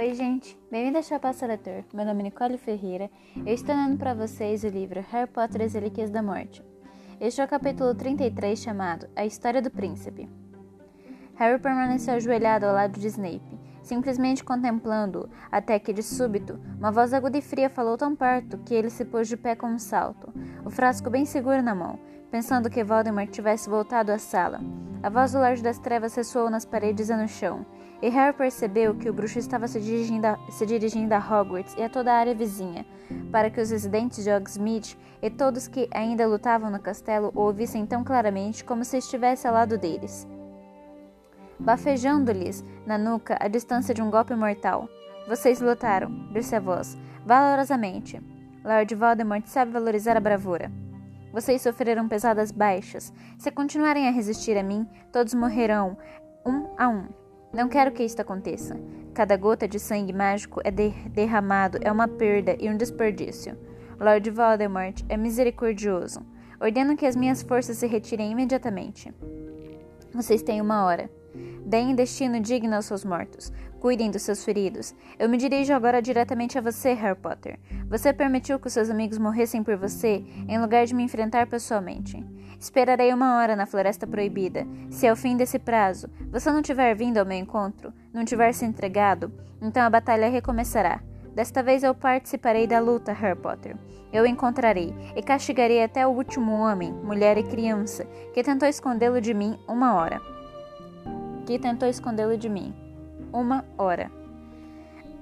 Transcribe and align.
Oi, 0.00 0.14
gente. 0.14 0.58
Bem-vindo 0.70 0.96
ao 0.96 1.02
Chapaça 1.02 1.46
Leitor. 1.46 1.84
Meu 1.92 2.06
nome 2.06 2.20
é 2.20 2.22
Nicole 2.22 2.56
Ferreira. 2.56 3.10
Eu 3.36 3.52
estou 3.52 3.74
dando 3.74 3.98
para 3.98 4.14
vocês 4.14 4.64
o 4.64 4.68
livro 4.68 5.04
Harry 5.10 5.30
Potter 5.30 5.60
e 5.60 5.64
as 5.64 5.74
Relíquias 5.74 6.08
da 6.08 6.22
Morte. 6.22 6.64
Este 7.20 7.42
é 7.42 7.44
o 7.44 7.46
capítulo 7.46 7.94
33, 7.94 8.58
chamado 8.58 9.06
A 9.14 9.26
História 9.26 9.60
do 9.60 9.70
Príncipe. 9.70 10.26
Harry 11.34 11.60
permaneceu 11.60 12.14
ajoelhado 12.14 12.64
ao 12.64 12.72
lado 12.72 12.98
de 12.98 13.08
Snape, 13.08 13.60
simplesmente 13.82 14.42
contemplando-o, 14.42 15.28
até 15.52 15.78
que, 15.78 15.92
de 15.92 16.02
súbito, 16.02 16.58
uma 16.78 16.90
voz 16.90 17.12
aguda 17.12 17.36
e 17.36 17.42
fria 17.42 17.68
falou 17.68 17.98
tão 17.98 18.16
perto 18.16 18.56
que 18.64 18.72
ele 18.72 18.88
se 18.88 19.04
pôs 19.04 19.28
de 19.28 19.36
pé 19.36 19.54
com 19.54 19.66
um 19.66 19.78
salto, 19.78 20.32
o 20.64 20.70
frasco 20.70 21.10
bem 21.10 21.26
seguro 21.26 21.62
na 21.62 21.74
mão, 21.74 21.98
pensando 22.30 22.70
que 22.70 22.82
Voldemort 22.82 23.28
tivesse 23.28 23.68
voltado 23.68 24.10
à 24.10 24.18
sala. 24.18 24.62
A 25.02 25.08
voz 25.08 25.32
do 25.32 25.38
Lorde 25.38 25.62
das 25.62 25.78
Trevas 25.78 26.14
ressoou 26.14 26.50
nas 26.50 26.66
paredes 26.66 27.08
e 27.08 27.16
no 27.16 27.26
chão, 27.26 27.64
e 28.02 28.10
Harry 28.10 28.36
percebeu 28.36 28.94
que 28.94 29.08
o 29.08 29.12
bruxo 29.14 29.38
estava 29.38 29.66
se 29.66 29.80
dirigindo, 29.80 30.26
a, 30.26 30.38
se 30.50 30.66
dirigindo 30.66 31.14
a 31.14 31.18
Hogwarts 31.18 31.74
e 31.78 31.82
a 31.82 31.88
toda 31.88 32.12
a 32.12 32.16
área 32.16 32.34
vizinha, 32.34 32.84
para 33.32 33.48
que 33.48 33.58
os 33.58 33.70
residentes 33.70 34.22
de 34.22 34.30
Hogsmeade 34.30 34.98
e 35.22 35.30
todos 35.30 35.66
que 35.66 35.88
ainda 35.90 36.26
lutavam 36.26 36.70
no 36.70 36.78
castelo 36.78 37.32
o 37.34 37.40
ouvissem 37.40 37.86
tão 37.86 38.04
claramente 38.04 38.62
como 38.62 38.84
se 38.84 38.98
estivesse 38.98 39.48
ao 39.48 39.54
lado 39.54 39.78
deles. 39.78 40.28
Bafejando-lhes 41.58 42.62
na 42.86 42.98
nuca 42.98 43.38
a 43.40 43.48
distância 43.48 43.94
de 43.94 44.02
um 44.02 44.10
golpe 44.10 44.34
mortal. 44.34 44.86
Vocês 45.26 45.62
lutaram, 45.62 46.10
disse 46.30 46.54
a 46.54 46.60
voz, 46.60 46.96
valorosamente. 47.24 48.20
Lord 48.62 48.94
Voldemort 48.94 49.46
sabe 49.46 49.72
valorizar 49.72 50.16
a 50.16 50.20
bravura. 50.20 50.70
Vocês 51.32 51.62
sofreram 51.62 52.08
pesadas 52.08 52.50
baixas. 52.50 53.12
Se 53.38 53.50
continuarem 53.50 54.08
a 54.08 54.10
resistir 54.10 54.56
a 54.56 54.62
mim, 54.62 54.86
todos 55.12 55.34
morrerão, 55.34 55.96
um 56.44 56.66
a 56.76 56.88
um. 56.88 57.08
Não 57.52 57.68
quero 57.68 57.92
que 57.92 58.04
isto 58.04 58.20
aconteça. 58.20 58.76
Cada 59.14 59.36
gota 59.36 59.66
de 59.66 59.78
sangue 59.78 60.12
mágico 60.12 60.60
é 60.64 60.70
de 60.70 60.90
derramado 61.10 61.78
é 61.82 61.90
uma 61.90 62.06
perda 62.06 62.56
e 62.60 62.68
um 62.68 62.76
desperdício. 62.76 63.58
Lord 63.98 64.30
Voldemort 64.30 65.02
é 65.08 65.16
misericordioso. 65.16 66.20
Ordeno 66.60 66.96
que 66.96 67.06
as 67.06 67.16
minhas 67.16 67.42
forças 67.42 67.76
se 67.78 67.86
retirem 67.86 68.30
imediatamente. 68.30 69.12
Vocês 70.12 70.42
têm 70.42 70.60
uma 70.60 70.84
hora. 70.84 71.10
Deem 71.64 71.94
destino 71.94 72.40
digno 72.40 72.74
aos 72.74 72.86
seus 72.86 73.04
mortos. 73.04 73.52
Cuidem 73.80 74.10
dos 74.10 74.20
seus 74.20 74.44
feridos. 74.44 74.94
Eu 75.18 75.26
me 75.26 75.38
dirijo 75.38 75.72
agora 75.72 76.02
diretamente 76.02 76.58
a 76.58 76.60
você, 76.60 76.92
Harry 76.92 77.18
Potter. 77.18 77.58
Você 77.88 78.12
permitiu 78.12 78.60
que 78.60 78.68
seus 78.68 78.90
amigos 78.90 79.16
morressem 79.16 79.62
por 79.62 79.74
você 79.74 80.22
em 80.46 80.60
lugar 80.60 80.84
de 80.84 80.94
me 80.94 81.02
enfrentar 81.02 81.46
pessoalmente. 81.46 82.22
Esperarei 82.60 83.10
uma 83.10 83.38
hora 83.38 83.56
na 83.56 83.64
Floresta 83.64 84.06
Proibida. 84.06 84.66
Se 84.90 85.08
ao 85.08 85.16
fim 85.16 85.34
desse 85.34 85.58
prazo 85.58 86.10
você 86.30 86.52
não 86.52 86.60
tiver 86.60 86.94
vindo 86.94 87.16
ao 87.16 87.24
meu 87.24 87.38
encontro, 87.38 87.90
não 88.12 88.22
tiver 88.22 88.52
se 88.52 88.66
entregado, 88.66 89.32
então 89.62 89.82
a 89.82 89.88
batalha 89.88 90.28
recomeçará. 90.28 91.00
Desta 91.34 91.62
vez 91.62 91.82
eu 91.82 91.94
participarei 91.94 92.66
da 92.66 92.80
luta, 92.80 93.14
Harry 93.14 93.38
Potter. 93.38 93.78
Eu 94.12 94.26
encontrarei 94.26 94.92
e 95.16 95.22
castigarei 95.22 95.82
até 95.82 96.06
o 96.06 96.10
último 96.10 96.52
homem, 96.52 96.92
mulher 96.92 97.38
e 97.38 97.44
criança 97.44 98.04
que 98.34 98.42
tentou 98.42 98.68
escondê-lo 98.68 99.22
de 99.22 99.32
mim 99.32 99.58
uma 99.66 99.94
hora. 99.94 100.20
Que 101.46 101.58
tentou 101.58 101.88
escondê-lo 101.88 102.36
de 102.36 102.50
mim. 102.50 102.89
Uma 103.32 103.64
hora. 103.78 104.10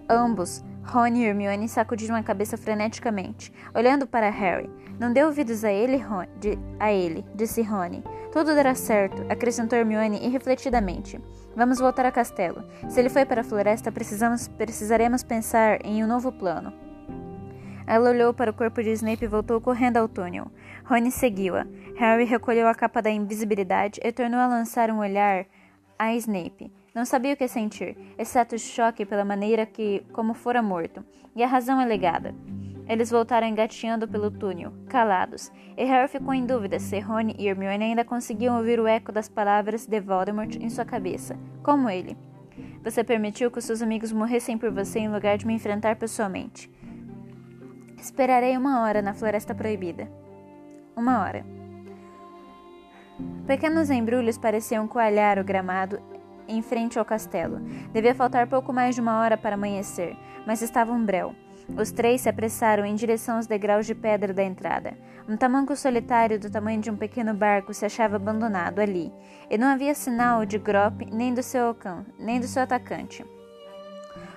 Ambos 0.09 0.64
Rony 0.89 1.20
e 1.20 1.27
Hermione 1.27 1.69
sacudiram 1.69 2.17
a 2.17 2.23
cabeça 2.23 2.56
freneticamente, 2.56 3.53
olhando 3.75 4.06
para 4.06 4.31
Harry. 4.31 4.70
Não 4.98 5.12
dê 5.12 5.23
ouvidos 5.23 5.62
a 5.62 5.70
ele, 5.70 5.98
Rony, 5.98 6.29
de, 6.41 6.59
a 6.81 6.91
ele, 6.91 7.27
disse 7.34 7.61
Rony. 7.61 8.03
Tudo 8.33 8.55
dará 8.55 8.75
certo, 8.75 9.23
acrescentou 9.29 9.79
Hermione 9.79 10.25
irrefletidamente. 10.25 11.20
Vamos 11.55 11.79
voltar 11.79 12.06
ao 12.06 12.12
castelo. 12.12 12.64
Se 12.89 12.98
ele 12.98 13.11
foi 13.11 13.27
para 13.27 13.42
a 13.42 13.45
floresta, 13.45 13.92
precisamos, 13.92 14.48
precisaremos 14.48 15.23
pensar 15.23 15.84
em 15.84 16.03
um 16.03 16.06
novo 16.06 16.33
plano. 16.33 16.73
Ela 17.86 18.11
olhou 18.11 18.33
para 18.33 18.51
o 18.51 18.55
corpo 18.55 18.83
de 18.83 18.91
Snape 18.92 19.24
e 19.24 19.29
voltou 19.29 19.61
correndo 19.61 19.98
ao 19.98 20.08
túnel. 20.08 20.51
Rony 20.85 21.11
seguiu-a. 21.11 21.67
Harry 21.97 22.24
recolheu 22.24 22.67
a 22.67 22.74
capa 22.74 23.02
da 23.02 23.11
invisibilidade 23.11 24.01
e 24.02 24.13
tornou 24.13 24.41
a 24.41 24.47
lançar 24.47 24.91
um 24.91 24.98
olhar 24.98 25.47
a 25.98 26.14
Snape. 26.14 26.73
Não 26.94 27.04
sabia 27.04 27.34
o 27.34 27.36
que 27.36 27.46
sentir, 27.46 27.96
exceto 28.18 28.54
o 28.54 28.58
choque 28.58 29.04
pela 29.04 29.24
maneira 29.24 29.66
que 29.66 30.04
como 30.12 30.34
fora 30.34 30.62
morto, 30.62 31.04
e 31.36 31.42
a 31.42 31.46
razão 31.46 31.78
alegada. 31.78 32.34
Eles 32.88 33.10
voltaram 33.10 33.46
engateando 33.46 34.08
pelo 34.08 34.30
túnel, 34.30 34.72
calados, 34.88 35.52
e 35.76 35.84
Harry 35.84 36.08
ficou 36.08 36.32
em 36.32 36.46
dúvida 36.46 36.78
se 36.78 36.98
Rony 36.98 37.36
e 37.38 37.46
Hermione 37.46 37.84
ainda 37.84 38.04
conseguiam 38.04 38.56
ouvir 38.56 38.80
o 38.80 38.86
eco 38.86 39.12
das 39.12 39.28
palavras 39.28 39.86
de 39.86 40.00
Voldemort 40.00 40.56
em 40.56 40.70
sua 40.70 40.86
cabeça, 40.86 41.36
como 41.62 41.90
ele. 41.90 42.16
Você 42.82 43.05
permitiu 43.05 43.50
que 43.50 43.58
os 43.58 43.64
seus 43.64 43.82
amigos 43.82 44.10
morressem 44.10 44.56
por 44.56 44.70
você 44.70 45.00
em 45.00 45.08
lugar 45.08 45.36
de 45.36 45.46
me 45.46 45.52
enfrentar 45.52 45.96
pessoalmente. 45.96 46.70
Esperarei 47.98 48.56
uma 48.56 48.80
hora 48.80 49.02
na 49.02 49.12
Floresta 49.12 49.55
Proibida. 49.55 50.10
Uma 50.96 51.22
hora. 51.22 51.44
Pequenos 53.46 53.90
embrulhos 53.90 54.38
pareciam 54.38 54.88
coalhar 54.88 55.38
o 55.38 55.44
gramado 55.44 56.00
em 56.48 56.63
frente 56.63 56.98
ao 56.98 57.05
castelo. 57.05 57.61
Devia 57.92 58.14
faltar 58.14 58.47
pouco 58.48 58.73
mais 58.73 58.95
de 58.95 59.01
uma 59.01 59.20
hora 59.20 59.36
para 59.36 59.55
amanhecer, 59.55 60.17
mas 60.47 60.63
estava 60.63 60.92
um 60.92 61.05
breu. 61.05 61.35
Os 61.77 61.92
três 61.92 62.23
se 62.23 62.29
apressaram 62.29 62.85
em 62.85 62.95
direção 62.95 63.36
aos 63.36 63.47
degraus 63.47 63.86
de 63.86 63.95
pedra 63.95 64.33
da 64.33 64.42
entrada. 64.42 64.97
Um 65.29 65.36
tamanco 65.36 65.77
solitário 65.77 66.41
do 66.41 66.51
tamanho 66.51 66.81
de 66.81 66.91
um 66.91 66.97
pequeno 66.97 67.35
barco 67.35 67.75
se 67.75 67.85
achava 67.85 68.17
abandonado 68.17 68.79
ali, 68.79 69.13
e 69.51 69.59
não 69.59 69.69
havia 69.69 69.95
sinal 69.95 70.47
de 70.47 70.59
Grop 70.59 71.03
nem 71.13 71.35
do 71.35 71.42
seu, 71.42 71.77
nem 72.19 72.41
do 72.41 72.47
seu 72.47 72.63
atacante. 72.63 73.25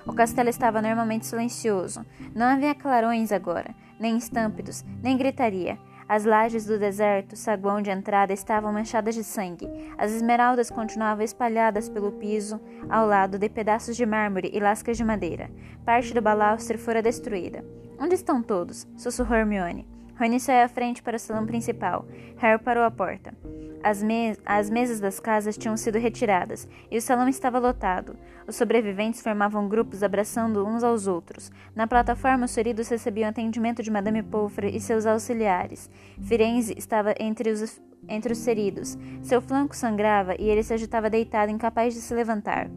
O 0.06 0.12
castelo 0.12 0.50
estava 0.50 0.82
normalmente 0.82 1.26
silencioso. 1.26 2.04
Não 2.34 2.46
havia 2.46 2.74
clarões 2.74 3.32
agora, 3.32 3.74
nem 3.98 4.16
estampidos, 4.18 4.84
nem 5.02 5.16
gritaria. 5.16 5.78
As 6.12 6.26
lajes 6.26 6.66
do 6.66 6.78
deserto, 6.78 7.34
saguão 7.36 7.80
de 7.80 7.90
entrada, 7.90 8.34
estavam 8.34 8.70
manchadas 8.70 9.14
de 9.14 9.24
sangue. 9.24 9.66
As 9.96 10.12
esmeraldas 10.12 10.68
continuavam 10.68 11.24
espalhadas 11.24 11.88
pelo 11.88 12.12
piso, 12.12 12.60
ao 12.90 13.06
lado 13.06 13.38
de 13.38 13.48
pedaços 13.48 13.96
de 13.96 14.04
mármore 14.04 14.50
e 14.52 14.60
lascas 14.60 14.98
de 14.98 15.04
madeira. 15.04 15.50
Parte 15.86 16.12
do 16.12 16.20
balastre 16.20 16.76
fora 16.76 17.00
destruída. 17.00 17.64
Onde 17.98 18.14
estão 18.14 18.42
todos? 18.42 18.86
sussurrou 18.94 19.38
Hermione. 19.38 19.88
Rony 20.22 20.38
saiu 20.38 20.64
à 20.64 20.68
frente 20.68 21.02
para 21.02 21.16
o 21.16 21.18
salão 21.18 21.44
principal. 21.44 22.06
Harry 22.36 22.62
parou 22.62 22.84
à 22.84 22.90
porta. 22.92 23.34
As, 23.82 24.00
me 24.00 24.36
as 24.46 24.70
mesas 24.70 25.00
das 25.00 25.18
casas 25.18 25.58
tinham 25.58 25.76
sido 25.76 25.98
retiradas 25.98 26.68
e 26.88 26.96
o 26.96 27.02
salão 27.02 27.28
estava 27.28 27.58
lotado. 27.58 28.16
Os 28.46 28.54
sobreviventes 28.54 29.20
formavam 29.20 29.68
grupos 29.68 30.00
abraçando 30.00 30.64
uns 30.64 30.84
aos 30.84 31.08
outros. 31.08 31.50
Na 31.74 31.88
plataforma, 31.88 32.44
os 32.44 32.54
feridos 32.54 32.88
recebiam 32.88 33.28
atendimento 33.28 33.82
de 33.82 33.90
Madame 33.90 34.22
Pomfrey 34.22 34.76
e 34.76 34.80
seus 34.80 35.06
auxiliares. 35.06 35.90
Firenze 36.20 36.72
estava 36.78 37.12
entre 37.18 37.50
os, 37.50 37.82
entre 38.08 38.32
os 38.32 38.44
feridos. 38.44 38.96
Seu 39.22 39.42
flanco 39.42 39.74
sangrava 39.74 40.36
e 40.38 40.48
ele 40.48 40.62
se 40.62 40.72
agitava 40.72 41.10
deitado, 41.10 41.50
incapaz 41.50 41.94
de 41.94 42.00
se 42.00 42.14
levantar. 42.14 42.70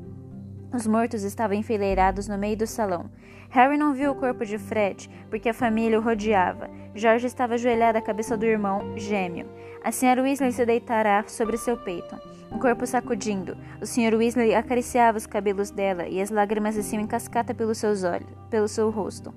Os 0.74 0.88
mortos 0.88 1.22
estavam 1.22 1.56
enfileirados 1.56 2.28
no 2.28 2.40
meio 2.40 2.58
do 2.58 2.66
salão. 2.66 3.10
Harry 3.50 3.78
não 3.78 3.94
viu 3.94 4.12
o 4.12 4.16
corpo 4.16 4.46
de 4.46 4.58
Fred, 4.58 5.10
porque 5.30 5.50
a 5.50 5.54
família 5.54 6.00
o 6.00 6.02
rodeava. 6.02 6.70
George 6.94 7.28
estava 7.28 7.56
ajoelhado 7.56 7.98
à 7.98 8.02
cabeça 8.02 8.38
do 8.38 8.46
irmão 8.46 8.98
gêmeo. 8.98 9.48
A 9.84 9.90
Sra. 9.90 10.22
Weasley 10.22 10.52
se 10.52 10.66
deitara 10.66 11.24
sobre 11.28 11.58
seu 11.58 11.78
peito, 11.78 12.16
o 12.52 12.58
corpo 12.58 12.88
sacudindo. 12.88 13.56
O 13.82 13.86
Sr. 13.86 14.16
Weasley 14.16 14.56
acariciava 14.56 15.18
os 15.18 15.28
cabelos 15.28 15.70
dela 15.70 16.08
e 16.08 16.22
as 16.22 16.30
lágrimas 16.30 16.76
desciam 16.76 17.02
em 17.02 17.08
cascata 17.08 17.54
pelos 17.54 17.78
seus 17.78 18.04
olhos, 18.04 18.28
pelo 18.50 18.68
seu 18.68 18.90
rosto. 18.90 19.34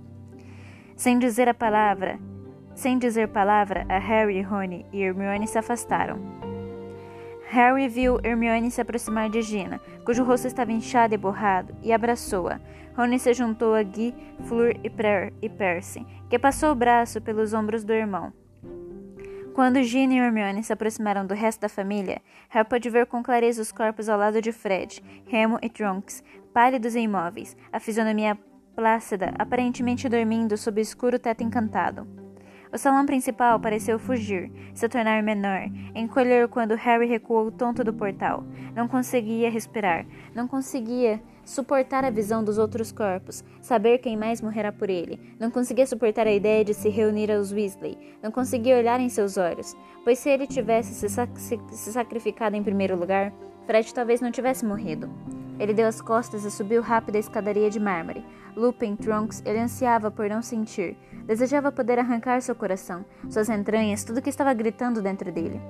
Sem 0.97 1.19
dizer 1.19 1.49
a 1.49 1.55
palavra, 1.55 2.19
sem 2.75 2.97
dizer 2.97 3.29
palavra, 3.29 3.85
a 3.89 3.99
Harry, 3.99 4.41
Rony 4.41 4.87
e 4.93 5.03
Hermione 5.03 5.49
se 5.49 5.59
afastaram. 5.59 6.19
Harry 7.49 7.89
viu 7.89 8.21
Hermione 8.23 8.71
se 8.71 8.81
aproximar 8.81 9.29
de 9.29 9.43
Gina, 9.43 9.81
cujo 10.05 10.23
rosto 10.23 10.47
estava 10.47 10.71
inchado 10.71 11.15
e 11.15 11.19
borrado, 11.19 11.75
e 11.82 11.93
abraçou-a. 11.93 12.61
Rony 12.99 13.17
se 13.17 13.33
juntou 13.33 13.77
a 13.77 13.83
Guy, 13.85 14.12
Fleur 14.49 14.75
e, 14.83 14.91
per 14.91 15.33
e 15.41 15.49
Percy, 15.49 16.05
que 16.29 16.37
passou 16.37 16.73
o 16.73 16.75
braço 16.75 17.21
pelos 17.21 17.55
ombros 17.55 17.85
do 17.85 17.93
irmão. 17.93 18.33
Quando 19.55 19.85
Gina 19.85 20.15
e 20.15 20.19
Hermione 20.19 20.65
se 20.65 20.73
aproximaram 20.73 21.25
do 21.25 21.33
resto 21.33 21.61
da 21.61 21.69
família, 21.69 22.21
Harry 22.49 22.69
pôde 22.69 22.91
ver 22.91 23.06
com 23.06 23.23
clareza 23.23 23.62
os 23.62 23.71
corpos 23.71 24.09
ao 24.09 24.19
lado 24.19 24.43
de 24.43 24.50
Fred, 24.50 25.00
Remo 25.27 25.61
e 25.62 25.69
Trunks, 25.69 26.25
pálidos 26.53 26.97
e 26.97 26.99
imóveis, 26.99 27.56
a 27.73 27.79
fisionomia 27.79 28.37
plácida, 28.75 29.33
aparentemente 29.39 30.09
dormindo 30.09 30.56
sob 30.56 30.81
o 30.81 30.83
escuro 30.83 31.21
teto 31.21 31.44
encantado. 31.44 32.05
O 32.73 32.77
salão 32.77 33.06
principal 33.06 33.61
pareceu 33.61 34.01
fugir, 34.01 34.51
se 34.75 34.89
tornar 34.89 35.23
menor, 35.23 35.71
encolher 35.94 36.49
quando 36.49 36.75
Harry 36.75 37.06
recuou 37.06 37.53
tonto 37.53 37.85
do 37.85 37.94
portal. 37.94 38.44
Não 38.75 38.89
conseguia 38.89 39.49
respirar, 39.49 40.05
não 40.35 40.49
conseguia 40.49 41.23
suportar 41.49 42.05
a 42.05 42.11
visão 42.11 42.45
dos 42.45 42.59
outros 42.59 42.93
corpos, 42.93 43.43
saber 43.62 43.99
quem 43.99 44.19
mais 44.19 44.43
morrerá 44.43 44.71
por 44.71 44.91
ele. 44.91 45.19
Não 45.41 45.50
conseguia 45.50 45.87
suportar 45.87 46.27
a 46.27 46.33
ideia 46.33 46.62
de 46.62 46.75
se 46.75 46.91
reunir 46.91 47.33
aos 47.33 47.50
Weasley. 47.50 47.97
Não 48.23 48.31
conseguia 48.31 48.77
olhar 48.77 49.00
em 49.00 49.09
seus 49.09 49.39
olhos, 49.39 49.75
pois 50.05 50.19
se 50.19 50.29
ele 50.29 50.47
tivesse 50.47 50.93
se, 50.95 51.09
sac 51.09 51.31
se 51.41 51.93
sacrificado 51.93 52.55
em 52.55 52.62
primeiro 52.62 52.99
lugar, 52.99 53.33
Fred 53.67 53.93
talvez 53.95 54.21
não 54.21 54.31
tivesse 54.31 54.65
morrido. 54.65 55.09
Ele 55.59 55.73
deu 55.73 55.89
as 55.89 56.03
costas 56.03 56.45
e 56.45 56.50
subiu 56.50 56.83
rápido 56.83 57.17
a 57.17 57.21
escadaria 57.21 57.71
de 57.71 57.81
mármore. 57.81 58.25
Lupin 58.55 58.94
Trunks, 58.94 59.43
ele 59.47 59.59
ansiava 59.59 60.11
por 60.11 60.29
não 60.29 60.43
sentir. 60.43 60.97
Desejava 61.25 61.73
poder 61.73 61.99
arrancar 61.99 62.43
seu 62.43 62.55
coração, 62.55 63.05
suas 63.29 63.49
entranhas, 63.49 64.05
tudo 64.05 64.23
que 64.23 64.31
estava 64.31 64.53
gritando 64.53 65.01
dentro 65.01 65.33
dele. 65.33 65.61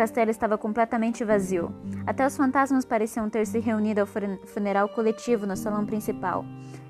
Castelo 0.00 0.30
estava 0.30 0.56
completamente 0.56 1.22
vazio. 1.26 1.74
Até 2.06 2.26
os 2.26 2.34
fantasmas 2.34 2.86
pareciam 2.86 3.28
ter 3.28 3.46
se 3.46 3.58
reunido 3.58 4.00
ao 4.00 4.06
funeral 4.06 4.88
coletivo 4.88 5.46
no 5.46 5.54
salão 5.54 5.84
principal. 5.84 6.42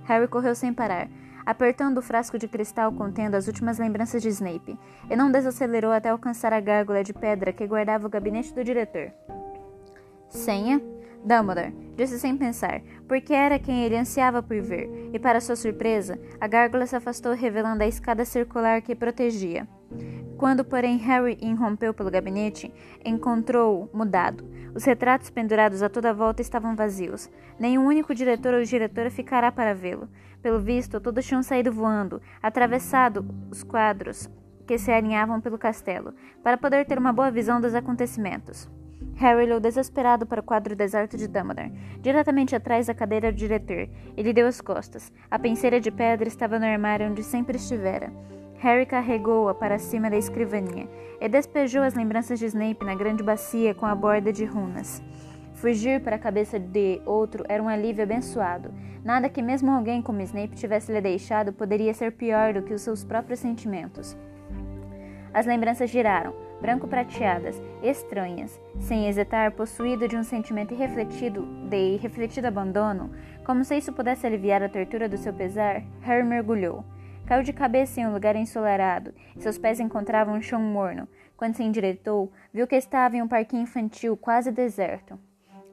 Harry 0.05 0.29
correu 0.29 0.55
sem 0.55 0.73
parar, 0.73 1.09
apertando 1.45 1.99
o 1.99 2.03
frasco 2.03 2.39
de 2.39 2.47
cristal 2.47 2.93
contendo 2.93 3.35
as 3.35 3.49
últimas 3.49 3.81
lembranças 3.81 4.23
de 4.23 4.29
Snape, 4.29 4.79
e 5.11 5.17
não 5.17 5.29
desacelerou 5.29 5.91
até 5.91 6.11
alcançar 6.11 6.53
a 6.53 6.61
gárgula 6.61 7.03
de 7.03 7.13
pedra 7.13 7.53
que 7.53 7.67
guardava 7.67 8.07
o 8.07 8.11
gabinete 8.11 8.55
do 8.55 8.63
diretor. 8.63 9.11
Senha? 10.29 10.81
Dumbledore, 11.25 11.75
disse 11.97 12.19
sem 12.19 12.37
pensar, 12.37 12.81
porque 13.07 13.35
era 13.35 13.59
quem 13.59 13.85
ele 13.85 13.97
ansiava 13.97 14.43
por 14.43 14.61
ver, 14.61 15.11
e 15.13 15.19
para 15.19 15.41
sua 15.41 15.57
surpresa, 15.57 16.19
a 16.41 16.47
gárgula 16.47 16.87
se 16.87 16.97
afastou 16.97 17.35
revelando 17.35 17.83
a 17.83 17.87
escada 17.87 18.25
circular 18.25 18.81
que 18.81 18.95
protegia. 18.95 19.69
Quando, 20.39 20.65
porém, 20.65 20.97
Harry 20.97 21.37
irrompeu 21.43 21.93
pelo 21.93 22.11
gabinete, 22.11 22.73
encontrou-o 23.05 23.95
mudado. 23.95 24.49
Os 24.75 24.85
retratos 24.85 25.29
pendurados 25.29 25.83
a 25.83 25.89
toda 25.91 26.15
volta 26.15 26.41
estavam 26.41 26.75
vazios. 26.75 27.29
Nenhum 27.59 27.85
único 27.85 28.15
diretor 28.15 28.55
ou 28.55 28.63
diretora 28.63 29.11
ficará 29.11 29.53
para 29.53 29.75
vê-lo. 29.75 30.09
Pelo 30.41 30.59
visto, 30.59 30.99
todos 30.99 31.27
tinham 31.27 31.43
saído 31.43 31.71
voando, 31.71 32.23
atravessado 32.43 33.23
os 33.51 33.63
quadros 33.63 34.31
que 34.67 34.79
se 34.79 34.91
alinhavam 34.91 35.43
pelo 35.43 35.59
castelo, 35.59 36.15
para 36.43 36.57
poder 36.57 36.87
ter 36.87 36.97
uma 36.97 37.13
boa 37.13 37.31
visão 37.31 37.61
dos 37.61 37.75
acontecimentos. 37.75 38.71
Harry 39.17 39.45
olhou 39.45 39.61
desesperado 39.61 40.27
para 40.27 40.41
o 40.41 40.45
quadro 40.45 40.75
deserto 40.75 41.17
de 41.17 41.29
Dumbledore, 41.29 41.73
diretamente 42.01 42.57
atrás 42.57 42.87
da 42.87 42.95
cadeira 42.95 43.31
do 43.31 43.37
diretor. 43.37 43.89
Ele 44.17 44.33
deu 44.33 44.47
as 44.47 44.61
costas. 44.61 45.13
A 45.31 45.39
penseira 45.39 45.79
de 45.79 45.91
pedra 45.91 46.27
estava 46.27 46.59
no 46.59 46.65
armário 46.65 47.07
onde 47.07 47.23
sempre 47.23 47.57
estivera. 47.57 48.13
Harry 48.61 48.87
carregou-a 48.87 49.55
para 49.55 49.79
cima 49.79 50.11
da 50.11 50.17
escrivaninha 50.17 50.89
e 51.21 51.29
despejou 51.29 51.83
as 51.83 51.95
lembranças 51.95 52.39
de 52.39 52.47
Snape 52.47 52.85
na 52.85 52.95
grande 52.95 53.23
bacia 53.23 53.75
com 53.75 53.87
a 53.87 53.95
borda 53.95 54.33
de 54.33 54.45
runas. 54.45 55.03
Fugir 55.55 56.01
para 56.01 56.17
a 56.17 56.19
cabeça 56.19 56.59
de 56.59 57.03
outro 57.05 57.45
era 57.49 57.63
um 57.63 57.69
alívio 57.69 58.03
abençoado. 58.03 58.73
Nada 59.05 59.29
que 59.29 59.43
mesmo 59.43 59.71
alguém 59.71 60.01
como 60.01 60.23
Snape 60.23 60.57
tivesse 60.57 60.93
lhe 60.93 61.01
deixado 61.01 61.53
poderia 61.53 61.93
ser 61.93 62.13
pior 62.13 62.55
do 62.55 62.63
que 62.63 62.73
os 62.73 62.81
seus 62.81 63.05
próprios 63.05 63.41
sentimentos. 63.41 64.17
As 65.33 65.47
lembranças 65.47 65.91
giraram, 65.91 66.35
branco-prateadas, 66.61 67.61
estranhas, 67.83 68.61
sem 68.79 69.09
hesitar, 69.09 69.53
possuído 69.53 70.07
de 70.07 70.17
um 70.17 70.23
sentimento 70.23 70.75
irrefletido 70.75 71.43
de 71.69 71.95
irrefletido 71.95 72.47
abandono, 72.47 73.11
como 73.45 73.65
se 73.65 73.77
isso 73.77 73.93
pudesse 73.93 74.27
aliviar 74.27 74.63
a 74.63 74.69
tortura 74.69 75.09
do 75.09 75.17
seu 75.17 75.33
pesar, 75.33 75.83
Harry 76.03 76.25
mergulhou. 76.25 76.85
Caiu 77.27 77.43
de 77.43 77.53
cabeça 77.53 78.01
em 78.01 78.07
um 78.07 78.13
lugar 78.13 78.37
ensolarado, 78.37 79.15
seus 79.39 79.57
pés 79.57 79.81
encontravam 79.81 80.35
um 80.35 80.43
chão 80.43 80.61
morno. 80.61 81.09
Quando 81.37 81.55
se 81.55 81.63
endireitou, 81.63 82.31
viu 82.53 82.67
que 82.67 82.77
estava 82.77 83.17
em 83.17 83.23
um 83.23 83.29
parquinho 83.29 83.63
infantil 83.63 84.17
quase 84.17 84.51
deserto. 84.53 85.19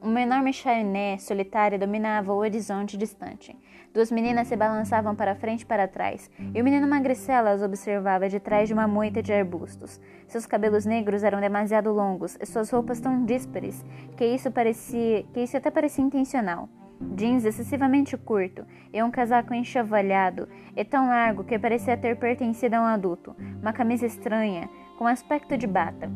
Uma 0.00 0.22
enorme 0.22 0.52
chaminé 0.52 1.18
solitária 1.18 1.78
dominava 1.78 2.32
o 2.32 2.36
horizonte 2.36 2.96
distante. 2.96 3.56
Duas 3.92 4.10
meninas 4.10 4.48
se 4.48 4.56
balançavam 4.56 5.14
para 5.14 5.34
frente 5.34 5.62
e 5.62 5.66
para 5.66 5.88
trás, 5.88 6.30
e 6.54 6.60
o 6.60 6.64
menino 6.64 6.86
magricela 6.86 7.50
as 7.50 7.62
observava 7.62 8.28
de 8.28 8.38
trás 8.38 8.68
de 8.68 8.74
uma 8.74 8.86
moita 8.86 9.22
de 9.22 9.32
arbustos. 9.32 10.00
Seus 10.26 10.46
cabelos 10.46 10.84
negros 10.84 11.24
eram 11.24 11.40
demasiado 11.40 11.92
longos 11.92 12.36
e 12.40 12.46
suas 12.46 12.70
roupas 12.70 13.00
tão 13.00 13.24
díspares 13.24 13.84
que 14.16 14.26
isso 14.26 14.50
parecia, 14.50 15.24
que 15.32 15.40
isso 15.40 15.56
até 15.56 15.70
parecia 15.70 16.04
intencional. 16.04 16.68
Jeans 17.16 17.44
excessivamente 17.44 18.16
curto 18.16 18.66
e 18.92 19.02
um 19.02 19.10
casaco 19.10 19.54
enxovalhado 19.54 20.48
e 20.76 20.84
tão 20.84 21.08
largo 21.08 21.44
que 21.44 21.58
parecia 21.58 21.96
ter 21.96 22.16
pertencido 22.16 22.76
a 22.76 22.82
um 22.82 22.86
adulto, 22.86 23.36
uma 23.60 23.72
camisa 23.72 24.04
estranha, 24.04 24.68
com 24.98 25.06
aspecto 25.06 25.56
de 25.56 25.66
bata. 25.66 26.10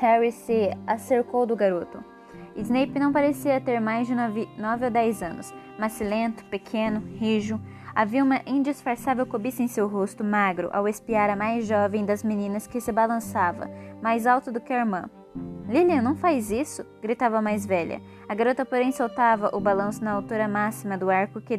Harry 0.00 0.32
se 0.32 0.70
acercou 0.86 1.46
do 1.46 1.54
garoto. 1.54 2.13
Snape 2.56 2.98
não 2.98 3.12
parecia 3.12 3.60
ter 3.60 3.80
mais 3.80 4.06
de 4.06 4.14
nove, 4.14 4.48
nove 4.56 4.84
ou 4.84 4.90
dez 4.90 5.22
anos, 5.22 5.52
macilento, 5.78 6.44
pequeno, 6.46 7.02
rijo. 7.16 7.60
Havia 7.94 8.24
uma 8.24 8.40
indisfarçável 8.46 9.26
cobiça 9.26 9.62
em 9.62 9.68
seu 9.68 9.86
rosto 9.86 10.24
magro 10.24 10.68
ao 10.72 10.88
espiar 10.88 11.30
a 11.30 11.36
mais 11.36 11.66
jovem 11.66 12.04
das 12.04 12.24
meninas 12.24 12.66
que 12.66 12.80
se 12.80 12.90
balançava, 12.90 13.70
mais 14.02 14.26
alto 14.26 14.50
do 14.50 14.60
que 14.60 14.72
a 14.72 14.80
irmã. 14.80 15.08
Lilian, 15.68 16.02
não 16.02 16.14
faz 16.14 16.50
isso! 16.50 16.84
gritava 17.00 17.38
a 17.38 17.42
mais 17.42 17.64
velha. 17.64 18.00
A 18.28 18.34
garota, 18.34 18.64
porém, 18.64 18.92
soltava 18.92 19.50
o 19.54 19.60
balanço 19.60 20.04
na 20.04 20.12
altura 20.12 20.46
máxima 20.46 20.98
do 20.98 21.10
arco 21.10 21.40
que, 21.40 21.56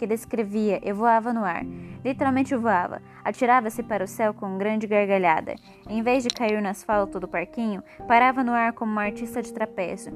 que 0.00 0.06
descrevia 0.06 0.80
e 0.82 0.94
voava 0.94 1.30
no 1.30 1.44
ar. 1.44 1.62
Literalmente 2.02 2.56
voava. 2.56 3.02
Atirava-se 3.22 3.82
para 3.82 4.02
o 4.02 4.08
céu 4.08 4.32
com 4.32 4.56
grande 4.56 4.86
gargalhada. 4.86 5.54
Em 5.86 6.02
vez 6.02 6.22
de 6.22 6.30
cair 6.30 6.62
no 6.62 6.68
asfalto 6.68 7.20
do 7.20 7.28
parquinho, 7.28 7.84
parava 8.08 8.42
no 8.42 8.52
ar 8.52 8.72
como 8.72 8.90
uma 8.90 9.02
artista 9.02 9.42
de 9.42 9.52
trapézio, 9.52 10.10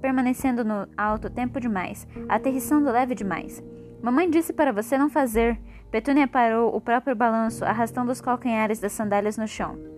permanecendo 0.00 0.64
no 0.64 0.86
alto 0.96 1.28
tempo 1.28 1.58
demais, 1.58 2.06
aterrissando 2.28 2.92
leve 2.92 3.16
demais. 3.16 3.60
Mamãe 4.00 4.30
disse 4.30 4.52
para 4.52 4.72
você 4.72 4.96
não 4.96 5.10
fazer. 5.10 5.58
Petúnia 5.90 6.28
parou 6.28 6.72
o 6.72 6.80
próprio 6.80 7.16
balanço, 7.16 7.64
arrastando 7.64 8.12
os 8.12 8.20
calcanhares 8.20 8.78
das 8.78 8.92
sandálias 8.92 9.36
no 9.36 9.48
chão 9.48 9.96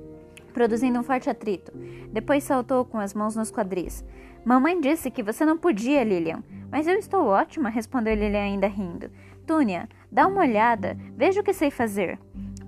produzindo 0.59 0.99
um 0.99 1.05
forte 1.05 1.31
atrito. 1.31 1.71
Depois 2.13 2.43
saltou 2.43 2.85
com 2.85 2.99
as 2.99 3.15
mãos 3.15 3.37
nos 3.37 3.49
quadris. 3.49 4.05
Mamãe 4.45 4.81
disse 4.81 5.11
que 5.11 5.23
você 5.23 5.45
não 5.45 5.59
podia, 5.59 6.05
Lilian. 6.05 6.43
Mas 6.71 6.87
eu 6.87 6.95
estou 6.99 7.27
ótima, 7.27 7.69
respondeu 7.69 8.15
Lilian 8.15 8.43
ainda 8.43 8.67
rindo. 8.67 9.11
Túnia, 9.47 9.89
dá 10.13 10.27
uma 10.27 10.43
olhada, 10.43 10.97
veja 11.17 11.41
o 11.41 11.45
que 11.45 11.53
sei 11.53 11.71
fazer. 11.71 12.19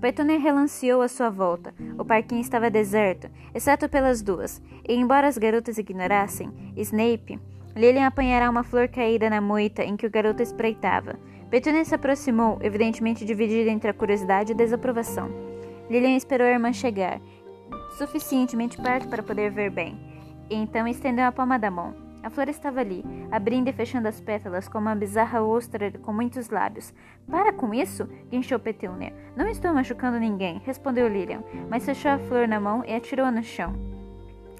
Petúnia 0.01 0.39
relanceou 0.39 1.01
à 1.01 1.07
sua 1.07 1.29
volta. 1.29 1.73
O 1.97 2.03
parquinho 2.03 2.41
estava 2.41 2.71
deserto, 2.71 3.29
exceto 3.53 3.87
pelas 3.87 4.23
duas, 4.23 4.59
e 4.87 4.95
embora 4.95 5.27
as 5.27 5.37
garotas 5.37 5.77
ignorassem, 5.77 6.51
Snape, 6.75 7.39
Lilian 7.75 8.07
apanhará 8.07 8.49
uma 8.49 8.63
flor 8.63 8.87
caída 8.87 9.29
na 9.29 9.39
moita 9.39 9.83
em 9.83 9.95
que 9.95 10.07
o 10.07 10.09
garoto 10.09 10.41
espreitava. 10.41 11.19
Petúnia 11.51 11.85
se 11.85 11.93
aproximou, 11.93 12.57
evidentemente 12.61 13.23
dividida 13.23 13.69
entre 13.69 13.91
a 13.91 13.93
curiosidade 13.93 14.51
e 14.51 14.55
a 14.55 14.57
desaprovação. 14.57 15.29
Lilian 15.87 16.15
esperou 16.15 16.47
a 16.47 16.51
irmã 16.51 16.73
chegar 16.73 17.21
suficientemente 17.97 18.81
perto 18.81 19.07
para 19.07 19.21
poder 19.21 19.51
ver 19.51 19.69
bem. 19.69 20.10
E 20.51 20.55
então 20.55 20.85
estendeu 20.85 21.25
a 21.25 21.31
palma 21.31 21.57
da 21.57 21.71
mão. 21.71 21.95
A 22.21 22.29
flor 22.29 22.49
estava 22.49 22.81
ali, 22.81 23.05
abrindo 23.31 23.69
e 23.69 23.73
fechando 23.73 24.09
as 24.09 24.19
pétalas 24.19 24.67
como 24.67 24.87
uma 24.87 24.95
bizarra 24.95 25.41
ostra 25.41 25.89
com 25.91 26.11
muitos 26.11 26.49
lábios. 26.49 26.93
Para 27.25 27.53
com 27.53 27.73
isso! 27.73 28.05
guinchou 28.29 28.59
Petúnia. 28.59 29.13
Não 29.33 29.47
estou 29.47 29.73
machucando 29.73 30.19
ninguém, 30.19 30.61
respondeu 30.65 31.07
Lilian, 31.07 31.41
mas 31.69 31.85
fechou 31.85 32.11
a 32.11 32.19
flor 32.19 32.49
na 32.49 32.59
mão 32.59 32.83
e 32.85 32.93
atirou-a 32.93 33.31
no 33.31 33.41
chão. 33.41 33.73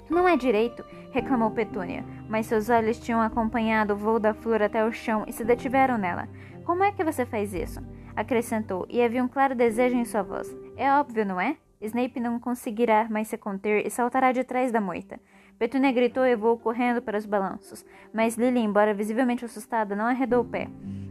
Não 0.08 0.26
é 0.26 0.34
direito, 0.34 0.82
reclamou 1.12 1.50
Petúnia, 1.50 2.04
mas 2.26 2.46
seus 2.46 2.70
olhos 2.70 2.98
tinham 2.98 3.20
acompanhado 3.20 3.92
o 3.92 3.96
voo 3.96 4.18
da 4.18 4.32
flor 4.32 4.62
até 4.62 4.84
o 4.84 4.90
chão 4.90 5.24
e 5.28 5.32
se 5.32 5.44
detiveram 5.44 5.98
nela. 5.98 6.26
Como 6.64 6.82
é 6.82 6.90
que 6.90 7.04
você 7.04 7.26
faz 7.26 7.52
isso? 7.52 7.80
acrescentou, 8.16 8.86
e 8.88 9.02
havia 9.02 9.22
um 9.22 9.28
claro 9.28 9.54
desejo 9.54 9.96
em 9.96 10.04
sua 10.04 10.22
voz. 10.22 10.54
É 10.74 10.90
óbvio, 10.92 11.24
não 11.24 11.40
é? 11.40 11.56
Snape 11.80 12.20
não 12.20 12.38
conseguirá 12.38 13.08
mais 13.10 13.28
se 13.28 13.36
conter 13.36 13.86
e 13.86 13.90
saltará 13.90 14.32
de 14.32 14.44
trás 14.44 14.70
da 14.70 14.80
moita. 14.80 15.18
Petúnia 15.58 15.92
gritou 15.92 16.24
e 16.24 16.34
voou 16.34 16.58
correndo 16.58 17.00
para 17.00 17.16
os 17.16 17.26
balanços, 17.26 17.84
mas 18.12 18.36
Lily, 18.36 18.60
embora 18.60 18.94
visivelmente 18.94 19.44
assustada, 19.44 19.94
não 19.94 20.06
arredou 20.06 20.42
o 20.42 20.44
pé. 20.44 20.68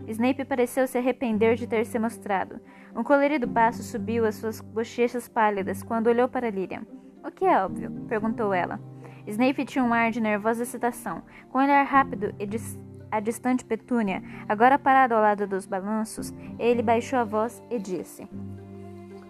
Snape 0.07 0.45
pareceu 0.45 0.87
se 0.87 0.97
arrepender 0.97 1.55
de 1.55 1.67
ter 1.67 1.85
se 1.85 1.97
mostrado. 1.97 2.59
Um 2.95 3.03
colorido 3.03 3.47
passo 3.47 3.81
subiu 3.81 4.25
às 4.25 4.35
suas 4.35 4.59
bochechas 4.59 5.27
pálidas 5.27 5.83
quando 5.83 6.07
olhou 6.07 6.27
para 6.27 6.49
Lilian. 6.49 6.83
O 7.23 7.31
que 7.31 7.45
é 7.45 7.63
óbvio? 7.63 7.91
perguntou 8.09 8.53
ela. 8.53 8.79
Snape 9.25 9.65
tinha 9.65 9.83
um 9.83 9.93
ar 9.93 10.11
de 10.11 10.19
nervosa 10.19 10.63
excitação. 10.63 11.21
Com 11.49 11.59
um 11.59 11.63
olhar 11.63 11.83
rápido 11.83 12.33
e 12.39 12.45
dis 12.45 12.77
a 13.11 13.19
distante 13.19 13.63
Petúnia, 13.63 14.23
agora 14.47 14.79
parado 14.79 15.13
ao 15.13 15.21
lado 15.21 15.45
dos 15.45 15.65
balanços, 15.65 16.33
ele 16.57 16.81
baixou 16.81 17.19
a 17.19 17.23
voz 17.23 17.61
e 17.69 17.77
disse: 17.77 18.27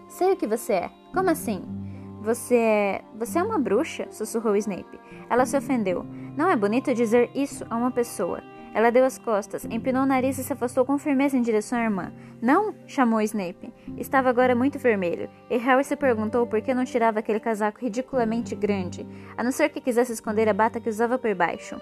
Sei 0.08 0.34
o 0.34 0.38
que 0.38 0.48
você 0.48 0.74
é. 0.74 0.90
Como 1.14 1.30
assim? 1.30 1.81
Você 2.22 2.56
é. 2.56 3.02
Você 3.16 3.40
é 3.40 3.44
uma 3.44 3.58
bruxa? 3.58 4.08
sussurrou 4.12 4.56
Snape. 4.56 5.00
Ela 5.28 5.46
se 5.46 5.58
ofendeu. 5.58 6.06
Não 6.38 6.48
é 6.48 6.56
bonito 6.56 6.94
dizer 6.94 7.32
isso 7.34 7.66
a 7.68 7.76
uma 7.76 7.90
pessoa. 7.90 8.44
Ela 8.74 8.92
deu 8.92 9.04
as 9.04 9.18
costas, 9.18 9.66
empinou 9.66 10.04
o 10.04 10.06
nariz 10.06 10.38
e 10.38 10.44
se 10.44 10.54
afastou 10.54 10.86
com 10.86 10.98
firmeza 10.98 11.36
em 11.36 11.42
direção 11.42 11.80
à 11.80 11.84
irmã. 11.84 12.14
Não! 12.40 12.76
chamou 12.86 13.22
Snape. 13.22 13.74
Estava 13.98 14.30
agora 14.30 14.56
muito 14.56 14.80
vermelho, 14.80 15.30
e 15.50 15.58
Harry 15.58 15.84
se 15.84 15.96
perguntou 15.96 16.48
por 16.48 16.62
que 16.62 16.74
não 16.74 16.86
tirava 16.86 17.20
aquele 17.20 17.40
casaco 17.40 17.80
ridiculamente 17.82 18.56
grande, 18.56 19.06
a 19.36 19.44
não 19.44 19.52
ser 19.52 19.70
que 19.70 19.82
quisesse 19.82 20.14
esconder 20.14 20.48
a 20.48 20.54
bata 20.54 20.80
que 20.80 20.90
usava 20.90 21.18
por 21.18 21.36
baixo. 21.36 21.76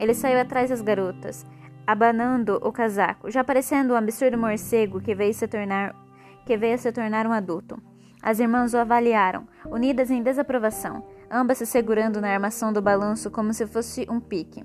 Ele 0.00 0.14
saiu 0.14 0.40
atrás 0.40 0.70
das 0.70 0.80
garotas, 0.80 1.46
abanando 1.86 2.58
o 2.60 2.72
casaco, 2.72 3.30
já 3.30 3.44
parecendo 3.44 3.94
um 3.94 3.96
absurdo 3.96 4.36
morcego 4.36 5.00
que 5.00 5.14
veio 5.14 5.34
se 5.34 5.46
tornar 5.46 5.94
que 6.44 6.56
veio 6.56 6.76
se 6.76 6.90
tornar 6.90 7.24
um 7.24 7.32
adulto. 7.32 7.80
As 8.22 8.38
irmãs 8.38 8.72
o 8.72 8.78
avaliaram, 8.78 9.48
unidas 9.66 10.08
em 10.08 10.22
desaprovação, 10.22 11.04
ambas 11.28 11.58
se 11.58 11.66
segurando 11.66 12.20
na 12.20 12.28
armação 12.28 12.72
do 12.72 12.80
balanço 12.80 13.30
como 13.32 13.52
se 13.52 13.66
fosse 13.66 14.06
um 14.08 14.20
pique. 14.20 14.64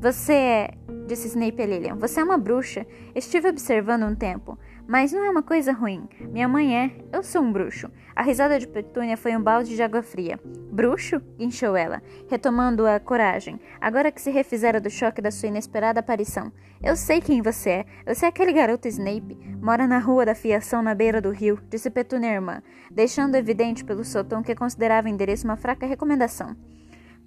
Você 0.00 0.32
é, 0.32 0.74
disse 1.06 1.26
Snape 1.26 1.60
a 1.60 1.66
Lilian. 1.66 1.96
Você 1.96 2.20
é 2.20 2.24
uma 2.24 2.38
bruxa. 2.38 2.86
Estive 3.14 3.48
observando 3.48 4.04
um 4.04 4.14
tempo. 4.14 4.56
Mas 4.88 5.12
não 5.12 5.22
é 5.22 5.28
uma 5.28 5.42
coisa 5.42 5.70
ruim. 5.70 6.08
Minha 6.18 6.48
mãe 6.48 6.74
é. 6.74 6.90
Eu 7.12 7.22
sou 7.22 7.42
um 7.42 7.52
bruxo. 7.52 7.90
A 8.16 8.22
risada 8.22 8.58
de 8.58 8.66
Petúnia 8.66 9.18
foi 9.18 9.36
um 9.36 9.42
balde 9.42 9.76
de 9.76 9.82
água 9.82 10.02
fria. 10.02 10.40
Bruxo? 10.72 11.20
guinchou 11.36 11.76
ela, 11.76 12.02
retomando 12.26 12.86
a 12.86 12.98
coragem, 12.98 13.60
agora 13.78 14.10
que 14.10 14.20
se 14.20 14.30
refizera 14.30 14.80
do 14.80 14.88
choque 14.88 15.20
da 15.20 15.30
sua 15.30 15.50
inesperada 15.50 16.00
aparição. 16.00 16.50
Eu 16.82 16.96
sei 16.96 17.20
quem 17.20 17.42
você 17.42 17.70
é. 17.70 17.84
Você 18.06 18.24
é 18.24 18.30
aquele 18.30 18.50
garoto 18.50 18.88
Snape. 18.88 19.36
Mora 19.60 19.86
na 19.86 19.98
rua 19.98 20.24
da 20.24 20.34
fiação 20.34 20.80
na 20.80 20.94
beira 20.94 21.20
do 21.20 21.32
rio, 21.32 21.60
disse 21.68 21.90
Petúnia 21.90 22.32
irmã, 22.32 22.62
deixando 22.90 23.34
evidente 23.34 23.84
pelo 23.84 24.02
tom 24.24 24.42
que 24.42 24.54
considerava 24.54 25.06
o 25.06 25.10
endereço 25.10 25.44
uma 25.44 25.56
fraca 25.58 25.86
recomendação. 25.86 26.56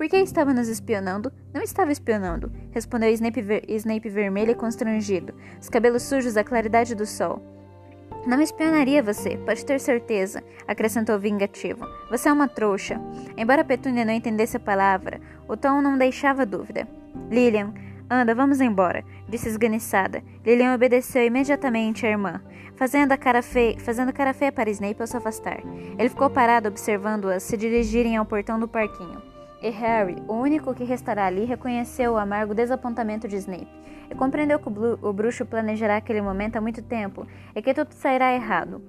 Por 0.02 0.10
que 0.10 0.18
estava 0.18 0.52
nos 0.52 0.68
espionando? 0.68 1.32
Não 1.54 1.62
estava 1.62 1.92
espionando, 1.92 2.52
respondeu 2.72 3.12
Snape, 3.12 3.40
ver 3.40 3.64
Snape 3.70 4.10
vermelho 4.10 4.50
e 4.50 4.56
constrangido, 4.56 5.32
os 5.62 5.70
cabelos 5.70 6.02
sujos 6.02 6.36
à 6.36 6.44
claridade 6.44 6.96
do 6.96 7.06
sol. 7.06 7.40
Não 8.26 8.42
espionaria 8.42 9.04
você, 9.04 9.38
pode 9.38 9.64
ter 9.64 9.80
certeza, 9.80 10.44
acrescentou 10.68 11.20
vingativo. 11.20 11.88
Você 12.10 12.30
é 12.30 12.34
uma 12.34 12.48
trouxa. 12.48 13.00
Embora 13.38 13.64
Petúnia 13.64 14.04
não 14.04 14.12
entendesse 14.12 14.58
a 14.58 14.60
palavra, 14.60 15.22
o 15.48 15.56
tom 15.56 15.84
não 15.84 16.00
deixava 16.00 16.48
dúvida. 16.48 16.88
Lilian, 17.30 17.72
anda, 18.10 18.34
vamos 18.34 18.60
embora, 18.60 19.06
disse 19.30 19.50
esganiçada. 19.50 20.24
Lilian 20.44 20.74
obedeceu 20.74 21.24
imediatamente 21.24 22.08
à 22.08 22.10
irmã, 22.10 22.42
fazendo, 22.76 23.12
a 23.12 23.18
cara 23.20 23.44
feia, 23.44 23.80
fazendo 23.80 24.12
cara 24.12 24.34
feia 24.34 24.52
para 24.52 24.72
Snape 24.72 25.00
ao 25.00 25.06
se 25.06 25.16
afastar. 25.16 25.60
Ele 25.96 26.10
ficou 26.10 26.28
parado 26.28 26.70
observando-as 26.70 27.44
se 27.44 27.56
dirigirem 27.56 28.18
ao 28.18 28.26
portão 28.26 28.60
do 28.60 28.68
parquinho. 28.68 29.30
E 29.62 29.70
Harry, 29.70 30.16
o 30.28 30.34
único 30.34 30.74
que 30.74 30.84
restará 30.84 31.28
ali, 31.28 31.46
reconheceu 31.46 32.14
o 32.14 32.18
amargo 32.18 32.56
desapontamento 32.56 33.28
de 33.28 33.36
Snape 33.36 33.68
e 34.10 34.16
compreendeu 34.16 34.60
que 34.60 34.68
o 34.68 35.14
bruxo 35.14 35.46
planejará 35.46 35.98
aquele 35.98 36.22
momento 36.22 36.58
há 36.58 36.62
muito 36.62 36.82
tempo 36.82 37.28
e 37.56 37.62
que 37.62 37.74
tudo 37.74 37.94
sairá 37.94 38.34
errado. 38.34 38.82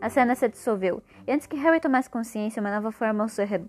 A 0.00 0.08
cena 0.08 0.34
se 0.34 0.48
dissolveu, 0.48 1.02
e 1.26 1.32
antes 1.32 1.46
que 1.46 1.56
Harry 1.56 1.80
tomasse 1.80 2.08
consciência, 2.08 2.60
uma 2.60 2.74
nova 2.74 2.92
forma 2.92 3.22
ao 3.24 3.28
seu 3.28 3.46
redor. 3.46 3.68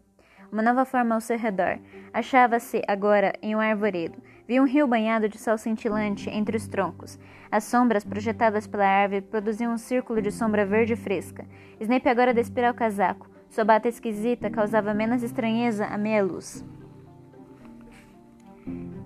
Uma 0.52 0.62
nova 0.62 0.86
forma 0.86 1.16
ao 1.16 1.22
seu 1.22 1.38
redor. 1.38 1.80
Achava-se 2.14 2.84
agora 2.88 3.34
em 3.42 3.56
um 3.56 3.60
arvoredo. 3.60 4.22
Via 4.48 4.62
um 4.62 4.68
rio 4.68 4.88
banhado 4.88 5.28
de 5.28 5.40
sol 5.40 5.58
cintilante 5.58 6.30
entre 6.30 6.56
os 6.56 6.68
troncos. 6.68 7.18
As 7.52 7.64
sombras 7.64 8.04
projetadas 8.04 8.68
pela 8.68 8.86
árvore 8.86 9.22
produziam 9.22 9.74
um 9.74 9.78
círculo 9.80 10.22
de 10.22 10.32
sombra 10.32 10.64
verde 10.64 10.96
fresca. 10.96 11.46
Snape 11.80 12.08
agora 12.08 12.36
despirá 12.36 12.70
o 12.70 12.76
casaco. 12.76 13.33
Sua 13.54 13.64
bata 13.64 13.88
esquisita 13.88 14.50
causava 14.50 14.96
menos 14.96 15.22
estranheza 15.22 15.86
à 15.86 15.96
meia 15.96 16.24
luz. 16.24 16.66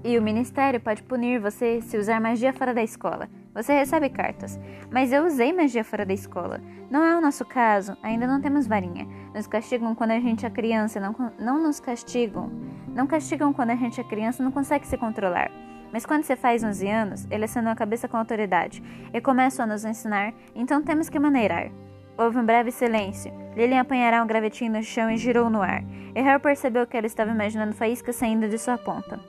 E 0.05 0.17
o 0.17 0.21
ministério 0.21 0.79
pode 0.79 1.03
punir 1.03 1.37
você 1.37 1.81
se 1.81 1.97
usar 1.97 2.21
magia 2.21 2.53
fora 2.53 2.73
da 2.73 2.81
escola. 2.81 3.27
Você 3.53 3.73
recebe 3.73 4.07
cartas. 4.07 4.57
Mas 4.89 5.11
eu 5.11 5.25
usei 5.25 5.51
magia 5.51 5.83
fora 5.83 6.05
da 6.05 6.13
escola. 6.13 6.61
Não 6.89 7.03
é 7.03 7.17
o 7.17 7.19
nosso 7.19 7.43
caso, 7.43 7.97
ainda 8.01 8.25
não 8.25 8.39
temos 8.39 8.67
varinha. 8.67 9.05
Nos 9.35 9.47
castigam 9.47 9.93
quando 9.93 10.11
a 10.11 10.19
gente 10.21 10.45
é 10.45 10.49
criança, 10.49 10.97
não, 10.97 11.13
não 11.37 11.61
nos 11.61 11.81
castigam. 11.81 12.49
Não 12.95 13.05
castigam 13.05 13.51
quando 13.51 13.71
a 13.71 13.75
gente 13.75 13.99
é 13.99 14.03
criança 14.05 14.41
não 14.41 14.51
consegue 14.53 14.87
se 14.87 14.95
controlar. 14.95 15.51
Mas 15.91 16.05
quando 16.05 16.23
você 16.23 16.37
faz 16.37 16.63
11 16.63 16.87
anos, 16.87 17.27
ele 17.29 17.43
acenou 17.43 17.69
a 17.69 17.75
cabeça 17.75 18.07
com 18.07 18.15
autoridade 18.15 18.81
e 19.13 19.19
começam 19.19 19.65
a 19.65 19.67
nos 19.67 19.83
ensinar, 19.83 20.33
então 20.55 20.81
temos 20.81 21.09
que 21.09 21.19
maneirar. 21.19 21.69
Houve 22.17 22.39
um 22.39 22.45
breve 22.45 22.71
silêncio. 22.71 23.31
Lilian 23.55 23.81
apanhará 23.81 24.23
um 24.23 24.27
gravetinho 24.27 24.73
no 24.73 24.81
chão 24.81 25.09
e 25.11 25.17
girou 25.17 25.49
no 25.49 25.61
ar. 25.61 25.83
E 26.15 26.21
Harry 26.21 26.41
percebeu 26.41 26.87
que 26.87 26.97
ela 26.97 27.05
estava 27.05 27.29
imaginando 27.29 27.75
faíscas 27.75 28.15
saindo 28.15 28.49
de 28.49 28.57
sua 28.57 28.77
ponta. 28.77 29.19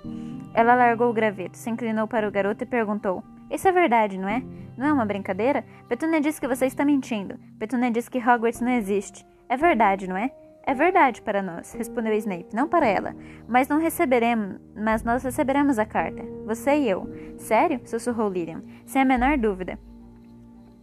Ela 0.55 0.75
largou 0.75 1.11
o 1.11 1.13
graveto, 1.13 1.59
se 1.59 1.69
inclinou 1.69 2.09
para 2.09 2.27
o 2.27 2.31
garoto 2.31 2.65
e 2.65 2.67
perguntou: 2.67 3.23
Isso 3.51 3.69
é 3.69 3.73
verdade, 3.73 4.19
não 4.19 4.29
é? 4.29 4.43
Não 4.77 4.87
é 4.87 4.93
uma 4.93 5.05
brincadeira? 5.05 5.65
Petunia 5.87 6.21
disse 6.21 6.41
que 6.41 6.49
você 6.49 6.65
está 6.65 6.85
mentindo. 6.85 7.39
Petunia 7.59 7.91
disse 7.91 8.11
que 8.11 8.19
Hogwarts 8.19 8.63
não 8.63 8.73
existe. 8.73 9.27
É 9.49 9.57
verdade, 9.57 10.09
não 10.09 10.17
é? 10.17 10.31
É 10.65 10.75
verdade 10.75 11.23
para 11.23 11.43
nós, 11.43 11.73
respondeu 11.73 12.13
Snape, 12.15 12.55
não 12.55 12.69
para 12.69 12.87
ela. 12.87 13.15
Mas 13.47 13.69
não 13.69 13.79
receberemos, 13.79 14.61
mas 14.77 15.03
nós 15.03 15.23
receberemos 15.23 15.79
a 15.79 15.87
carta. 15.87 16.23
Você 16.45 16.77
e 16.77 16.89
eu. 16.89 17.09
Sério? 17.39 17.81
sussurrou 17.85 18.31
Lilian, 18.31 18.63
sem 18.85 19.01
a 19.01 19.05
menor 19.05 19.39
dúvida. 19.39 19.79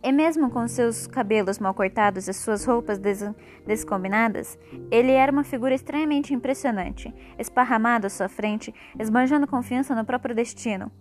E 0.05 0.11
mesmo 0.11 0.51
com 0.51 0.67
seus 0.67 1.07
cabelos 1.07 1.57
mal 1.57 1.73
cortados 1.73 2.27
e 2.27 2.33
suas 2.33 2.63
roupas 2.63 2.99
des 2.99 3.27
descombinadas, 3.65 4.55
ele 4.91 5.11
era 5.11 5.31
uma 5.31 5.43
figura 5.43 5.73
extremamente 5.73 6.31
impressionante, 6.31 7.11
esparramado 7.39 8.05
à 8.05 8.09
sua 8.11 8.29
frente, 8.29 8.71
esbanjando 8.99 9.47
confiança 9.47 9.95
no 9.95 10.05
próprio 10.05 10.35
destino. 10.35 10.91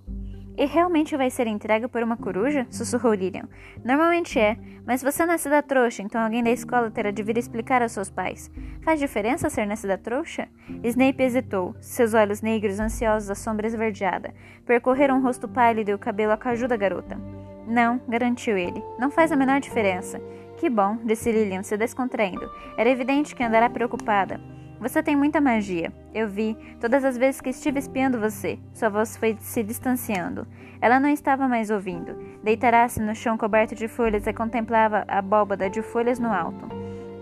E 0.56 0.64
realmente 0.64 1.18
vai 1.18 1.28
ser 1.28 1.46
entregue 1.46 1.86
por 1.86 2.02
uma 2.02 2.16
coruja? 2.16 2.66
sussurrou 2.70 3.12
Lilian. 3.12 3.46
Normalmente 3.84 4.40
é, 4.40 4.56
mas 4.86 5.02
você 5.02 5.26
nasce 5.26 5.50
da 5.50 5.60
trouxa, 5.60 6.00
então 6.00 6.22
alguém 6.22 6.42
da 6.42 6.50
escola 6.50 6.90
terá 6.90 7.10
de 7.10 7.22
vir 7.22 7.36
explicar 7.36 7.82
aos 7.82 7.92
seus 7.92 8.08
pais. 8.08 8.50
Faz 8.80 8.98
diferença 8.98 9.50
ser 9.50 9.66
nascida 9.66 9.98
trouxa? 9.98 10.48
Snape 10.82 11.22
hesitou, 11.22 11.76
seus 11.78 12.14
olhos 12.14 12.40
negros 12.40 12.80
ansiosos 12.80 13.28
à 13.28 13.34
sombra 13.34 13.66
esverdeada. 13.66 14.32
Percorreram 14.64 15.18
o 15.18 15.22
rosto 15.22 15.46
pálido 15.46 15.90
e 15.90 15.94
o 15.94 15.98
cabelo 15.98 16.32
a 16.32 16.38
caju 16.38 16.66
da 16.66 16.76
garota. 16.78 17.20
Não, 17.66 18.00
garantiu 18.08 18.56
ele. 18.56 18.82
Não 18.98 19.10
faz 19.10 19.32
a 19.32 19.36
menor 19.36 19.60
diferença. 19.60 20.20
Que 20.56 20.68
bom, 20.68 20.98
disse 21.04 21.30
Lilian, 21.32 21.62
se 21.62 21.76
descontraindo. 21.76 22.50
Era 22.76 22.90
evidente 22.90 23.34
que 23.34 23.42
andará 23.42 23.68
preocupada. 23.68 24.40
Você 24.80 25.02
tem 25.02 25.16
muita 25.16 25.40
magia. 25.40 25.92
Eu 26.12 26.28
vi, 26.28 26.56
todas 26.80 27.04
as 27.04 27.16
vezes 27.16 27.40
que 27.40 27.50
estive 27.50 27.78
espiando 27.78 28.20
você. 28.20 28.58
Sua 28.72 28.88
voz 28.88 29.16
foi 29.16 29.36
se 29.40 29.62
distanciando. 29.62 30.46
Ela 30.80 31.00
não 31.00 31.08
estava 31.08 31.48
mais 31.48 31.70
ouvindo. 31.70 32.14
Deitara-se 32.42 33.00
no 33.00 33.14
chão 33.14 33.38
coberto 33.38 33.74
de 33.74 33.88
folhas 33.88 34.26
e 34.26 34.32
contemplava 34.32 35.04
a 35.08 35.18
abóbada 35.18 35.70
de 35.70 35.80
folhas 35.80 36.18
no 36.18 36.32
alto. 36.32 36.68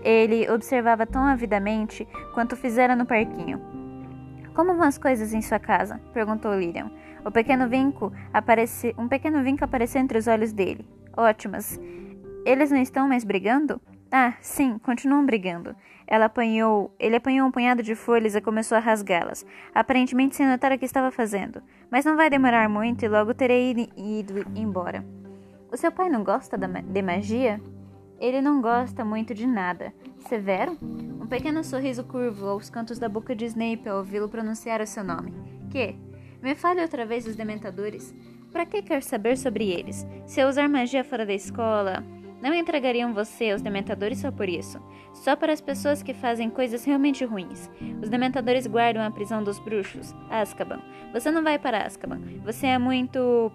Ele 0.03 0.49
observava 0.49 1.05
tão 1.05 1.23
avidamente 1.23 2.05
quanto 2.33 2.57
fizera 2.57 2.95
no 2.95 3.05
parquinho. 3.05 3.61
Como 4.53 4.75
vão 4.75 4.85
as 4.85 4.97
coisas 4.97 5.33
em 5.33 5.41
sua 5.41 5.57
casa? 5.57 6.01
perguntou 6.13 6.53
Lilian. 6.53 6.91
O 7.25 7.31
pequeno 7.31 7.69
vinco 7.69 8.11
aparece, 8.33 8.93
um 8.97 9.07
pequeno 9.07 9.41
vinco 9.43 9.63
apareceu 9.63 10.01
entre 10.01 10.17
os 10.17 10.27
olhos 10.27 10.51
dele. 10.51 10.85
Ótimas. 11.15 11.79
Eles 12.45 12.69
não 12.69 12.81
estão 12.81 13.07
mais 13.07 13.23
brigando? 13.23 13.79
Ah, 14.11 14.33
sim, 14.41 14.77
continuam 14.79 15.25
brigando. 15.25 15.75
Ela 16.05 16.25
apanhou, 16.25 16.93
ele 16.99 17.15
apanhou 17.15 17.47
um 17.47 17.51
punhado 17.51 17.81
de 17.81 17.95
folhas 17.95 18.35
e 18.35 18.41
começou 18.41 18.77
a 18.77 18.81
rasgá-las, 18.81 19.45
aparentemente 19.73 20.35
sem 20.35 20.45
notar 20.45 20.71
o 20.71 20.77
que 20.77 20.85
estava 20.85 21.09
fazendo. 21.09 21.63
Mas 21.89 22.05
não 22.05 22.15
vai 22.15 22.29
demorar 22.29 22.69
muito 22.69 23.03
e 23.03 23.07
logo 23.07 23.33
terei 23.33 23.89
ido 23.95 24.45
embora. 24.53 25.03
O 25.71 25.77
seu 25.77 25.91
pai 25.91 26.09
não 26.09 26.23
gosta 26.23 26.57
de 26.57 27.01
magia? 27.01 27.59
Ele 28.19 28.41
não 28.41 28.61
gosta 28.61 29.03
muito 29.03 29.33
de 29.33 29.47
nada. 29.47 29.93
Severo? 30.19 30.77
Um 30.81 31.25
pequeno 31.25 31.63
sorriso 31.63 32.03
curvo 32.03 32.47
aos 32.47 32.69
cantos 32.69 32.99
da 32.99 33.09
boca 33.09 33.35
de 33.35 33.45
Snape 33.45 33.89
ao 33.89 33.97
ouvi-lo 33.97 34.29
pronunciar 34.29 34.81
o 34.81 34.85
seu 34.85 35.03
nome. 35.03 35.33
Que? 35.71 35.97
Me 36.43 36.55
fale 36.55 36.81
outra 36.81 37.05
vez 37.05 37.23
dos 37.23 37.37
dementadores. 37.37 38.13
Para 38.51 38.65
que 38.65 38.81
quer 38.81 39.01
saber 39.01 39.37
sobre 39.37 39.71
eles? 39.71 40.05
Se 40.25 40.41
eu 40.41 40.49
usar 40.49 40.67
magia 40.67 41.01
fora 41.01 41.25
da 41.25 41.33
escola, 41.33 42.03
não 42.41 42.53
entregariam 42.53 43.13
você 43.13 43.51
aos 43.51 43.61
dementadores 43.61 44.19
só 44.19 44.29
por 44.29 44.49
isso. 44.49 44.77
Só 45.13 45.37
para 45.37 45.53
as 45.53 45.61
pessoas 45.61 46.03
que 46.03 46.13
fazem 46.13 46.49
coisas 46.49 46.83
realmente 46.83 47.23
ruins. 47.23 47.71
Os 48.01 48.09
dementadores 48.09 48.67
guardam 48.67 49.01
a 49.01 49.09
prisão 49.09 49.41
dos 49.41 49.57
bruxos, 49.57 50.13
Azkaban. 50.29 50.81
Você 51.13 51.31
não 51.31 51.41
vai 51.41 51.57
para 51.57 51.85
Azkaban. 51.85 52.19
Você 52.43 52.67
é 52.67 52.77
muito 52.77 53.49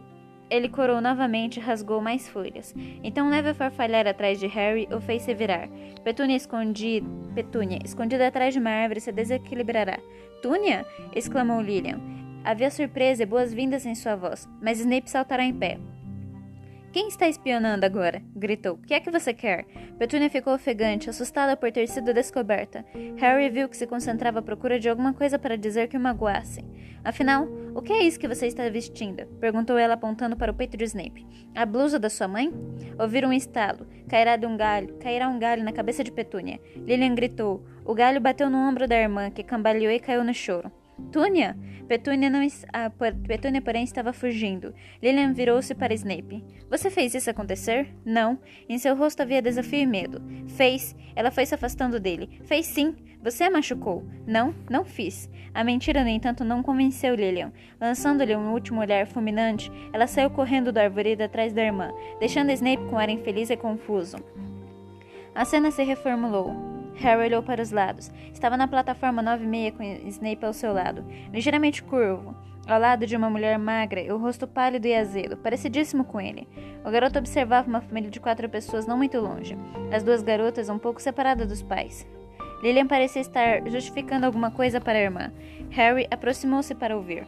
ele 0.49 0.71
corou 0.71 0.99
novamente 1.03 1.59
e 1.59 1.61
rasgou 1.61 2.01
mais 2.01 2.27
folhas. 2.27 2.75
Então 3.05 3.29
leve 3.29 3.51
a 3.51 3.55
farfalhar 3.55 4.07
atrás 4.07 4.41
de 4.41 4.47
Harry 4.47 4.89
o 4.91 4.99
fez 4.99 5.21
se 5.21 5.35
virar. 5.35 5.69
Petúnia, 6.03 6.35
escondi... 6.35 7.05
Petúnia 7.35 7.81
escondida 7.85 8.27
atrás 8.27 8.55
de 8.55 8.61
uma 8.61 8.71
árvore, 8.71 9.03
se 9.03 9.13
desequilibrará. 9.13 9.99
Túnia! 10.41 10.87
exclamou 11.15 11.61
Lilian. 11.61 12.01
Havia 12.45 12.71
surpresa 12.71 13.23
e 13.23 13.27
boas-vindas 13.27 13.85
em 13.85 13.95
sua 13.95 14.17
voz, 14.17 14.49
mas 14.61 14.81
Snape 14.81 15.11
saltará 15.11 15.45
em 15.45 15.55
pé. 15.55 15.79
Quem 16.91 17.09
está 17.09 17.29
espionando 17.29 17.85
agora? 17.85 18.23
gritou. 18.35 18.75
O 18.75 18.79
que 18.79 18.95
é 18.95 19.01
que 19.01 19.11
você 19.11 19.35
quer? 19.35 19.67
Petúnia 19.99 20.31
ficou 20.31 20.55
ofegante, 20.55 21.11
assustada 21.11 21.55
por 21.55 21.71
ter 21.71 21.87
sido 21.87 22.15
descoberta. 22.15 22.85
Harry 23.19 23.51
viu 23.51 23.69
que 23.69 23.77
se 23.77 23.87
concentrava 23.87 24.39
à 24.39 24.43
procura 24.43 24.81
de 24.81 24.89
alguma 24.89 25.13
coisa 25.13 25.39
para 25.39 25.59
dizer 25.59 25.89
que 25.89 25.99
o 25.99 26.01
magoasse. 26.01 26.65
Afinal, 27.05 27.47
o 27.75 27.83
que 27.83 27.93
é 27.93 28.03
isso 28.03 28.19
que 28.19 28.27
você 28.27 28.47
está 28.47 28.67
vestindo? 28.71 29.27
perguntou 29.39 29.77
ela 29.77 29.95
apontando 29.95 30.35
para 30.35 30.51
o 30.51 30.55
peito 30.55 30.79
de 30.79 30.85
Snape. 30.85 31.27
A 31.55 31.67
blusa 31.67 31.99
da 31.99 32.09
sua 32.09 32.27
mãe? 32.27 32.51
Ouviram 32.99 33.29
um 33.29 33.35
estalo. 33.35 33.87
Cairá 34.09 34.37
de 34.37 34.47
um 34.47 34.57
galho, 34.57 34.95
cairá 34.99 35.29
um 35.29 35.39
galho 35.39 35.63
na 35.63 35.73
cabeça 35.73 36.03
de 36.03 36.11
Petúnia. 36.11 36.59
Lilian 36.75 37.15
gritou. 37.15 37.63
O 37.85 37.95
galho 37.95 38.21
bateu 38.21 38.49
no 38.49 38.57
ombro 38.57 38.89
da 38.89 38.97
irmã, 38.97 39.31
que 39.31 39.45
cambaleou 39.45 39.93
e 39.93 40.01
caiu 40.01 40.25
no 40.25 40.33
choro. 40.33 40.73
Túnia! 41.13 41.57
Petúnia, 41.89 42.29
não, 42.29 42.47
a 42.71 42.91
Petúnia, 42.91 43.63
porém, 43.63 43.83
estava 43.83 44.13
fugindo. 44.13 44.75
Lilian 45.03 45.33
virou-se 45.33 45.75
para 45.75 45.95
Snape. 45.95 46.45
Você 46.69 46.91
fez 46.91 47.15
isso 47.15 47.31
acontecer? 47.31 47.89
Não. 48.05 48.39
Em 48.69 48.77
seu 48.77 48.95
rosto 48.95 49.23
havia 49.23 49.41
desafio 49.41 49.81
e 49.81 49.87
medo. 49.87 50.21
Fez. 50.49 50.95
Ela 51.17 51.31
foi 51.31 51.47
se 51.47 51.55
afastando 51.55 51.99
dele. 51.99 52.29
Fez 52.45 52.67
sim. 52.67 52.95
Você 53.23 53.45
a 53.45 53.51
machucou. 53.51 54.05
Não, 54.27 54.55
não 54.69 54.85
fiz. 54.85 55.31
A 55.55 55.65
mentira, 55.65 56.05
no 56.05 56.11
entanto, 56.11 56.45
não 56.45 56.63
convenceu 56.63 57.15
Lilian. 57.15 57.51
Lançando-lhe 57.81 58.37
um 58.37 58.53
último 58.53 58.81
olhar 58.81 59.07
fulminante, 59.07 59.73
ela 59.91 60.07
saiu 60.07 60.29
correndo 60.29 60.71
do 60.71 60.79
arvoredo 60.79 61.25
atrás 61.25 61.55
da 61.55 61.65
irmã, 61.65 61.91
deixando 62.21 62.53
Snape 62.53 62.85
com 62.91 62.99
ar 62.99 63.09
infeliz 63.09 63.49
e 63.49 63.57
confuso. 63.57 64.19
A 65.35 65.45
cena 65.47 65.71
se 65.71 65.83
reformulou. 65.83 66.68
Harry 66.99 67.27
olhou 67.27 67.43
para 67.43 67.63
os 67.63 67.71
lados. 67.71 68.11
Estava 68.33 68.57
na 68.57 68.69
plataforma 68.69 69.23
96 69.23 69.75
com 69.77 70.09
Snape 70.09 70.45
ao 70.45 70.53
seu 70.53 70.73
lado, 70.73 71.05
ligeiramente 71.33 71.83
curvo, 71.83 72.37
ao 72.67 72.79
lado 72.79 73.07
de 73.07 73.17
uma 73.17 73.31
mulher 73.31 73.59
magra 73.59 74.01
e 74.01 74.13
o 74.13 74.19
rosto 74.19 74.47
pálido 74.47 74.87
e 74.87 74.95
azedo, 74.95 75.37
parecidíssimo 75.37 76.05
com 76.05 76.21
ele. 76.21 76.47
O 76.85 76.91
garoto 76.91 77.19
observava 77.19 77.69
uma 77.69 77.81
família 77.81 78.11
de 78.11 78.21
quatro 78.21 78.49
pessoas 78.49 78.87
não 78.87 78.97
muito 78.97 79.19
longe, 79.19 79.57
as 79.93 80.03
duas 80.03 80.23
garotas 80.23 80.69
um 80.69 80.79
pouco 80.79 81.01
separadas 81.01 81.49
dos 81.49 81.63
pais. 81.63 82.07
Lilian 82.63 82.87
parecia 82.87 83.23
estar 83.23 83.63
justificando 83.69 84.27
alguma 84.27 84.51
coisa 84.51 84.81
para 84.81 84.99
a 84.99 85.03
irmã. 85.03 85.33
Harry 85.71 86.09
aproximou-se 86.11 86.75
para 86.75 86.97
ouvir. 86.97 87.27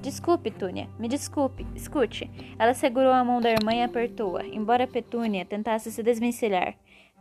Desculpe, 0.00 0.50
Túnia, 0.50 0.88
me 0.98 1.06
desculpe. 1.06 1.64
Escute. 1.76 2.28
Ela 2.58 2.74
segurou 2.74 3.12
a 3.12 3.22
mão 3.22 3.40
da 3.40 3.50
irmã 3.50 3.72
e 3.72 3.82
apertou-a, 3.82 4.44
embora 4.44 4.86
Petúnia 4.86 5.44
tentasse 5.44 5.92
se 5.92 6.02
desvencilhar. 6.02 6.74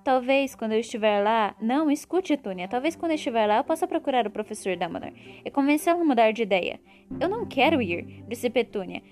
Talvez 0.03 0.55
quando 0.55 0.71
eu 0.71 0.79
estiver 0.79 1.23
lá. 1.23 1.55
Não, 1.61 1.91
escute, 1.91 2.35
Túnia. 2.35 2.67
Talvez 2.67 2.95
quando 2.95 3.11
eu 3.11 3.15
estiver 3.15 3.45
lá 3.45 3.57
eu 3.57 3.63
possa 3.63 3.87
procurar 3.87 4.25
o 4.25 4.31
professor 4.31 4.75
Dumbledore 4.75 5.41
e 5.45 5.51
convencê-lo 5.51 6.01
a 6.01 6.03
mudar 6.03 6.31
de 6.31 6.41
ideia. 6.41 6.79
Eu 7.19 7.29
não 7.29 7.45
quero 7.45 7.81
ir, 7.81 8.23
disse 8.27 8.49
Petúnia. 8.49 9.03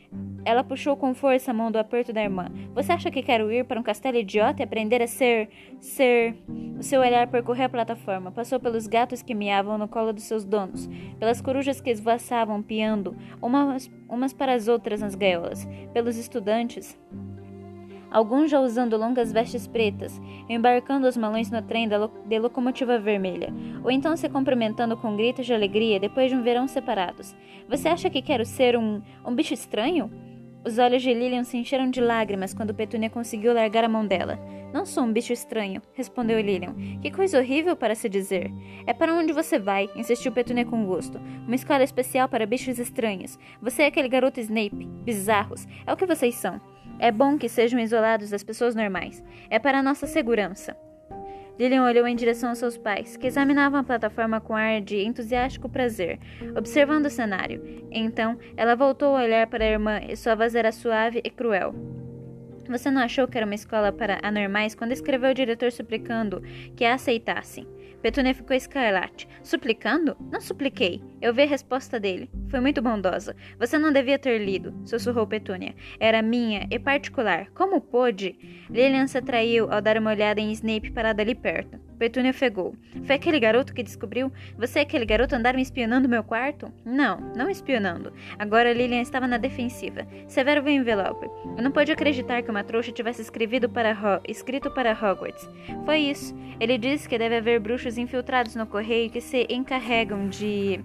Ela 0.44 0.64
puxou 0.64 0.98
com 0.98 1.14
força 1.14 1.52
a 1.52 1.54
mão 1.54 1.70
do 1.70 1.78
aperto 1.78 2.12
da 2.12 2.24
irmã. 2.24 2.48
Você 2.74 2.92
acha 2.92 3.12
que 3.12 3.22
quero 3.22 3.52
ir 3.52 3.66
para 3.66 3.80
um 3.80 3.84
castelo 3.84 4.18
idiota 4.18 4.62
e 4.62 4.66
aprender 4.66 5.02
a 5.02 5.08
ser. 5.08 5.50
ser. 5.80 6.36
O 6.80 6.82
seu 6.82 7.02
olhar 7.02 7.28
percorreu 7.28 7.66
a 7.66 7.70
plataforma, 7.70 8.32
passou 8.32 8.58
pelos 8.58 8.88
gatos 8.88 9.22
que 9.22 9.36
miavam 9.36 9.78
no 9.78 9.88
colo 9.88 10.14
dos 10.14 10.24
seus 10.24 10.46
donos, 10.46 10.88
pelas 11.20 11.42
corujas 11.42 11.82
que 11.82 11.90
esvoaçavam 11.90 12.64
piando 12.64 13.18
umas, 13.42 13.92
umas 14.08 14.32
para 14.32 14.54
as 14.54 14.70
outras 14.70 15.02
nas 15.02 15.14
gaiolas, 15.14 15.68
pelos 15.94 16.16
estudantes 16.16 16.98
alguns 18.12 18.52
já 18.52 18.60
usando 18.60 18.98
longas 18.98 19.32
vestes 19.32 19.68
pretas, 19.68 20.20
embarcando 20.48 21.08
os 21.08 21.18
malões 21.18 21.50
no 21.50 21.62
trem 21.62 21.88
lo 21.88 22.12
de 22.26 22.40
locomotiva 22.40 23.00
vermelha, 23.00 23.54
ou 23.84 23.92
então 23.92 24.16
se 24.16 24.30
cumprimentando 24.30 24.98
com 24.98 25.16
gritos 25.16 25.46
de 25.46 25.54
alegria 25.54 26.00
depois 26.00 26.30
de 26.30 26.36
um 26.36 26.44
verão 26.44 26.68
separados. 26.68 27.36
Você 27.68 27.88
acha 27.88 28.10
que 28.10 28.22
quero 28.22 28.46
ser 28.46 28.78
um, 28.78 29.02
um 29.26 29.34
bicho 29.34 29.54
estranho? 29.54 30.12
Os 30.66 30.78
olhos 30.78 31.02
de 31.02 31.14
Lilian 31.14 31.46
se 31.46 31.58
encheram 31.58 31.90
de 31.90 32.02
lágrimas 32.02 32.54
quando 32.54 32.74
Petúnia 32.74 33.10
conseguiu 33.10 33.54
largar 33.54 33.86
a 33.86 33.90
mão 33.90 34.06
dela. 34.06 34.38
Não 34.74 34.86
sou 34.86 35.04
um 35.04 35.12
bicho 35.12 35.32
estranho, 35.32 35.82
respondeu 35.94 36.40
Lilian. 36.40 36.76
Que 37.02 37.10
coisa 37.10 37.40
horrível 37.40 37.76
para 37.76 37.96
se 37.96 38.10
dizer. 38.10 38.52
É 38.86 38.94
para 38.94 39.14
onde 39.14 39.32
você 39.32 39.58
vai, 39.58 39.90
insistiu 39.96 40.32
Petúnia 40.32 40.66
com 40.66 40.86
gosto. 40.86 41.18
Uma 41.48 41.56
escola 41.56 41.84
especial 41.84 42.28
para 42.28 42.46
bichos 42.46 42.78
estranhos. 42.78 43.40
Você 43.62 43.84
é 43.84 43.86
aquele 43.88 44.10
garoto 44.10 44.40
Snape. 44.40 44.86
Bizarros. 45.04 45.66
É 45.88 45.94
o 45.94 45.98
que 45.98 46.06
vocês 46.06 46.36
são. 46.36 46.60
É 47.00 47.12
bom 47.12 47.38
que 47.38 47.48
sejam 47.48 47.80
isolados 47.80 48.30
das 48.30 48.44
pessoas 48.44 48.76
normais. 48.76 49.24
É 49.50 49.58
para 49.58 49.82
nossa 49.82 50.06
segurança. 50.06 50.76
Lilian 51.58 51.84
olhou 51.84 52.08
em 52.08 52.16
direção 52.16 52.50
aos 52.50 52.58
seus 52.58 52.78
pais, 52.78 53.18
que 53.18 53.28
examinavam 53.28 53.80
a 53.80 53.84
plataforma 53.84 54.40
com 54.40 54.56
ar 54.56 54.80
de 54.80 55.02
entusiástico 55.04 55.68
prazer, 55.68 56.18
observando 56.58 57.08
o 57.08 57.10
cenário. 57.10 57.86
Então, 57.92 58.38
ela 58.56 58.76
voltou 58.76 59.16
a 59.16 59.24
olhar 59.24 59.48
para 59.48 59.66
a 59.66 59.68
irmã 59.68 60.00
e 60.08 60.16
sua 60.16 60.36
voz 60.36 60.56
era 60.56 60.72
suave 60.72 61.20
e 61.22 61.30
cruel. 61.30 61.76
Você 62.70 62.92
não 62.92 63.02
achou 63.02 63.28
que 63.28 63.38
era 63.38 63.46
uma 63.46 63.56
escola 63.56 63.92
para 63.92 64.20
anormais 64.22 64.76
quando 64.76 64.92
escreveu 64.92 65.32
o 65.32 65.34
diretor 65.34 65.72
suplicando 65.72 66.42
que 66.76 66.86
a 66.86 66.94
aceitassem? 66.94 67.68
Petúnia 68.02 68.34
ficou 68.34 68.56
escarlate. 68.56 69.28
Suplicando? 69.44 70.16
Não 70.32 70.40
supliquei. 70.40 71.02
Eu 71.22 71.34
vi 71.34 71.44
a 71.44 71.48
resposta 71.48 72.00
dele. 72.00 72.30
Foi 72.50 72.60
muito 72.60 72.82
bondosa. 72.82 73.36
Você 73.58 73.78
não 73.78 73.92
devia 73.92 74.18
ter 74.18 74.38
lido, 74.40 74.74
sussurrou 74.86 75.28
Petúnia. 75.28 75.76
Era 76.00 76.22
minha 76.22 76.68
e 76.72 76.80
particular. 76.80 77.50
Como 77.52 77.82
pôde? 77.82 78.38
Lilian 78.70 79.08
se 79.08 79.18
atraiu 79.18 79.72
ao 79.72 79.82
dar 79.82 79.98
uma 79.98 80.12
olhada 80.12 80.40
em 80.40 80.52
Snape 80.52 80.92
parado 80.92 81.22
ali 81.22 81.36
perto. 81.36 81.89
Petúnia 82.00 82.32
ofegou. 82.32 82.74
Foi 83.04 83.16
aquele 83.16 83.40
garoto 83.40 83.74
que 83.74 83.84
descobriu? 83.84 84.32
Você 84.58 84.80
e 84.80 84.82
aquele 84.82 85.06
garoto 85.06 85.36
andaram 85.36 85.60
espionando 85.60 86.08
meu 86.08 86.24
quarto? 86.24 86.72
Não, 86.86 87.20
não 87.36 87.50
espionando. 87.50 88.14
Agora 88.40 88.72
Lilian 88.72 89.02
estava 89.02 89.28
na 89.28 89.38
defensiva. 89.38 90.08
Severo 90.26 90.64
viu 90.64 90.74
o 90.74 90.78
envelope. 90.78 91.28
Eu 91.58 91.62
não 91.62 91.72
podia 91.72 91.94
acreditar 91.94 92.42
que 92.42 92.50
uma 92.50 92.64
trouxa 92.64 92.94
tivesse 92.94 93.22
escrevido 93.22 93.68
para 93.68 93.92
Ho 93.92 94.22
escrito 94.28 94.72
para 94.72 94.94
Hogwarts. 94.94 95.50
Foi 95.86 96.00
isso. 96.00 96.34
Ele 96.60 96.78
disse 96.78 97.08
que 97.08 97.18
deve 97.18 97.36
haver 97.36 97.60
bruxos 97.60 97.98
infiltrados 97.98 98.56
no 98.56 98.66
correio 98.66 99.10
que 99.10 99.20
se 99.20 99.46
encarregam 99.50 100.30
de 100.30 100.80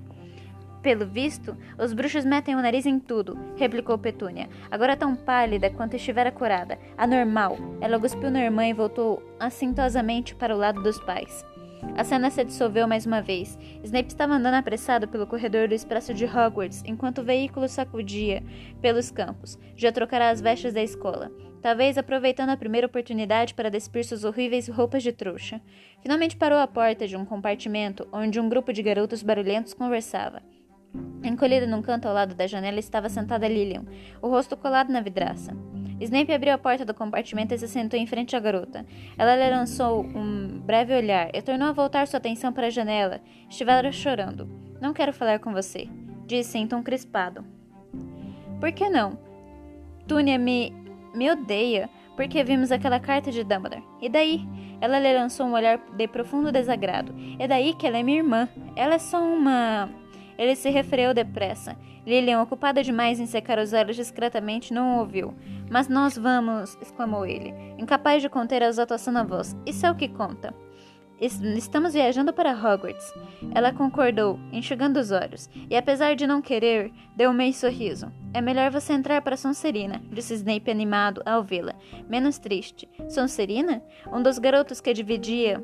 pelo 0.85 1.07
visto, 1.07 1.57
os 1.79 1.94
bruxos 1.94 2.27
metem 2.27 2.55
o 2.55 2.61
nariz 2.61 2.85
em 2.85 3.01
tudo, 3.01 3.38
replicou 3.57 3.97
Petúnia, 3.97 4.51
agora 4.70 4.94
tão 4.94 5.16
pálida 5.16 5.70
quanto 5.70 5.97
estivera 5.97 6.31
curada. 6.31 6.79
Anormal. 6.99 7.57
Ela 7.81 7.99
cuspiu 7.99 8.31
na 8.31 8.44
irmã 8.44 8.66
e 8.66 8.75
voltou 8.75 9.23
assintosamente 9.40 10.35
para 10.35 10.55
o 10.55 10.59
lado 10.59 10.83
dos 10.83 11.01
pais. 11.01 11.42
A 11.97 12.05
cena 12.05 12.29
se 12.29 12.44
dissolveu 12.44 12.87
mais 12.87 13.07
uma 13.07 13.23
vez. 13.23 13.59
Snape 13.83 14.09
estava 14.09 14.35
andando 14.35 14.57
apressado 14.57 15.09
pelo 15.09 15.27
corredor 15.27 15.68
do 15.68 15.75
expresso 15.75 16.12
de 16.12 16.27
Hogwarts, 16.27 16.83
enquanto 16.85 17.23
o 17.23 17.25
veículo 17.25 17.66
sacudia 17.66 18.42
pelos 18.83 19.11
campos. 19.11 19.59
Já 19.75 19.90
trocará 19.90 20.29
as 20.29 20.40
vestes 20.42 20.75
da 20.75 20.83
escola. 20.83 21.33
Talvez 21.62 21.97
aproveitando 21.97 22.51
a 22.51 22.59
primeira 22.59 22.87
oportunidade 22.87 23.55
para 23.55 23.70
despir 23.70 24.05
suas 24.05 24.23
horríveis 24.23 24.68
roupas 24.68 25.03
de 25.03 25.12
trouxa. 25.12 25.62
Finalmente 26.03 26.37
parou 26.37 26.59
à 26.59 26.66
porta 26.66 27.09
de 27.09 27.16
um 27.16 27.25
compartimento 27.25 28.07
onde 28.12 28.38
um 28.38 28.51
grupo 28.51 28.70
de 28.70 28.83
garotos 28.83 29.23
barulhentos 29.23 29.73
conversava. 29.73 30.42
Encolhida 31.23 31.67
num 31.67 31.83
canto 31.83 32.07
ao 32.07 32.15
lado 32.15 32.35
da 32.35 32.47
janela 32.47 32.79
estava 32.79 33.09
sentada 33.09 33.49
Lilian, 33.49 33.85
o 34.21 34.29
rosto 34.29 34.57
colado 34.57 34.93
na 34.93 35.01
vidraça. 35.01 35.57
Snape 36.01 36.33
abriu 36.33 36.53
a 36.53 36.59
porta 36.59 36.85
do 36.85 36.93
compartimento 36.93 37.55
e 37.55 37.59
se 37.59 37.69
sentou 37.69 37.99
em 37.99 38.07
frente 38.07 38.35
à 38.35 38.41
garota. 38.41 38.85
Ela 39.17 39.37
lhe 39.37 39.51
lançou 39.51 40.05
um 40.05 40.61
breve 40.61 40.95
olhar 40.95 41.31
e 41.33 41.41
tornou 41.41 41.69
a 41.69 41.73
voltar 41.73 42.07
sua 42.07 42.19
atenção 42.19 42.53
para 42.53 42.67
a 42.67 42.71
janela. 42.71 43.21
Estivera 43.49 43.91
chorando. 43.93 44.49
Não 44.81 44.93
quero 44.93 45.13
falar 45.13 45.39
com 45.39 45.53
você, 45.53 45.89
disse 46.27 46.59
em 46.59 46.67
tom 46.67 46.83
crispado. 46.83 47.45
Por 48.61 48.73
que 48.73 48.89
não? 48.89 49.19
Túnia 50.07 50.39
me. 50.39 50.73
me 51.15 51.31
odeia, 51.31 51.89
porque 52.17 52.43
vimos 52.43 52.73
aquela 52.73 53.01
carta 53.01 53.31
de 53.31 53.45
Dumbledore. 53.45 53.85
E 54.01 54.09
daí? 54.09 54.47
Ela 54.81 54.99
lhe 54.99 55.13
lançou 55.17 55.47
um 55.47 55.53
olhar 55.53 55.79
de 55.97 56.09
profundo 56.09 56.53
desagrado. 56.53 57.15
É 57.39 57.49
daí 57.49 57.73
que 57.75 57.87
ela 57.87 57.99
é 57.99 58.03
minha 58.03 58.19
irmã. 58.19 58.49
Ela 58.77 58.97
é 58.97 58.99
só 58.99 59.23
uma. 59.23 59.89
Ele 60.38 60.55
se 60.55 60.70
refreou 60.70 61.14
depressa. 61.14 61.77
Lilian, 62.07 62.42
ocupada 62.42 62.83
demais 62.83 63.18
em 63.18 63.27
secar 63.27 63.59
os 63.59 63.73
olhos 63.73 63.97
discretamente, 63.97 64.75
não 64.75 64.97
o 64.97 64.99
ouviu. 65.01 65.35
Mas 65.70 65.88
nós 65.88 66.18
vamos, 66.18 66.77
exclamou 66.81 67.25
ele, 67.25 67.55
incapaz 67.79 68.20
de 68.20 68.29
conter 68.29 68.62
a 68.62 68.68
exaltação 68.68 69.12
na 69.12 69.25
voz. 69.25 69.57
Isso 69.64 69.87
é 69.87 69.90
o 69.90 69.94
que 69.94 70.09
conta. 70.09 70.55
Estamos 71.20 71.94
viajando 71.94 72.33
para 72.33 72.53
Hogwarts. 72.53 73.14
Ela 73.55 73.73
concordou, 73.73 74.38
enxugando 74.53 74.99
os 74.99 75.11
olhos, 75.11 75.49
e 75.70 75.77
apesar 75.77 76.16
de 76.16 76.27
não 76.27 76.42
querer, 76.42 76.92
deu 77.16 77.31
um 77.31 77.35
meio 77.35 77.55
sorriso. 77.55 78.12
É 78.33 78.40
melhor 78.40 78.70
você 78.70 78.92
entrar 78.92 79.23
para 79.23 79.37
Sonserina, 79.37 80.03
disse 80.11 80.35
Snape 80.35 80.70
animado 80.70 81.23
ao 81.25 81.42
vê-la, 81.42 81.75
menos 82.09 82.38
triste. 82.38 82.88
Sonserina? 83.09 83.83
Um 84.12 84.23
dos 84.23 84.38
garotos 84.38 84.81
que 84.81 84.92
dividia 84.92 85.62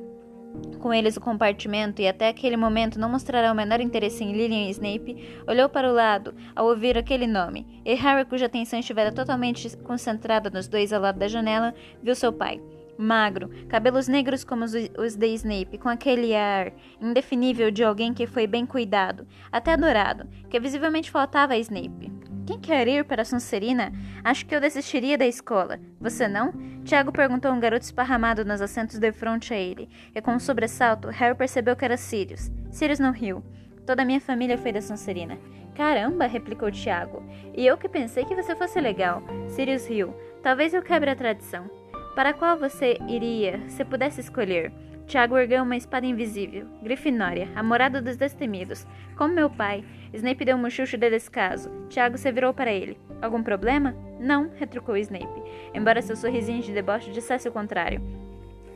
com 0.78 0.92
eles 0.92 1.16
o 1.16 1.20
compartimento 1.20 2.00
e 2.00 2.08
até 2.08 2.28
aquele 2.28 2.56
momento 2.56 2.98
não 2.98 3.08
mostrará 3.08 3.52
o 3.52 3.54
menor 3.54 3.80
interesse 3.80 4.24
em 4.24 4.32
Lilian 4.32 4.68
e 4.68 4.70
Snape, 4.70 5.42
olhou 5.46 5.68
para 5.68 5.88
o 5.88 5.94
lado 5.94 6.34
ao 6.56 6.66
ouvir 6.66 6.96
aquele 6.96 7.26
nome, 7.26 7.66
e 7.84 7.94
Harry, 7.94 8.24
cuja 8.24 8.46
atenção 8.46 8.78
estivera 8.78 9.12
totalmente 9.12 9.76
concentrada 9.78 10.50
nos 10.50 10.66
dois 10.66 10.92
ao 10.92 11.02
lado 11.02 11.18
da 11.18 11.28
janela, 11.28 11.74
viu 12.02 12.14
seu 12.14 12.32
pai. 12.32 12.60
Magro, 12.98 13.48
cabelos 13.66 14.08
negros 14.08 14.44
como 14.44 14.64
os 14.66 15.16
de 15.16 15.26
Snape, 15.28 15.78
com 15.78 15.88
aquele 15.88 16.34
ar 16.36 16.70
indefinível 17.00 17.70
de 17.70 17.82
alguém 17.82 18.12
que 18.12 18.26
foi 18.26 18.46
bem 18.46 18.66
cuidado, 18.66 19.26
até 19.50 19.72
adorado, 19.72 20.28
que 20.50 20.60
visivelmente 20.60 21.10
faltava 21.10 21.54
a 21.54 21.58
Snape. 21.58 22.12
Quem 22.50 22.58
quer 22.58 22.88
ir 22.88 23.04
para 23.04 23.24
Sonserina? 23.24 23.92
Acho 24.24 24.44
que 24.44 24.52
eu 24.52 24.60
desistiria 24.60 25.16
da 25.16 25.24
escola. 25.24 25.78
Você 26.00 26.26
não? 26.26 26.52
Tiago 26.84 27.12
perguntou 27.12 27.52
um 27.52 27.60
garoto 27.60 27.84
esparramado 27.84 28.44
nos 28.44 28.60
assentos 28.60 28.98
de 28.98 29.12
frente 29.12 29.54
a 29.54 29.56
ele, 29.56 29.88
e 30.12 30.20
com 30.20 30.32
um 30.32 30.40
sobressalto, 30.40 31.06
Harry 31.10 31.36
percebeu 31.36 31.76
que 31.76 31.84
era 31.84 31.96
Sirius. 31.96 32.50
Sirius 32.72 32.98
não 32.98 33.12
riu. 33.12 33.40
Toda 33.86 34.02
a 34.02 34.04
minha 34.04 34.20
família 34.20 34.58
foi 34.58 34.72
da 34.72 34.82
Sonserina. 34.82 35.38
Caramba, 35.76 36.26
replicou 36.26 36.72
Tiago. 36.72 37.22
E 37.56 37.64
eu 37.64 37.78
que 37.78 37.88
pensei 37.88 38.24
que 38.24 38.34
você 38.34 38.56
fosse 38.56 38.80
legal. 38.80 39.22
Sirius 39.50 39.86
riu. 39.86 40.12
Talvez 40.42 40.74
eu 40.74 40.82
quebre 40.82 41.08
a 41.08 41.14
tradição. 41.14 41.70
Para 42.16 42.32
qual 42.32 42.58
você 42.58 42.98
iria, 43.08 43.60
se 43.68 43.84
pudesse 43.84 44.22
escolher? 44.22 44.72
Tiago 45.10 45.36
ergueu 45.36 45.64
uma 45.64 45.76
espada 45.76 46.06
invisível. 46.06 46.68
Grifinória, 46.80 47.48
a 47.56 47.64
morada 47.64 48.00
dos 48.00 48.16
destemidos. 48.16 48.86
Como 49.16 49.34
meu 49.34 49.50
pai. 49.50 49.84
Snape 50.14 50.44
deu 50.44 50.56
um 50.56 50.60
muxuxo 50.60 50.96
de 50.96 51.10
descaso. 51.10 51.68
Tiago 51.88 52.16
se 52.16 52.30
virou 52.30 52.54
para 52.54 52.70
ele. 52.72 52.96
Algum 53.20 53.42
problema? 53.42 53.92
Não, 54.20 54.52
retrucou 54.54 54.96
Snape, 54.96 55.42
embora 55.74 56.00
seu 56.00 56.14
sorrisinho 56.14 56.62
de 56.62 56.72
deboche 56.72 57.10
dissesse 57.10 57.48
o 57.48 57.52
contrário. 57.52 58.00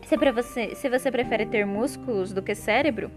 Se, 0.07 0.17
você, 0.17 0.75
se 0.75 0.91
você 0.91 1.09
prefere 1.09 1.47
ter 1.47 1.65
músculos 1.65 2.33
do 2.33 2.43
que 2.43 2.57
cérebro, 2.57 3.13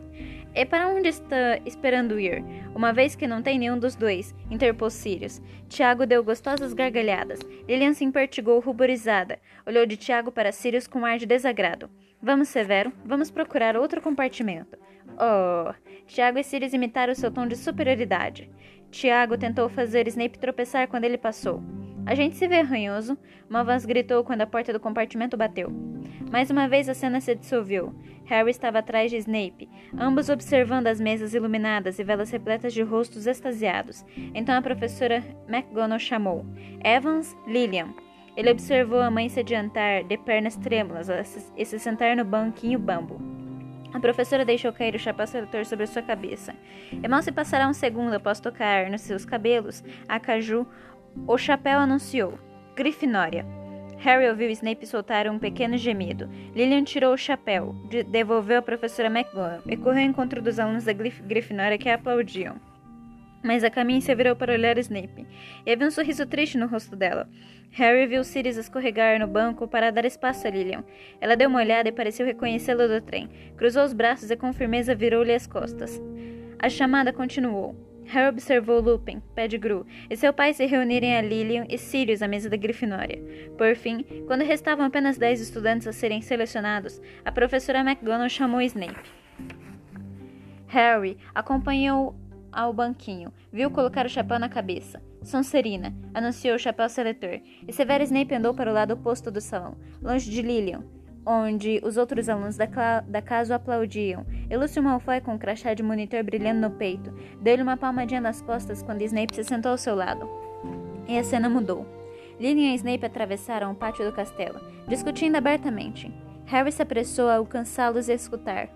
e 0.58 0.66
para 0.66 0.88
onde 0.88 1.08
está 1.08 1.60
esperando 1.68 2.20
ir? 2.20 2.44
Uma 2.74 2.92
vez 2.92 3.16
que 3.16 3.28
não 3.28 3.44
tem 3.44 3.60
nenhum 3.60 3.78
dos 3.78 3.96
dois, 3.96 4.34
interpôs 4.50 4.94
Sirius. 4.94 5.40
Tiago 5.70 6.08
deu 6.08 6.24
gostosas 6.24 6.74
gargalhadas. 6.74 7.40
Lilian 7.68 7.94
se 7.94 8.04
impertigou 8.04 8.60
ruborizada. 8.60 9.38
Olhou 9.68 9.86
de 9.86 9.96
Tiago 9.96 10.32
para 10.32 10.52
Sirius 10.52 10.88
com 10.88 11.06
ar 11.06 11.20
de 11.20 11.28
desagrado. 11.28 11.92
Vamos, 12.20 12.48
Severo, 12.48 12.92
vamos 13.06 13.30
procurar 13.30 13.78
outro 13.78 14.02
compartimento. 14.02 14.80
Oh! 15.20 15.72
Tiago 16.08 16.40
e 16.40 16.44
Sirius 16.44 16.74
imitaram 16.74 17.14
seu 17.14 17.30
tom 17.30 17.46
de 17.46 17.56
superioridade. 17.56 18.50
Tiago 18.90 19.38
tentou 19.38 19.70
fazer 19.70 20.08
Snape 20.08 20.40
tropeçar 20.40 20.88
quando 20.88 21.04
ele 21.04 21.20
passou. 21.20 21.62
A 22.08 22.16
gente 22.16 22.38
se 22.38 22.48
vê 22.48 22.62
arranhoso, 22.62 23.18
uma 23.50 23.66
voz 23.66 23.86
gritou 23.86 24.24
quando 24.24 24.40
a 24.40 24.48
porta 24.48 24.72
do 24.72 24.80
compartimento 24.80 25.36
bateu. 25.36 25.70
Mais 26.32 26.50
uma 26.50 26.66
vez 26.66 26.88
a 26.88 26.94
cena 26.94 27.20
se 27.20 27.36
dissolveu. 27.36 27.94
Harry 28.24 28.50
estava 28.50 28.80
atrás 28.80 29.12
de 29.12 29.18
Snape, 29.18 29.70
ambos 30.00 30.30
observando 30.30 30.88
as 30.88 31.02
mesas 31.02 31.34
iluminadas 31.34 32.00
e 32.00 32.06
velas 32.06 32.32
repletas 32.32 32.74
de 32.74 32.82
rostos 32.82 33.28
extasiados. 33.28 34.06
Então 34.34 34.56
a 34.56 34.62
professora 34.62 35.22
McGonagall 35.50 36.00
chamou: 36.00 36.46
Evans, 36.82 37.36
Lillian. 37.46 37.94
Ele 38.38 38.52
observou 38.52 39.02
a 39.02 39.12
mãe 39.12 39.28
se 39.28 39.42
adiantar, 39.42 40.06
de 40.06 40.18
pernas 40.18 40.56
trêmulas, 40.56 41.10
e 41.58 41.66
se 41.66 41.78
sentar 41.78 42.16
no 42.16 42.24
banquinho 42.24 42.80
bambo. 42.80 43.20
A 43.94 44.00
professora 44.00 44.46
deixou 44.46 44.72
cair 44.72 44.96
o 44.96 45.00
chapéu 45.00 45.26
seletor 45.26 45.66
sobre 45.66 45.88
sua 45.88 46.02
cabeça. 46.02 46.54
E 46.92 47.08
mal 47.08 47.22
se 47.22 47.32
passará 47.32 47.68
um 47.68 47.74
segundo 47.74 48.14
após 48.14 48.40
tocar 48.40 48.90
nos 48.90 49.02
seus 49.02 49.26
cabelos, 49.26 49.84
a 50.08 50.20
caju 50.20 50.68
o 51.26 51.38
chapéu 51.38 51.80
anunciou: 51.80 52.38
Grifinória. 52.76 53.46
Harry 54.00 54.30
ouviu 54.30 54.50
Snape 54.52 54.86
soltar 54.86 55.28
um 55.28 55.40
pequeno 55.40 55.78
gemido. 55.78 56.30
Lillian 56.56 56.84
tirou 56.84 57.14
o 57.14 57.18
chapéu, 57.18 57.74
de 57.90 58.04
devolveu 58.04 58.60
à 58.60 58.62
professora 58.62 59.10
McGonagall 59.10 59.62
e 59.66 59.76
correu 59.76 60.04
ao 60.04 60.10
encontro 60.10 60.42
dos 60.42 60.60
alunos 60.60 60.84
da 60.84 60.94
Grif 60.94 61.22
Grifinória 61.24 61.78
que 61.78 61.90
a 61.90 61.96
aplaudiam. 61.96 62.56
Mas 63.44 63.64
a 63.64 63.70
caminho 63.70 64.02
se 64.02 64.14
virou 64.14 64.36
para 64.36 64.54
olhar 64.54 64.78
Snape, 64.78 65.26
e 65.66 65.72
havia 65.72 65.88
um 65.88 65.92
sorriso 65.92 66.26
triste 66.26 66.58
no 66.58 66.68
rosto 66.68 66.96
dela. 66.96 67.28
Harry 67.72 68.06
viu 68.08 68.24
Sirius 68.24 68.58
escorregar 68.58 69.20
no 69.20 69.28
banco 69.28 69.68
para 69.68 69.92
dar 69.92 70.06
espaço 70.06 70.48
a 70.48 70.50
Lillian. 70.50 70.84
Ela 71.20 71.36
deu 71.36 71.50
uma 71.50 71.60
olhada 71.60 71.90
e 71.90 71.92
pareceu 71.92 72.26
reconhecê-lo 72.26 72.88
do 72.88 73.02
trem. 73.02 73.30
Cruzou 73.56 73.84
os 73.84 73.94
braços 73.94 74.32
e 74.32 74.36
com 74.36 74.54
firmeza 74.54 74.96
virou-lhe 74.96 75.34
as 75.34 75.48
costas. 75.48 76.02
A 76.60 76.70
chamada 76.70 77.14
continuou. 77.14 77.87
Harry 78.08 78.30
observou 78.30 78.80
Lupin, 78.80 79.22
Pettigrew 79.36 79.86
e 80.10 80.16
seu 80.16 80.32
pai 80.34 80.54
se 80.54 80.66
reunirem 80.66 81.18
a 81.18 81.22
Lillian 81.22 81.66
e 81.70 81.78
Sirius 81.78 82.22
à 82.22 82.28
mesa 82.28 82.50
da 82.50 82.56
Grifinória. 82.56 83.22
Por 83.58 83.76
fim, 83.76 84.04
quando 84.26 84.44
restavam 84.44 84.86
apenas 84.86 85.18
dez 85.18 85.42
estudantes 85.42 85.88
a 85.88 85.94
serem 85.94 86.22
selecionados, 86.22 87.02
a 87.26 87.32
professora 87.32 87.80
McGonagall 87.80 88.30
chamou 88.30 88.62
Snape. 88.62 89.12
Harry 90.68 91.18
acompanhou 91.34 92.16
ao 92.52 92.74
banquinho, 92.74 93.32
viu 93.52 93.70
colocar 93.70 94.06
o 94.06 94.10
chapéu 94.10 94.40
na 94.40 94.50
cabeça. 94.50 95.02
Sonserina, 95.22 95.94
anunciou 96.14 96.56
o 96.56 96.60
chapéu 96.60 96.88
seletor, 96.88 97.42
e 97.68 97.74
Severo 97.74 98.04
Snape 98.04 98.34
andou 98.34 98.54
para 98.54 98.72
o 98.72 98.74
lado 98.74 98.94
oposto 98.94 99.30
do 99.30 99.42
salão, 99.42 99.78
longe 100.02 100.30
de 100.30 100.42
Lillian, 100.42 100.84
onde 101.28 101.82
os 101.84 101.98
outros 101.98 102.30
alunos 102.30 102.56
da, 102.56 103.02
da 103.02 103.22
casa 103.22 103.54
o 103.54 103.58
aplaudiam. 103.58 104.26
E 104.50 104.56
Lúcio 104.56 104.82
Malfoy, 104.82 105.20
com 105.20 105.34
um 105.34 105.38
crachá 105.38 105.74
de 105.74 105.84
monitor 105.84 106.24
brilhando 106.24 106.62
no 106.62 106.72
peito, 106.72 107.14
deu-lhe 107.42 107.62
uma 107.62 107.76
palmadinha 107.76 108.22
nas 108.22 108.42
costas 108.42 108.82
quando 108.82 109.02
Snape 109.02 109.36
se 109.36 109.44
sentou 109.44 109.72
ao 109.72 109.78
seu 109.78 109.94
lado. 109.94 110.28
E 111.06 111.18
a 111.18 111.24
cena 111.24 111.50
mudou. 111.50 111.86
Lily 112.40 112.62
e 112.62 112.76
Snape 112.76 113.06
atravessaram 113.06 113.72
o 113.72 113.76
pátio 113.76 114.06
do 114.06 114.16
castelo, 114.16 114.60
discutindo 114.88 115.36
abertamente. 115.36 116.10
Harry 116.46 116.72
se 116.72 116.82
apressou 116.82 117.28
a 117.28 117.36
alcançá-los 117.36 118.08
e 118.08 118.14
escutar. 118.14 118.70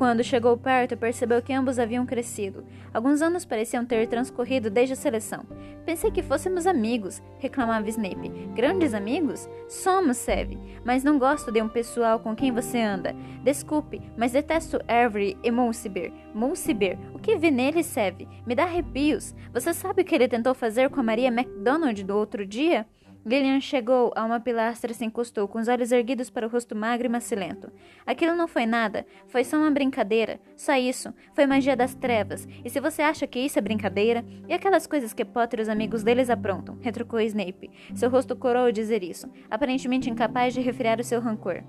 Quando 0.00 0.24
chegou 0.24 0.56
perto, 0.56 0.96
percebeu 0.96 1.42
que 1.42 1.52
ambos 1.52 1.78
haviam 1.78 2.06
crescido. 2.06 2.64
Alguns 2.90 3.20
anos 3.20 3.44
pareciam 3.44 3.84
ter 3.84 4.08
transcorrido 4.08 4.70
desde 4.70 4.94
a 4.94 4.96
seleção. 4.96 5.44
Pensei 5.84 6.10
que 6.10 6.22
fôssemos 6.22 6.66
amigos, 6.66 7.22
reclamava 7.38 7.86
Snape. 7.86 8.30
Grandes 8.54 8.94
amigos? 8.94 9.46
Somos, 9.68 10.16
Seve, 10.16 10.58
mas 10.86 11.04
não 11.04 11.18
gosto 11.18 11.52
de 11.52 11.60
um 11.60 11.68
pessoal 11.68 12.18
com 12.18 12.34
quem 12.34 12.50
você 12.50 12.80
anda. 12.80 13.14
Desculpe, 13.44 14.00
mas 14.16 14.32
detesto 14.32 14.80
Avery 14.88 15.36
e 15.44 15.50
Monsiber. 15.50 16.10
Monsiber, 16.32 16.96
o 17.12 17.18
que 17.18 17.36
vi 17.36 17.50
nele, 17.50 17.82
Seve? 17.82 18.26
Me 18.46 18.54
dá 18.54 18.62
arrepios. 18.62 19.34
Você 19.52 19.74
sabe 19.74 20.00
o 20.00 20.04
que 20.06 20.14
ele 20.14 20.28
tentou 20.28 20.54
fazer 20.54 20.88
com 20.88 21.00
a 21.00 21.02
Maria 21.02 21.30
MacDonald 21.30 22.02
do 22.04 22.16
outro 22.16 22.46
dia? 22.46 22.86
Lilian 23.24 23.60
chegou 23.60 24.12
a 24.16 24.24
uma 24.24 24.40
pilastra 24.40 24.92
e 24.92 24.94
se 24.94 25.04
encostou, 25.04 25.46
com 25.46 25.58
os 25.58 25.68
olhos 25.68 25.92
erguidos 25.92 26.30
para 26.30 26.46
o 26.46 26.50
rosto 26.50 26.74
magro 26.74 27.06
e 27.06 27.10
macilento. 27.10 27.70
Aquilo 28.06 28.34
não 28.34 28.48
foi 28.48 28.64
nada, 28.64 29.06
foi 29.26 29.44
só 29.44 29.58
uma 29.58 29.70
brincadeira. 29.70 30.40
Só 30.56 30.74
isso. 30.74 31.12
Foi 31.34 31.46
magia 31.46 31.76
das 31.76 31.94
trevas. 31.94 32.48
E 32.64 32.70
se 32.70 32.80
você 32.80 33.02
acha 33.02 33.26
que 33.26 33.38
isso 33.38 33.58
é 33.58 33.62
brincadeira, 33.62 34.24
e 34.48 34.54
aquelas 34.54 34.86
coisas 34.86 35.12
que 35.12 35.24
Potter 35.24 35.60
e 35.60 35.62
os 35.62 35.68
amigos 35.68 36.02
deles 36.02 36.30
aprontam? 36.30 36.78
retrucou 36.80 37.20
Snape. 37.20 37.70
Seu 37.94 38.08
rosto 38.08 38.34
corou 38.34 38.64
ao 38.64 38.72
dizer 38.72 39.02
isso, 39.02 39.30
aparentemente 39.50 40.08
incapaz 40.08 40.54
de 40.54 40.60
refriar 40.60 40.98
o 40.98 41.04
seu 41.04 41.20
rancor. 41.20 41.62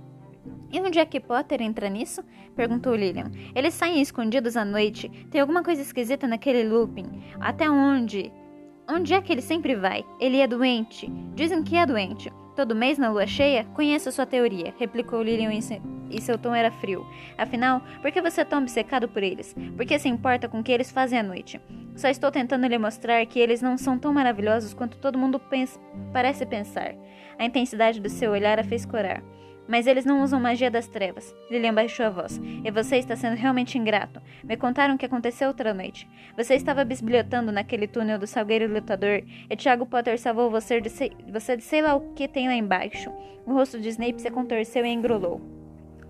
E 0.71 0.79
onde 0.79 0.99
é 0.99 1.05
que 1.05 1.19
Potter 1.19 1.61
entra 1.61 1.89
nisso? 1.89 2.23
perguntou 2.55 2.95
Lilian. 2.95 3.29
Eles 3.53 3.73
saem 3.73 4.01
escondidos 4.01 4.55
à 4.55 4.63
noite. 4.63 5.09
Tem 5.29 5.41
alguma 5.41 5.63
coisa 5.63 5.81
esquisita 5.81 6.27
naquele 6.27 6.63
looping. 6.63 7.23
Até 7.39 7.69
onde? 7.69 8.31
Onde 8.93 9.13
é 9.13 9.21
que 9.21 9.31
ele 9.31 9.41
sempre 9.41 9.73
vai? 9.73 10.03
Ele 10.19 10.41
é 10.41 10.45
doente. 10.45 11.09
Dizem 11.33 11.63
que 11.63 11.77
é 11.77 11.85
doente. 11.85 12.29
Todo 12.57 12.75
mês 12.75 12.97
na 12.97 13.09
lua 13.09 13.25
cheia? 13.25 13.63
Conheço 13.73 14.11
sua 14.11 14.25
teoria, 14.25 14.73
replicou 14.77 15.23
Lilian 15.23 15.53
e 16.09 16.21
seu 16.21 16.37
tom 16.37 16.53
era 16.53 16.69
frio. 16.69 17.07
Afinal, 17.37 17.81
por 18.01 18.11
que 18.11 18.21
você 18.21 18.41
é 18.41 18.43
tão 18.43 18.59
obcecado 18.59 19.07
por 19.07 19.23
eles? 19.23 19.55
Por 19.77 19.85
que 19.85 19.97
se 19.97 20.09
importa 20.09 20.49
com 20.49 20.59
o 20.59 20.63
que 20.63 20.73
eles 20.73 20.91
fazem 20.91 21.17
à 21.17 21.23
noite? 21.23 21.57
Só 21.95 22.09
estou 22.09 22.29
tentando 22.31 22.67
lhe 22.67 22.77
mostrar 22.77 23.25
que 23.25 23.39
eles 23.39 23.61
não 23.61 23.77
são 23.77 23.97
tão 23.97 24.13
maravilhosos 24.13 24.73
quanto 24.73 24.97
todo 24.97 25.17
mundo 25.17 25.39
pensa, 25.39 25.79
parece 26.11 26.45
pensar. 26.45 26.93
A 27.39 27.45
intensidade 27.45 28.01
do 28.01 28.09
seu 28.09 28.31
olhar 28.31 28.59
a 28.59 28.63
fez 28.63 28.85
corar. 28.85 29.23
Mas 29.67 29.87
eles 29.87 30.05
não 30.05 30.23
usam 30.23 30.39
magia 30.39 30.69
das 30.69 30.87
trevas. 30.87 31.35
Lilian 31.49 31.73
baixou 31.73 32.05
a 32.05 32.09
voz. 32.09 32.41
E 32.63 32.69
você 32.71 32.97
está 32.97 33.15
sendo 33.15 33.35
realmente 33.35 33.77
ingrato. 33.77 34.21
Me 34.43 34.57
contaram 34.57 34.95
o 34.95 34.97
que 34.97 35.05
aconteceu 35.05 35.47
outra 35.47 35.73
noite. 35.73 36.07
Você 36.35 36.55
estava 36.55 36.83
bisbilhotando 36.83 37.51
naquele 37.51 37.87
túnel 37.87 38.19
do 38.19 38.27
salgueiro 38.27 38.71
lutador 38.71 39.23
e 39.49 39.55
Tiago 39.55 39.85
Potter 39.85 40.19
salvou 40.19 40.49
você 40.49 40.81
de, 40.81 40.89
sei, 40.89 41.11
você 41.31 41.55
de 41.55 41.63
sei 41.63 41.81
lá 41.81 41.95
o 41.95 42.13
que 42.13 42.27
tem 42.27 42.47
lá 42.47 42.55
embaixo. 42.55 43.11
O 43.45 43.53
rosto 43.53 43.79
de 43.79 43.89
Snape 43.89 44.21
se 44.21 44.29
contorceu 44.29 44.85
e 44.85 44.89
engrolou. 44.89 45.41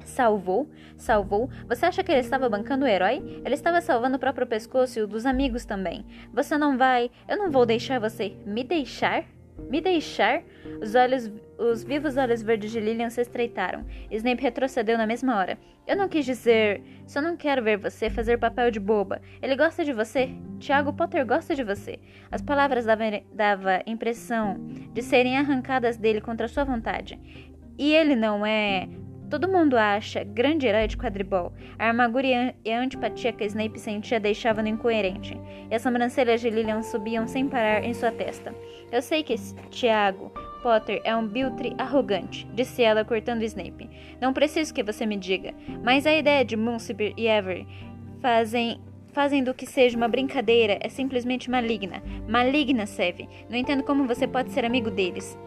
Salvou? 0.05 0.69
Salvou? 0.97 1.49
Você 1.67 1.85
acha 1.85 2.03
que 2.03 2.11
ele 2.11 2.21
estava 2.21 2.49
bancando 2.49 2.85
o 2.85 2.87
herói? 2.87 3.41
Ele 3.45 3.53
estava 3.53 3.81
salvando 3.81 4.17
o 4.17 4.19
próprio 4.19 4.47
pescoço 4.47 4.99
e 4.99 5.01
o 5.01 5.07
dos 5.07 5.25
amigos 5.25 5.65
também. 5.65 6.05
Você 6.33 6.57
não 6.57 6.77
vai. 6.77 7.09
Eu 7.27 7.37
não 7.37 7.51
vou 7.51 7.65
deixar 7.65 7.99
você. 7.99 8.33
Me 8.45 8.63
deixar? 8.63 9.25
Me 9.69 9.79
deixar? 9.79 10.43
Os 10.81 10.95
olhos, 10.95 11.31
os 11.61 11.83
vivos 11.83 12.17
olhos 12.17 12.41
verdes 12.41 12.71
de 12.71 12.79
Lilian 12.79 13.09
se 13.09 13.21
estreitaram. 13.21 13.85
Snape 14.09 14.41
retrocedeu 14.41 14.97
na 14.97 15.05
mesma 15.05 15.37
hora. 15.37 15.57
Eu 15.85 15.95
não 15.95 16.09
quis 16.09 16.25
dizer. 16.25 16.81
Só 17.05 17.21
não 17.21 17.37
quero 17.37 17.63
ver 17.63 17.77
você 17.77 18.09
fazer 18.09 18.37
papel 18.37 18.71
de 18.71 18.79
boba. 18.79 19.21
Ele 19.41 19.55
gosta 19.55 19.85
de 19.85 19.93
você. 19.93 20.31
Tiago 20.59 20.93
Potter 20.93 21.25
gosta 21.25 21.55
de 21.55 21.63
você. 21.63 21.99
As 22.31 22.41
palavras 22.41 22.85
davam 22.85 23.21
dava 23.33 23.81
impressão 23.85 24.57
de 24.93 25.01
serem 25.01 25.37
arrancadas 25.37 25.97
dele 25.97 26.19
contra 26.19 26.47
sua 26.47 26.63
vontade. 26.63 27.19
E 27.77 27.93
ele 27.93 28.15
não 28.15 28.45
é. 28.45 28.87
Todo 29.29 29.47
mundo 29.47 29.77
acha 29.77 30.25
grande 30.25 30.67
herói 30.67 30.87
de 30.87 30.97
quadribol. 30.97 31.53
A 31.79 31.87
armadura 31.87 32.53
e 32.65 32.71
a 32.71 32.81
antipatia 32.81 33.31
que 33.31 33.45
Snape 33.45 33.79
sentia 33.79 34.19
deixavam-no 34.19 34.67
incoerente, 34.67 35.39
e 35.69 35.73
as 35.73 35.81
sobrancelhas 35.81 36.41
de 36.41 36.49
Lilian 36.49 36.81
subiam 36.81 37.25
sem 37.25 37.47
parar 37.47 37.81
em 37.81 37.93
sua 37.93 38.11
testa. 38.11 38.53
Eu 38.91 39.01
sei 39.01 39.23
que 39.23 39.35
Tiago 39.69 40.33
Potter 40.61 41.01
é 41.03 41.15
um 41.15 41.27
biltre 41.27 41.73
arrogante, 41.77 42.47
disse 42.53 42.83
ela 42.83 43.05
cortando 43.05 43.43
Snape. 43.43 43.89
Não 44.19 44.33
preciso 44.33 44.73
que 44.73 44.83
você 44.83 45.05
me 45.05 45.17
diga, 45.17 45.53
mas 45.83 46.05
a 46.05 46.13
ideia 46.13 46.45
de 46.45 46.55
Munsibir 46.55 47.13
e 47.17 47.29
Avery 47.29 47.67
fazem 48.21 48.79
fazem 49.13 49.43
do 49.43 49.53
que 49.53 49.65
seja 49.65 49.97
uma 49.97 50.07
brincadeira 50.07 50.79
é 50.79 50.87
simplesmente 50.87 51.49
maligna. 51.49 52.01
Maligna, 52.29 52.85
Seve. 52.85 53.27
Não 53.49 53.57
entendo 53.57 53.83
como 53.83 54.07
você 54.07 54.25
pode 54.25 54.51
ser 54.51 54.63
amigo 54.63 54.89
deles. 54.89 55.37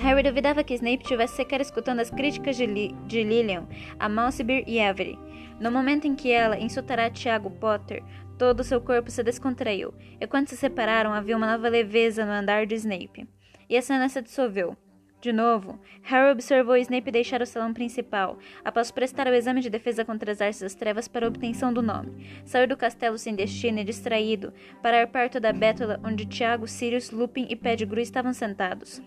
Harry 0.00 0.22
duvidava 0.22 0.64
que 0.64 0.74
Snape 0.74 1.04
tivesse 1.04 1.36
sequer 1.36 1.60
escutando 1.60 2.00
as 2.00 2.10
críticas 2.10 2.56
de, 2.56 2.66
Li 2.66 2.94
de 3.06 3.22
Lillian 3.22 3.68
a 3.98 4.08
Malsibir 4.08 4.64
e 4.66 4.80
Avery. 4.80 5.18
No 5.60 5.70
momento 5.70 6.06
em 6.06 6.14
que 6.14 6.30
ela 6.30 6.58
insultará 6.58 7.10
Tiago 7.10 7.50
Potter, 7.50 8.02
todo 8.38 8.64
seu 8.64 8.80
corpo 8.80 9.10
se 9.10 9.22
descontraiu, 9.22 9.94
e 10.20 10.26
quando 10.26 10.48
se 10.48 10.56
separaram 10.56 11.12
havia 11.12 11.36
uma 11.36 11.46
nova 11.46 11.68
leveza 11.68 12.24
no 12.24 12.32
andar 12.32 12.66
de 12.66 12.74
Snape. 12.74 13.28
E 13.72 13.76
a 13.78 13.80
cena 13.80 14.06
se 14.06 14.20
dissolveu. 14.20 14.76
De 15.18 15.32
novo, 15.32 15.80
Harry 16.02 16.30
observou 16.30 16.76
Snape 16.76 17.10
deixar 17.10 17.40
o 17.40 17.46
salão 17.46 17.72
principal, 17.72 18.38
após 18.62 18.90
prestar 18.90 19.26
o 19.28 19.34
exame 19.34 19.62
de 19.62 19.70
defesa 19.70 20.04
contra 20.04 20.30
as 20.30 20.42
artes 20.42 20.60
das 20.60 20.74
trevas 20.74 21.08
para 21.08 21.26
obtenção 21.26 21.72
do 21.72 21.80
nome. 21.80 22.28
Saiu 22.44 22.68
do 22.68 22.76
castelo 22.76 23.16
sem 23.16 23.34
destino 23.34 23.78
e 23.78 23.84
distraído, 23.84 24.52
para 24.82 25.00
ir 25.00 25.06
perto 25.06 25.40
da 25.40 25.54
bétula 25.54 25.98
onde 26.04 26.26
Tiago, 26.26 26.68
Sirius, 26.68 27.10
Lupin 27.10 27.46
e 27.48 27.56
Pettigrew 27.56 28.02
estavam 28.02 28.34
sentados. 28.34 29.00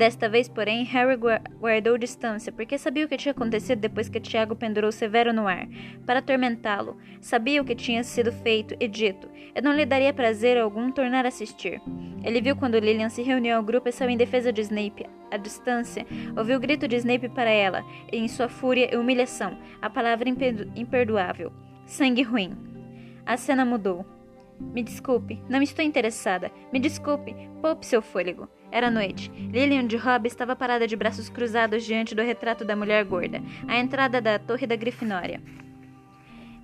Desta 0.00 0.30
vez, 0.30 0.48
porém, 0.48 0.82
Harry 0.84 1.14
guardou 1.60 1.98
distância, 1.98 2.50
porque 2.50 2.78
sabia 2.78 3.04
o 3.04 3.08
que 3.08 3.18
tinha 3.18 3.32
acontecido 3.32 3.80
depois 3.80 4.08
que 4.08 4.18
Tiago 4.18 4.56
pendurou 4.56 4.90
Severo 4.90 5.30
no 5.30 5.46
ar, 5.46 5.68
para 6.06 6.20
atormentá-lo. 6.20 6.96
Sabia 7.20 7.60
o 7.60 7.64
que 7.66 7.74
tinha 7.74 8.02
sido 8.02 8.32
feito 8.32 8.74
e 8.80 8.88
dito, 8.88 9.28
e 9.54 9.60
não 9.60 9.74
lhe 9.74 9.84
daria 9.84 10.10
prazer 10.14 10.56
algum 10.56 10.90
tornar 10.90 11.26
a 11.26 11.28
assistir. 11.28 11.82
Ele 12.24 12.40
viu 12.40 12.56
quando 12.56 12.78
Lilian 12.78 13.10
se 13.10 13.20
reuniu 13.20 13.58
ao 13.58 13.62
grupo 13.62 13.90
e 13.90 13.92
saiu 13.92 14.08
em 14.08 14.16
defesa 14.16 14.50
de 14.50 14.62
Snape. 14.62 15.04
À 15.30 15.36
distância, 15.36 16.06
ouviu 16.34 16.56
o 16.56 16.60
grito 16.60 16.88
de 16.88 16.96
Snape 16.96 17.28
para 17.28 17.50
ela, 17.50 17.84
e 18.10 18.16
em 18.16 18.26
sua 18.26 18.48
fúria 18.48 18.88
e 18.90 18.96
humilhação, 18.96 19.58
a 19.82 19.90
palavra 19.90 20.30
imperdoável: 20.30 21.52
sangue 21.84 22.22
ruim. 22.22 22.56
A 23.26 23.36
cena 23.36 23.66
mudou. 23.66 24.06
Me 24.60 24.82
desculpe, 24.82 25.42
não 25.48 25.62
estou 25.62 25.84
interessada. 25.84 26.52
Me 26.72 26.78
desculpe, 26.78 27.34
poupe 27.60 27.86
seu 27.86 28.00
fôlego. 28.00 28.48
Era 28.70 28.90
noite. 28.90 29.30
Lillian 29.30 29.86
de 29.86 29.96
Robb 29.96 30.26
estava 30.26 30.54
parada 30.54 30.86
de 30.86 30.94
braços 30.94 31.28
cruzados 31.28 31.84
diante 31.84 32.14
do 32.14 32.22
retrato 32.22 32.64
da 32.64 32.76
mulher 32.76 33.04
gorda, 33.04 33.42
à 33.66 33.78
entrada 33.78 34.20
da 34.20 34.38
torre 34.38 34.66
da 34.66 34.76
Grifinória. 34.76 35.42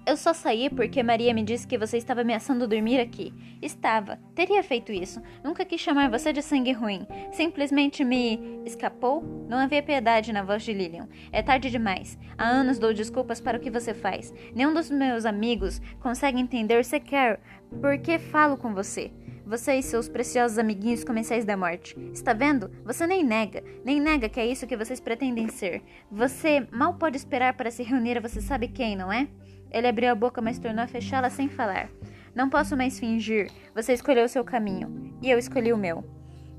Eu 0.07 0.16
só 0.16 0.33
saí 0.33 0.71
porque 0.71 1.03
Maria 1.03 1.35
me 1.35 1.42
disse 1.42 1.66
que 1.66 1.77
você 1.77 1.97
estava 1.99 2.21
ameaçando 2.21 2.69
dormir 2.69 3.01
aqui. 3.01 3.35
Estava. 3.61 4.21
Teria 4.37 4.62
feito 4.62 4.92
isso. 4.92 5.21
Nunca 5.42 5.64
quis 5.64 5.81
chamar 5.81 6.09
você 6.09 6.33
de 6.33 6.42
sangue 6.42 6.71
ruim. 6.71 7.05
Simplesmente 7.33 8.05
me. 8.05 8.62
escapou? 8.64 9.21
Não 9.49 9.59
havia 9.59 9.83
piedade 9.83 10.33
na 10.33 10.45
voz 10.45 10.62
de 10.62 10.73
Lillian. 10.73 11.09
É 11.33 11.42
tarde 11.42 11.71
demais. 11.71 12.16
Há 12.38 12.47
anos 12.47 12.79
dou 12.79 12.95
desculpas 12.95 13.40
para 13.40 13.59
o 13.59 13.61
que 13.61 13.69
você 13.69 13.92
faz. 13.92 14.33
Nenhum 14.55 14.73
dos 14.73 14.88
meus 14.88 15.27
amigos 15.27 15.81
consegue 15.99 16.38
entender 16.38 16.85
sequer 16.85 17.40
por 17.81 17.99
que 17.99 18.16
falo 18.16 18.57
com 18.57 18.73
você. 18.73 19.11
Você 19.45 19.75
e 19.75 19.83
seus 19.83 20.09
preciosos 20.09 20.57
amiguinhos 20.57 21.03
comensais 21.03 21.45
da 21.45 21.57
morte. 21.57 21.97
Está 22.12 22.33
vendo? 22.33 22.71
Você 22.85 23.09
nem 23.09 23.25
nega, 23.25 23.62
nem 23.85 24.01
nega 24.01 24.29
que 24.29 24.38
é 24.38 24.47
isso 24.47 24.66
que 24.69 24.77
vocês 24.77 25.01
pretendem 25.01 25.49
ser. 25.49 25.83
Você 26.11 26.66
mal 26.71 26.95
pode 26.95 27.16
esperar 27.16 27.55
para 27.55 27.73
se 27.73 27.83
reunir 27.83 28.19
a 28.19 28.21
você 28.21 28.40
sabe 28.40 28.69
quem, 28.69 28.97
não 28.97 29.12
é? 29.12 29.29
Ele 29.70 29.87
abriu 29.87 30.11
a 30.11 30.14
boca, 30.14 30.40
mas 30.40 30.59
tornou 30.59 30.85
a 30.85 30.88
fechá-la 30.88 31.31
sem 31.31 31.48
falar. 31.48 31.88
Não 32.35 32.50
posso 32.50 32.76
mais 32.76 32.98
fingir. 32.98 33.50
Você 33.74 33.92
escolheu 33.92 34.24
o 34.24 34.29
seu 34.29 34.44
caminho. 34.44 35.14
E 35.22 35.31
eu 35.31 35.38
escolhi 35.38 35.72
o 35.72 35.79
meu. 35.79 36.05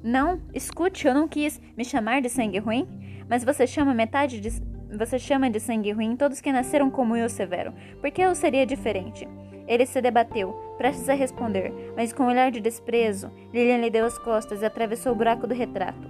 Não, 0.03 0.41
escute, 0.53 1.07
eu 1.07 1.13
não 1.13 1.27
quis 1.27 1.61
me 1.75 1.85
chamar 1.85 2.21
de 2.21 2.29
sangue 2.29 2.59
ruim. 2.59 2.87
Mas 3.29 3.43
você 3.43 3.67
chama 3.67 3.93
metade 3.93 4.39
de. 4.39 4.49
Você 4.97 5.19
chama 5.19 5.49
de 5.49 5.59
sangue 5.59 5.91
ruim 5.91 6.15
todos 6.15 6.41
que 6.41 6.51
nasceram 6.51 6.89
como 6.89 7.15
eu, 7.15 7.29
Severo. 7.29 7.73
Por 7.99 8.09
que 8.09 8.21
eu 8.21 8.33
seria 8.33 8.65
diferente? 8.65 9.27
Ele 9.67 9.85
se 9.85 10.01
debateu, 10.01 10.53
prestes 10.77 11.09
a 11.09 11.13
responder, 11.13 11.73
mas 11.95 12.13
com 12.13 12.23
um 12.23 12.27
olhar 12.27 12.49
de 12.49 12.61
desprezo, 12.61 13.29
Lilian 13.53 13.79
lhe 13.79 13.89
deu 13.89 14.05
as 14.05 14.17
costas 14.17 14.61
e 14.61 14.65
atravessou 14.65 15.11
o 15.11 15.15
buraco 15.15 15.45
do 15.45 15.53
retrato. 15.53 16.09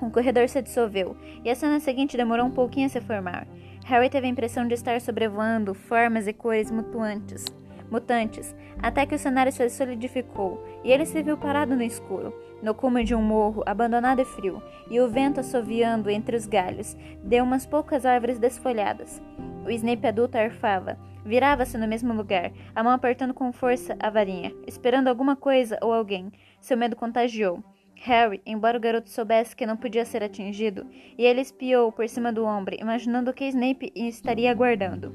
O 0.00 0.10
corredor 0.10 0.48
se 0.48 0.62
dissolveu, 0.62 1.14
e 1.44 1.50
a 1.50 1.54
cena 1.54 1.78
seguinte 1.78 2.16
demorou 2.16 2.46
um 2.46 2.50
pouquinho 2.50 2.86
a 2.86 2.88
se 2.88 3.00
formar. 3.00 3.46
Harry 3.84 4.08
teve 4.08 4.26
a 4.26 4.30
impressão 4.30 4.66
de 4.66 4.74
estar 4.74 5.00
sobrevoando 5.00 5.74
formas 5.74 6.26
e 6.26 6.32
cores 6.32 6.70
mutantes, 6.70 7.44
mutantes, 7.90 8.54
até 8.80 9.04
que 9.04 9.14
o 9.14 9.18
cenário 9.18 9.52
se 9.52 9.68
solidificou 9.68 10.64
e 10.84 10.90
ele 10.90 11.04
se 11.04 11.22
viu 11.22 11.36
parado 11.36 11.74
no 11.74 11.82
escuro, 11.82 12.32
no 12.62 12.74
cume 12.74 13.04
de 13.04 13.14
um 13.14 13.20
morro 13.20 13.62
abandonado 13.66 14.20
e 14.20 14.24
frio, 14.24 14.62
e 14.88 15.00
o 15.00 15.08
vento 15.08 15.40
assoviando 15.40 16.08
entre 16.08 16.36
os 16.36 16.46
galhos 16.46 16.96
deu 17.22 17.44
umas 17.44 17.66
poucas 17.66 18.06
árvores 18.06 18.38
desfolhadas. 18.38 19.20
O 19.66 19.70
Snape 19.70 20.06
adulto 20.06 20.38
arfava, 20.38 20.96
virava-se 21.24 21.76
no 21.76 21.86
mesmo 21.86 22.14
lugar, 22.14 22.52
a 22.74 22.82
mão 22.82 22.92
apertando 22.92 23.34
com 23.34 23.52
força 23.52 23.96
a 24.00 24.10
varinha, 24.10 24.52
esperando 24.66 25.08
alguma 25.08 25.36
coisa 25.36 25.78
ou 25.82 25.92
alguém. 25.92 26.32
Seu 26.60 26.76
medo 26.76 26.96
contagiou. 26.96 27.62
Harry, 28.04 28.42
embora 28.44 28.76
o 28.76 28.80
garoto 28.80 29.08
soubesse 29.08 29.54
que 29.54 29.64
não 29.64 29.76
podia 29.76 30.04
ser 30.04 30.24
atingido, 30.24 30.84
e 31.16 31.24
ele 31.24 31.40
espiou 31.40 31.92
por 31.92 32.08
cima 32.08 32.32
do 32.32 32.44
ombro, 32.44 32.74
imaginando 32.76 33.32
que 33.32 33.44
Snape 33.44 33.92
estaria 33.94 34.50
aguardando. 34.50 35.14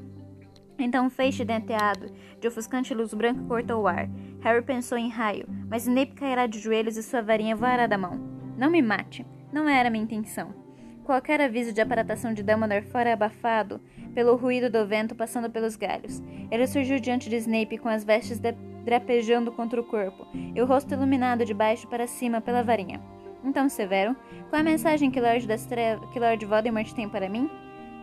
Então 0.79 1.07
um 1.07 1.09
feixe 1.09 1.43
denteado 1.43 2.09
de 2.39 2.47
ofuscante 2.47 2.93
luz 2.93 3.13
branca 3.13 3.43
cortou 3.45 3.81
o 3.81 3.87
ar. 3.87 4.07
Harry 4.39 4.63
pensou 4.63 4.97
em 4.97 5.09
raio, 5.09 5.45
mas 5.67 5.85
Snape 5.85 6.13
cairá 6.13 6.47
de 6.47 6.59
joelhos 6.59 6.95
e 6.95 7.03
sua 7.03 7.21
varinha 7.21 7.57
voará 7.57 7.87
da 7.87 7.97
mão. 7.97 8.21
Não 8.57 8.69
me 8.69 8.81
mate. 8.81 9.25
Não 9.51 9.67
era 9.67 9.89
minha 9.89 10.05
intenção. 10.05 10.55
Qualquer 11.03 11.41
aviso 11.41 11.73
de 11.73 11.81
aparatação 11.81 12.33
de 12.33 12.41
Dumbledore 12.41 12.85
fora 12.85 13.11
abafado 13.11 13.81
pelo 14.13 14.37
ruído 14.37 14.69
do 14.69 14.87
vento 14.87 15.13
passando 15.13 15.49
pelos 15.49 15.75
galhos. 15.75 16.23
Ele 16.49 16.65
surgiu 16.65 17.01
diante 17.01 17.29
de 17.29 17.35
Snape 17.35 17.79
com 17.79 17.89
as 17.89 18.05
vestes 18.05 18.39
de 18.39 18.53
drapejando 18.87 19.51
contra 19.51 19.81
o 19.81 19.83
corpo, 19.83 20.25
e 20.33 20.61
o 20.61 20.65
rosto 20.65 20.93
iluminado 20.93 21.43
de 21.43 21.53
baixo 21.53 21.85
para 21.89 22.07
cima 22.07 22.39
pela 22.39 22.63
varinha. 22.63 23.01
Então, 23.43 23.67
Severo, 23.67 24.15
qual 24.49 24.59
é 24.59 24.61
a 24.61 24.63
mensagem 24.63 25.11
que 25.11 25.19
das 25.45 25.67
que 26.13 26.19
Lord 26.19 26.45
Voldemort 26.45 26.89
tem 26.93 27.09
para 27.09 27.27
mim? 27.27 27.49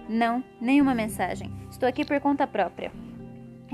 Não, 0.07 0.44
nenhuma 0.61 0.94
mensagem. 0.94 1.51
Estou 1.70 1.88
aqui 1.88 2.05
por 2.05 2.20
conta 2.20 2.47
própria. 2.47 2.92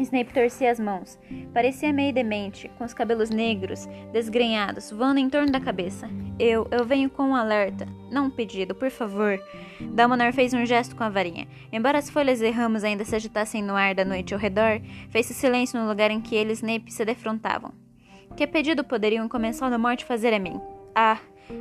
Snape 0.02 0.32
torcia 0.32 0.70
as 0.70 0.80
mãos. 0.80 1.18
Parecia 1.52 1.92
meio 1.92 2.12
demente, 2.12 2.70
com 2.76 2.84
os 2.84 2.94
cabelos 2.94 3.30
negros, 3.30 3.86
desgrenhados, 4.12 4.90
voando 4.90 5.20
em 5.20 5.28
torno 5.28 5.50
da 5.50 5.60
cabeça. 5.60 6.08
Eu, 6.38 6.66
eu 6.70 6.84
venho 6.84 7.10
com 7.10 7.24
um 7.24 7.34
alerta, 7.34 7.86
não 8.10 8.26
um 8.26 8.30
pedido, 8.30 8.74
por 8.74 8.90
favor. 8.90 9.38
Dalmanar 9.80 10.32
fez 10.32 10.54
um 10.54 10.64
gesto 10.64 10.96
com 10.96 11.04
a 11.04 11.08
varinha. 11.08 11.46
Embora 11.72 11.98
as 11.98 12.10
folhas 12.10 12.40
e 12.40 12.50
ramos 12.50 12.84
ainda 12.84 13.04
se 13.04 13.14
agitassem 13.14 13.62
no 13.62 13.74
ar 13.74 13.94
da 13.94 14.04
noite 14.04 14.34
ao 14.34 14.40
redor, 14.40 14.80
fez-se 15.10 15.34
silêncio 15.34 15.80
no 15.80 15.88
lugar 15.88 16.10
em 16.10 16.20
que 16.20 16.34
ele 16.34 16.50
e 16.50 16.54
Snape 16.54 16.92
se 16.92 17.04
defrontavam. 17.04 17.72
Que 18.36 18.46
pedido 18.46 18.84
poderiam 18.84 19.28
começar 19.28 19.68
da 19.68 19.78
morte 19.78 20.04
fazer 20.04 20.32
a 20.32 20.38
mim? 20.38 20.60
Ah, 20.94 21.18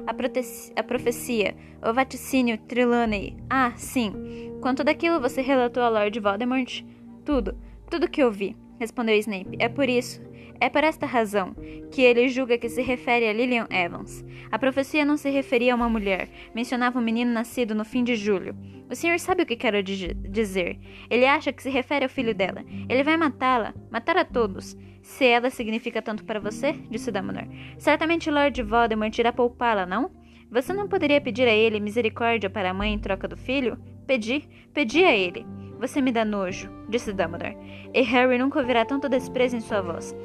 a, 0.08 0.80
a, 0.80 0.84
profecia, 0.84 1.56
o 1.82 1.94
vaticínio 1.94 2.58
Trelawney. 2.58 3.38
Ah, 3.50 3.74
sim. 3.76 4.14
Quanto 4.62 4.84
daquilo 4.84 5.20
você 5.20 5.42
relatou 5.42 5.84
a 5.84 5.90
Lord 5.90 6.20
Voldemort? 6.20 6.84
Tudo. 7.26 7.56
Tudo 7.90 8.10
que 8.10 8.24
ouvi, 8.24 8.56
respondeu 8.80 9.16
Snape. 9.16 9.58
É 9.60 9.68
por 9.68 9.90
isso, 9.90 10.22
é 10.62 10.70
por 10.70 10.84
esta 10.84 11.08
razão, 11.08 11.56
que 11.92 12.04
ele 12.04 12.30
julga 12.30 12.58
que 12.58 12.70
se 12.70 12.84
refere 12.84 13.28
a 13.28 13.34
Lillian 13.34 13.68
Evans. 13.72 14.24
A 14.52 14.60
profecia 14.60 15.04
não 15.04 15.18
se 15.18 15.30
referia 15.30 15.74
a 15.74 15.76
uma 15.76 15.90
mulher, 15.90 16.30
mencionava 16.54 17.00
um 17.00 17.02
menino 17.02 17.32
nascido 17.32 17.74
no 17.74 17.84
fim 17.84 18.04
de 18.04 18.16
julho. 18.16 18.56
O 18.92 18.96
senhor 18.96 19.20
sabe 19.20 19.42
o 19.42 19.46
que 19.46 19.56
quero 19.56 19.82
dizer. 19.82 20.80
Ele 21.10 21.26
acha 21.26 21.52
que 21.52 21.64
se 21.64 21.70
refere 21.70 22.06
ao 22.06 22.10
filho 22.10 22.34
dela. 22.36 22.64
Ele 22.88 23.04
vai 23.04 23.18
matá-la, 23.18 23.74
matar 23.90 24.18
a 24.18 24.26
todos. 24.26 24.78
Se 25.02 25.26
ela 25.26 25.50
significa 25.50 26.02
tanto 26.02 26.24
para 26.24 26.40
você, 26.40 26.74
disse 26.92 27.12
Dumbledore, 27.12 27.50
certamente 27.80 28.30
Lord 28.30 28.62
Voldemort 28.62 29.18
irá 29.18 29.34
poupá-la, 29.34 29.86
não? 29.86 30.12
Você 30.52 30.74
não 30.74 30.88
poderia 30.88 31.22
pedir 31.22 31.48
a 31.48 31.54
ele 31.54 31.80
misericórdia 31.80 32.50
para 32.50 32.70
a 32.70 32.74
mãe 32.74 32.94
em 32.94 33.00
troca 33.00 33.28
do 33.28 33.38
filho? 33.38 33.78
Pedi, 34.06 34.48
pedi 34.74 35.04
a 35.04 35.16
ele. 35.16 35.46
Você 35.80 36.02
me 36.02 36.12
dá 36.12 36.26
nojo, 36.26 36.70
disse 36.90 37.14
Dumbledore, 37.14 37.58
e 37.94 38.02
Harry 38.02 38.38
nunca 38.38 38.60
ouvirá 38.60 38.84
tanto 38.84 39.08
desprezo 39.08 39.56
em 39.56 39.62
sua 39.62 39.82
voz. 39.82 40.16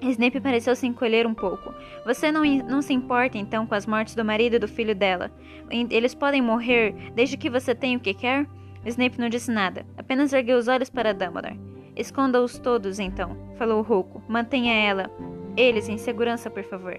Snape 0.00 0.40
pareceu 0.40 0.74
se 0.74 0.86
encolher 0.86 1.26
um 1.26 1.34
pouco. 1.34 1.72
Você 2.04 2.32
não, 2.32 2.42
não 2.44 2.82
se 2.82 2.92
importa, 2.92 3.38
então, 3.38 3.64
com 3.64 3.74
as 3.76 3.86
mortes 3.86 4.16
do 4.16 4.24
marido 4.24 4.56
e 4.56 4.58
do 4.58 4.66
filho 4.66 4.94
dela? 4.94 5.30
Eles 5.70 6.14
podem 6.14 6.42
morrer 6.42 6.94
desde 7.14 7.36
que 7.36 7.48
você 7.48 7.74
tenha 7.74 7.96
o 7.96 8.00
que 8.00 8.12
quer? 8.12 8.44
Snape 8.84 9.20
não 9.20 9.28
disse 9.28 9.52
nada, 9.52 9.86
apenas 9.96 10.32
ergueu 10.32 10.58
os 10.58 10.66
olhos 10.66 10.90
para 10.90 11.14
Dumbledore. 11.14 11.60
Esconda-os 11.94 12.58
todos, 12.58 12.98
então, 12.98 13.36
falou 13.56 13.82
Rouco. 13.82 14.20
Mantenha 14.26 14.74
ela, 14.74 15.08
eles 15.56 15.88
em 15.88 15.98
segurança, 15.98 16.50
por 16.50 16.64
favor. 16.64 16.98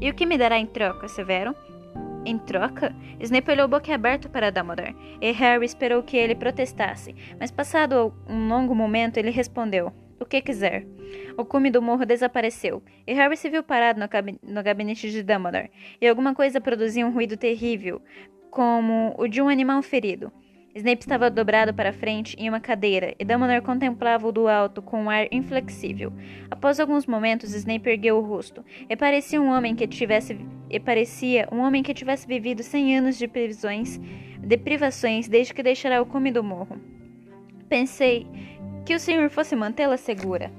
E 0.00 0.08
o 0.08 0.14
que 0.14 0.26
me 0.26 0.38
dará 0.38 0.56
em 0.56 0.66
troca, 0.66 1.08
Severo? 1.08 1.54
Em 2.26 2.38
troca, 2.38 2.94
Snape 3.20 3.50
olhou 3.50 3.68
boquiaberto 3.68 4.30
para 4.30 4.50
Dumbledore, 4.50 4.96
e 5.20 5.30
Harry 5.32 5.66
esperou 5.66 6.02
que 6.02 6.16
ele 6.16 6.34
protestasse, 6.34 7.14
mas 7.38 7.50
passado 7.50 8.14
um 8.26 8.48
longo 8.48 8.74
momento 8.74 9.18
ele 9.18 9.30
respondeu, 9.30 9.92
o 10.18 10.24
que 10.24 10.40
quiser. 10.40 10.86
O 11.36 11.44
cume 11.44 11.70
do 11.70 11.82
morro 11.82 12.06
desapareceu, 12.06 12.82
e 13.06 13.12
Harry 13.12 13.36
se 13.36 13.50
viu 13.50 13.62
parado 13.62 14.00
no, 14.00 14.08
no 14.54 14.62
gabinete 14.62 15.10
de 15.10 15.22
Dumbledore, 15.22 15.70
e 16.00 16.08
alguma 16.08 16.34
coisa 16.34 16.62
produzia 16.62 17.06
um 17.06 17.12
ruído 17.12 17.36
terrível, 17.36 18.00
como 18.50 19.14
o 19.18 19.28
de 19.28 19.42
um 19.42 19.48
animal 19.48 19.82
ferido. 19.82 20.32
Snape 20.74 21.02
estava 21.02 21.30
dobrado 21.30 21.72
para 21.72 21.92
frente 21.92 22.34
em 22.36 22.48
uma 22.48 22.58
cadeira 22.58 23.14
e 23.16 23.24
Dumbledore 23.24 23.62
contemplava-o 23.62 24.32
do 24.32 24.48
alto 24.48 24.82
com 24.82 25.04
um 25.04 25.10
ar 25.10 25.28
inflexível. 25.30 26.12
Após 26.50 26.80
alguns 26.80 27.06
momentos, 27.06 27.54
Snape 27.54 27.90
ergueu 27.90 28.18
o 28.18 28.20
rosto 28.20 28.64
e 28.90 28.96
parecia 28.96 29.40
um 29.40 29.50
homem 29.50 29.76
que 29.76 29.86
tivesse 29.86 30.36
e 30.68 30.80
parecia 30.80 31.48
um 31.52 31.60
homem 31.60 31.80
que 31.80 31.94
tivesse 31.94 32.26
vivido 32.26 32.64
cem 32.64 32.98
anos 32.98 33.16
de 33.16 33.28
prisões, 33.28 34.00
de 34.40 34.56
privações 34.56 35.28
desde 35.28 35.54
que 35.54 35.62
deixara 35.62 36.02
o 36.02 36.06
cume 36.06 36.32
do 36.32 36.42
morro. 36.42 36.76
Pensei 37.68 38.26
que 38.84 38.96
o 38.96 39.00
senhor 39.00 39.30
fosse 39.30 39.54
mantê-la 39.54 39.96
segura. 39.96 40.50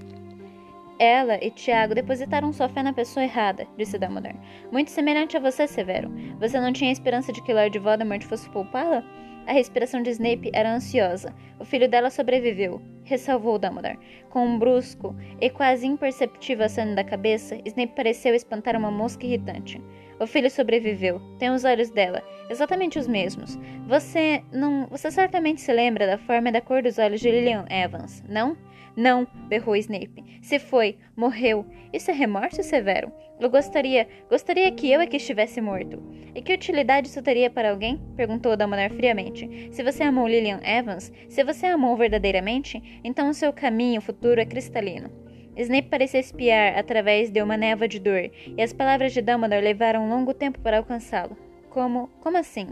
Ela 0.98 1.44
e 1.44 1.52
Tiago 1.52 1.94
depositaram 1.94 2.54
sua 2.54 2.70
fé 2.70 2.82
na 2.82 2.94
pessoa 2.94 3.26
errada, 3.26 3.68
disse 3.78 4.00
Dumbledore. 4.00 4.40
Muito 4.72 4.92
semelhante 4.92 5.36
a 5.36 5.42
você, 5.42 5.68
Severo. 5.68 6.10
Você 6.40 6.58
não 6.58 6.72
tinha 6.72 6.90
esperança 6.90 7.34
de 7.34 7.44
que 7.44 7.54
Lord 7.54 7.78
Voldemort 7.80 8.24
fosse 8.24 8.50
poupá-la? 8.50 9.04
A 9.48 9.54
respiração 9.54 10.02
de 10.02 10.10
Snape 10.10 10.50
era 10.54 10.74
ansiosa. 10.74 11.34
O 11.60 11.66
filho 11.66 11.88
dela 11.88 12.10
sobreviveu, 12.10 12.82
ressalvou 13.04 13.60
Dumbledore. 13.60 14.00
Com 14.30 14.46
um 14.46 14.58
brusco 14.58 15.16
e 15.40 15.50
quase 15.50 15.86
imperceptível 15.86 16.66
aceno 16.66 16.96
da 16.96 17.04
cabeça, 17.04 17.58
Snape 17.64 17.94
pareceu 17.96 18.34
espantar 18.34 18.76
uma 18.76 18.90
mosca 18.90 19.26
irritante. 19.26 19.80
O 20.20 20.26
filho 20.26 20.50
sobreviveu. 20.50 21.22
Tem 21.38 21.52
os 21.52 21.64
olhos 21.64 21.92
dela, 21.92 22.24
exatamente 22.50 22.98
os 22.98 23.08
mesmos. 23.08 23.60
Você 23.88 24.44
não, 24.52 24.88
você 24.88 25.12
certamente 25.12 25.62
se 25.62 25.72
lembra 25.72 26.08
da 26.08 26.18
forma 26.18 26.50
e 26.50 26.52
da 26.52 26.62
cor 26.62 26.82
dos 26.82 26.98
olhos 26.98 27.22
de 27.22 27.30
Lillian 27.30 27.66
Evans, 27.70 28.24
não? 28.28 28.58
Não, 28.96 29.28
berrou 29.48 29.76
Snape. 29.76 30.24
Se 30.42 30.60
foi, 30.60 30.98
morreu. 31.16 31.66
Isso 31.92 32.12
é 32.12 32.14
remorso 32.14 32.64
severo. 32.64 33.12
Eu 33.40 33.50
gostaria, 33.50 34.08
gostaria 34.30 34.72
que 34.72 34.90
eu 34.90 35.02
é 35.02 35.08
que 35.08 35.18
estivesse 35.18 35.60
morto. 35.60 36.02
E 36.34 36.42
que 36.42 36.54
utilidade 36.54 37.08
isso 37.08 37.22
teria 37.22 37.50
para 37.50 37.72
alguém? 37.72 38.02
Perguntou 38.16 38.56
Dumbledore 38.56 38.94
friamente. 38.94 39.70
Se 39.72 39.84
você 39.84 40.04
amou 40.04 40.28
Lillian 40.28 40.60
Evans, 40.64 41.12
se 41.28 41.44
você 41.44 41.66
amou 41.66 41.98
verdadeiramente, 41.98 43.02
então 43.04 43.30
o 43.30 43.34
seu 43.34 43.52
caminho 43.52 44.02
futuro 44.02 44.40
é 44.40 44.46
cristalino. 44.46 45.10
Snape 45.58 45.90
parecia 45.90 46.20
espiar 46.20 46.78
através 46.78 47.32
de 47.32 47.42
uma 47.42 47.56
névoa 47.56 47.88
de 47.88 48.00
dor, 48.00 48.30
e 48.58 48.62
as 48.62 48.74
palavras 48.74 49.14
de 49.14 49.22
Dumbledore 49.22 49.64
levaram 49.64 50.04
um 50.04 50.10
longo 50.10 50.34
tempo 50.34 50.60
para 50.60 50.78
alcançá-lo. 50.78 51.38
Como? 51.76 52.08
Como 52.22 52.38
assim? 52.38 52.68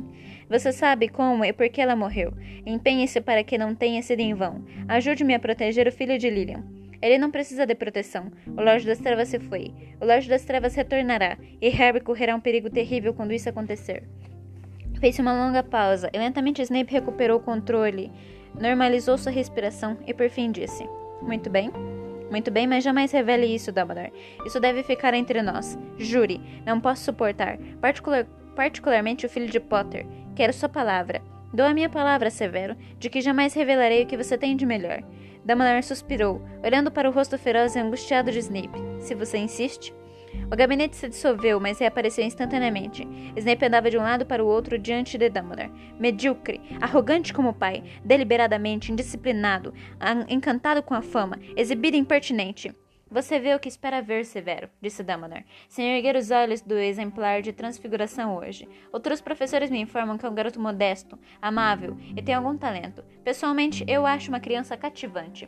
Você 0.49 0.71
sabe 0.71 1.09
como 1.09 1.43
e 1.43 1.51
por 1.51 1.67
que 1.67 1.81
ela 1.81 1.93
morreu. 1.93 2.31
Empenhe-se 2.65 3.19
para 3.19 3.43
que 3.43 3.57
não 3.57 3.75
tenha 3.75 4.01
sido 4.01 4.21
em 4.21 4.33
vão. 4.33 4.63
Ajude-me 4.87 5.33
a 5.33 5.39
proteger 5.39 5.89
o 5.89 5.91
filho 5.91 6.17
de 6.17 6.29
Lilian. 6.29 6.63
Ele 7.01 7.17
não 7.17 7.29
precisa 7.29 7.65
de 7.65 7.75
proteção. 7.75 8.31
O 8.55 8.61
Lorde 8.61 8.85
das 8.85 8.99
Trevas 8.99 9.27
se 9.27 9.39
foi. 9.39 9.73
O 9.99 10.05
Lorde 10.05 10.29
das 10.29 10.45
Trevas 10.45 10.73
retornará, 10.73 11.37
e 11.61 11.67
Harry 11.67 11.99
correrá 11.99 12.33
um 12.33 12.39
perigo 12.39 12.69
terrível 12.69 13.13
quando 13.13 13.33
isso 13.33 13.49
acontecer. 13.49 14.03
Fez 15.01 15.19
uma 15.19 15.33
longa 15.33 15.63
pausa, 15.63 16.09
e 16.13 16.17
lentamente 16.17 16.61
Snape 16.61 16.93
recuperou 16.93 17.39
o 17.39 17.43
controle, 17.43 18.09
normalizou 18.57 19.17
sua 19.17 19.33
respiração 19.33 19.97
e 20.07 20.13
por 20.13 20.29
fim 20.29 20.49
disse: 20.49 20.87
Muito 21.21 21.49
bem. 21.49 21.69
Muito 22.31 22.49
bem, 22.49 22.65
mas 22.65 22.85
jamais 22.85 23.11
revele 23.11 23.47
isso, 23.47 23.69
Dumbledore. 23.69 24.13
Isso 24.45 24.61
deve 24.61 24.81
ficar 24.81 25.13
entre 25.13 25.41
nós. 25.41 25.77
Jure, 25.97 26.39
não 26.65 26.79
posso 26.79 27.03
suportar, 27.03 27.57
particular, 27.81 28.25
particularmente 28.53 29.25
o 29.25 29.29
filho 29.29 29.49
de 29.49 29.59
Potter. 29.59 30.05
Quero 30.35 30.53
sua 30.53 30.69
palavra. 30.69 31.21
Dou 31.53 31.65
a 31.65 31.73
minha 31.73 31.89
palavra, 31.89 32.31
Severo, 32.31 32.75
de 32.97 33.09
que 33.09 33.21
jamais 33.21 33.53
revelarei 33.53 34.03
o 34.03 34.07
que 34.07 34.17
você 34.17 34.37
tem 34.37 34.55
de 34.55 34.65
melhor. 34.65 35.03
Dumbledore 35.45 35.83
suspirou, 35.83 36.41
olhando 36.63 36.89
para 36.89 37.09
o 37.09 37.11
rosto 37.11 37.37
feroz 37.37 37.75
e 37.75 37.79
angustiado 37.79 38.31
de 38.31 38.39
Snape. 38.39 38.79
Se 38.99 39.13
você 39.13 39.37
insiste. 39.37 39.93
O 40.51 40.55
gabinete 40.55 40.95
se 40.95 41.07
dissolveu, 41.07 41.59
mas 41.59 41.79
reapareceu 41.79 42.25
instantaneamente. 42.25 43.07
Snape 43.35 43.65
andava 43.65 43.89
de 43.89 43.97
um 43.97 44.01
lado 44.01 44.25
para 44.25 44.43
o 44.43 44.47
outro 44.47 44.79
diante 44.79 45.17
de 45.17 45.29
Dumbledore. 45.29 45.71
Medíocre, 45.99 46.61
arrogante 46.81 47.33
como 47.33 47.49
o 47.49 47.53
pai, 47.53 47.83
deliberadamente 48.03 48.91
indisciplinado, 48.91 49.73
encantado 50.27 50.81
com 50.81 50.93
a 50.93 51.01
fama, 51.01 51.37
exibido 51.55 51.97
impertinente. 51.97 52.75
Você 53.09 53.39
vê 53.39 53.53
o 53.53 53.59
que 53.59 53.69
espera 53.69 54.01
ver, 54.01 54.25
Severo, 54.25 54.69
disse 54.81 55.03
Dumbledore, 55.03 55.45
sem 55.69 55.95
erguer 55.95 56.15
os 56.15 56.31
olhos 56.31 56.61
do 56.61 56.75
exemplar 56.75 57.41
de 57.41 57.53
transfiguração 57.53 58.35
hoje. 58.37 58.67
Outros 58.91 59.21
professores 59.21 59.69
me 59.69 59.79
informam 59.79 60.17
que 60.17 60.25
é 60.25 60.29
um 60.29 60.33
garoto 60.33 60.59
modesto, 60.59 61.19
amável 61.41 61.95
e 62.15 62.21
tem 62.21 62.33
algum 62.33 62.57
talento. 62.57 63.03
Pessoalmente, 63.23 63.85
eu 63.87 64.05
acho 64.05 64.29
uma 64.29 64.39
criança 64.39 64.75
cativante. 64.75 65.47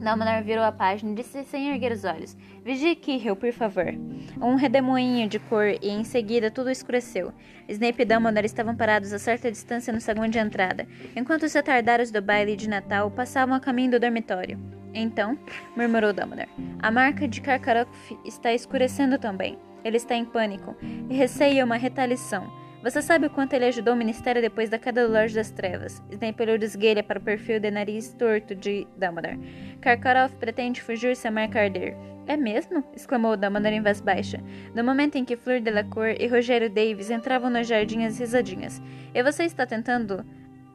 Dumbledore 0.00 0.42
virou 0.42 0.64
a 0.64 0.72
página 0.72 1.12
e 1.12 1.14
disse 1.14 1.44
sem 1.44 1.68
erguer 1.68 1.92
os 1.92 2.04
olhos. 2.04 2.36
Vigie 2.64 2.96
Quirrell, 2.96 3.36
por 3.36 3.52
favor. 3.52 3.94
Um 4.40 4.54
redemoinho 4.54 5.28
de 5.28 5.38
cor 5.38 5.66
e 5.66 5.90
em 5.90 6.02
seguida 6.02 6.50
tudo 6.50 6.70
escureceu. 6.70 7.32
Snape 7.68 8.02
e 8.02 8.04
Dumbledore 8.06 8.46
estavam 8.46 8.74
parados 8.74 9.12
a 9.12 9.18
certa 9.18 9.50
distância 9.50 9.92
no 9.92 10.00
saguão 10.00 10.26
de 10.26 10.38
entrada, 10.38 10.88
enquanto 11.14 11.42
os 11.42 11.52
retardados 11.52 12.10
do 12.10 12.22
baile 12.22 12.56
de 12.56 12.68
Natal 12.68 13.10
passavam 13.10 13.54
a 13.54 13.60
caminho 13.60 13.92
do 13.92 14.00
dormitório. 14.00 14.79
Então, 14.94 15.38
murmurou 15.76 16.12
Dumbledore, 16.12 16.48
a 16.80 16.90
marca 16.90 17.28
de 17.28 17.40
Karkaroff 17.40 18.18
está 18.24 18.52
escurecendo 18.52 19.18
também. 19.18 19.58
Ele 19.84 19.96
está 19.96 20.14
em 20.14 20.24
pânico 20.24 20.76
e 21.08 21.14
receia 21.14 21.64
uma 21.64 21.76
retaliação. 21.76 22.50
Você 22.82 23.02
sabe 23.02 23.26
o 23.26 23.30
quanto 23.30 23.52
ele 23.52 23.66
ajudou 23.66 23.92
o 23.92 23.96
Ministério 23.96 24.40
depois 24.40 24.70
da 24.70 24.78
queda 24.78 25.06
do 25.06 25.12
Lorde 25.12 25.34
das 25.34 25.50
Trevas? 25.50 26.02
Snape 26.10 26.42
olhou 26.42 26.56
de 26.56 27.02
para 27.02 27.18
o 27.18 27.22
perfil 27.22 27.60
de 27.60 27.70
nariz 27.70 28.14
torto 28.14 28.54
de 28.54 28.86
Dumbledore. 28.96 29.38
Karkaroff 29.82 30.34
pretende 30.36 30.80
fugir 30.80 31.14
se 31.14 31.28
a 31.28 31.30
marca 31.30 31.60
arder. 31.60 31.94
É 32.26 32.38
mesmo? 32.38 32.82
exclamou 32.96 33.36
Dumbledore 33.36 33.74
em 33.74 33.82
voz 33.82 34.00
baixa, 34.00 34.40
no 34.74 34.82
momento 34.82 35.16
em 35.16 35.24
que 35.26 35.36
Fleur 35.36 35.60
Delacour 35.60 36.14
e 36.18 36.26
Rogério 36.26 36.70
Davis 36.70 37.10
entravam 37.10 37.50
no 37.50 37.62
jardim 37.62 38.04
às 38.04 38.18
risadinhas. 38.18 38.80
E 39.12 39.22
você 39.22 39.44
está 39.44 39.66
tentando 39.66 40.24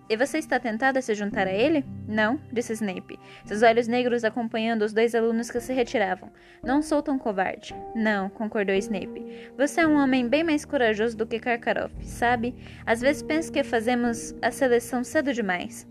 e 0.07 0.15
você 0.15 0.37
está 0.37 0.59
tentado 0.59 0.99
a 0.99 1.01
se 1.01 1.13
juntar 1.15 1.47
a 1.47 1.53
ele? 1.53 1.83
Não, 2.07 2.39
disse 2.51 2.73
Snape, 2.73 3.19
seus 3.45 3.63
olhos 3.63 3.87
negros 3.87 4.23
acompanhando 4.23 4.83
os 4.83 4.93
dois 4.93 5.15
alunos 5.15 5.49
que 5.49 5.59
se 5.59 5.73
retiravam. 5.73 6.31
Não 6.63 6.81
sou 6.81 7.01
tão 7.01 7.17
covarde. 7.17 7.75
Não, 7.95 8.29
concordou 8.29 8.75
Snape. 8.75 9.51
Você 9.57 9.81
é 9.81 9.87
um 9.87 9.95
homem 9.95 10.27
bem 10.27 10.43
mais 10.43 10.63
corajoso 10.63 11.17
do 11.17 11.25
que 11.25 11.39
Karkaroff, 11.39 11.93
sabe? 12.05 12.55
Às 12.85 13.01
vezes 13.01 13.23
penso 13.23 13.51
que 13.51 13.63
fazemos 13.63 14.35
a 14.41 14.51
seleção 14.51 15.03
cedo 15.03 15.33
demais. 15.33 15.87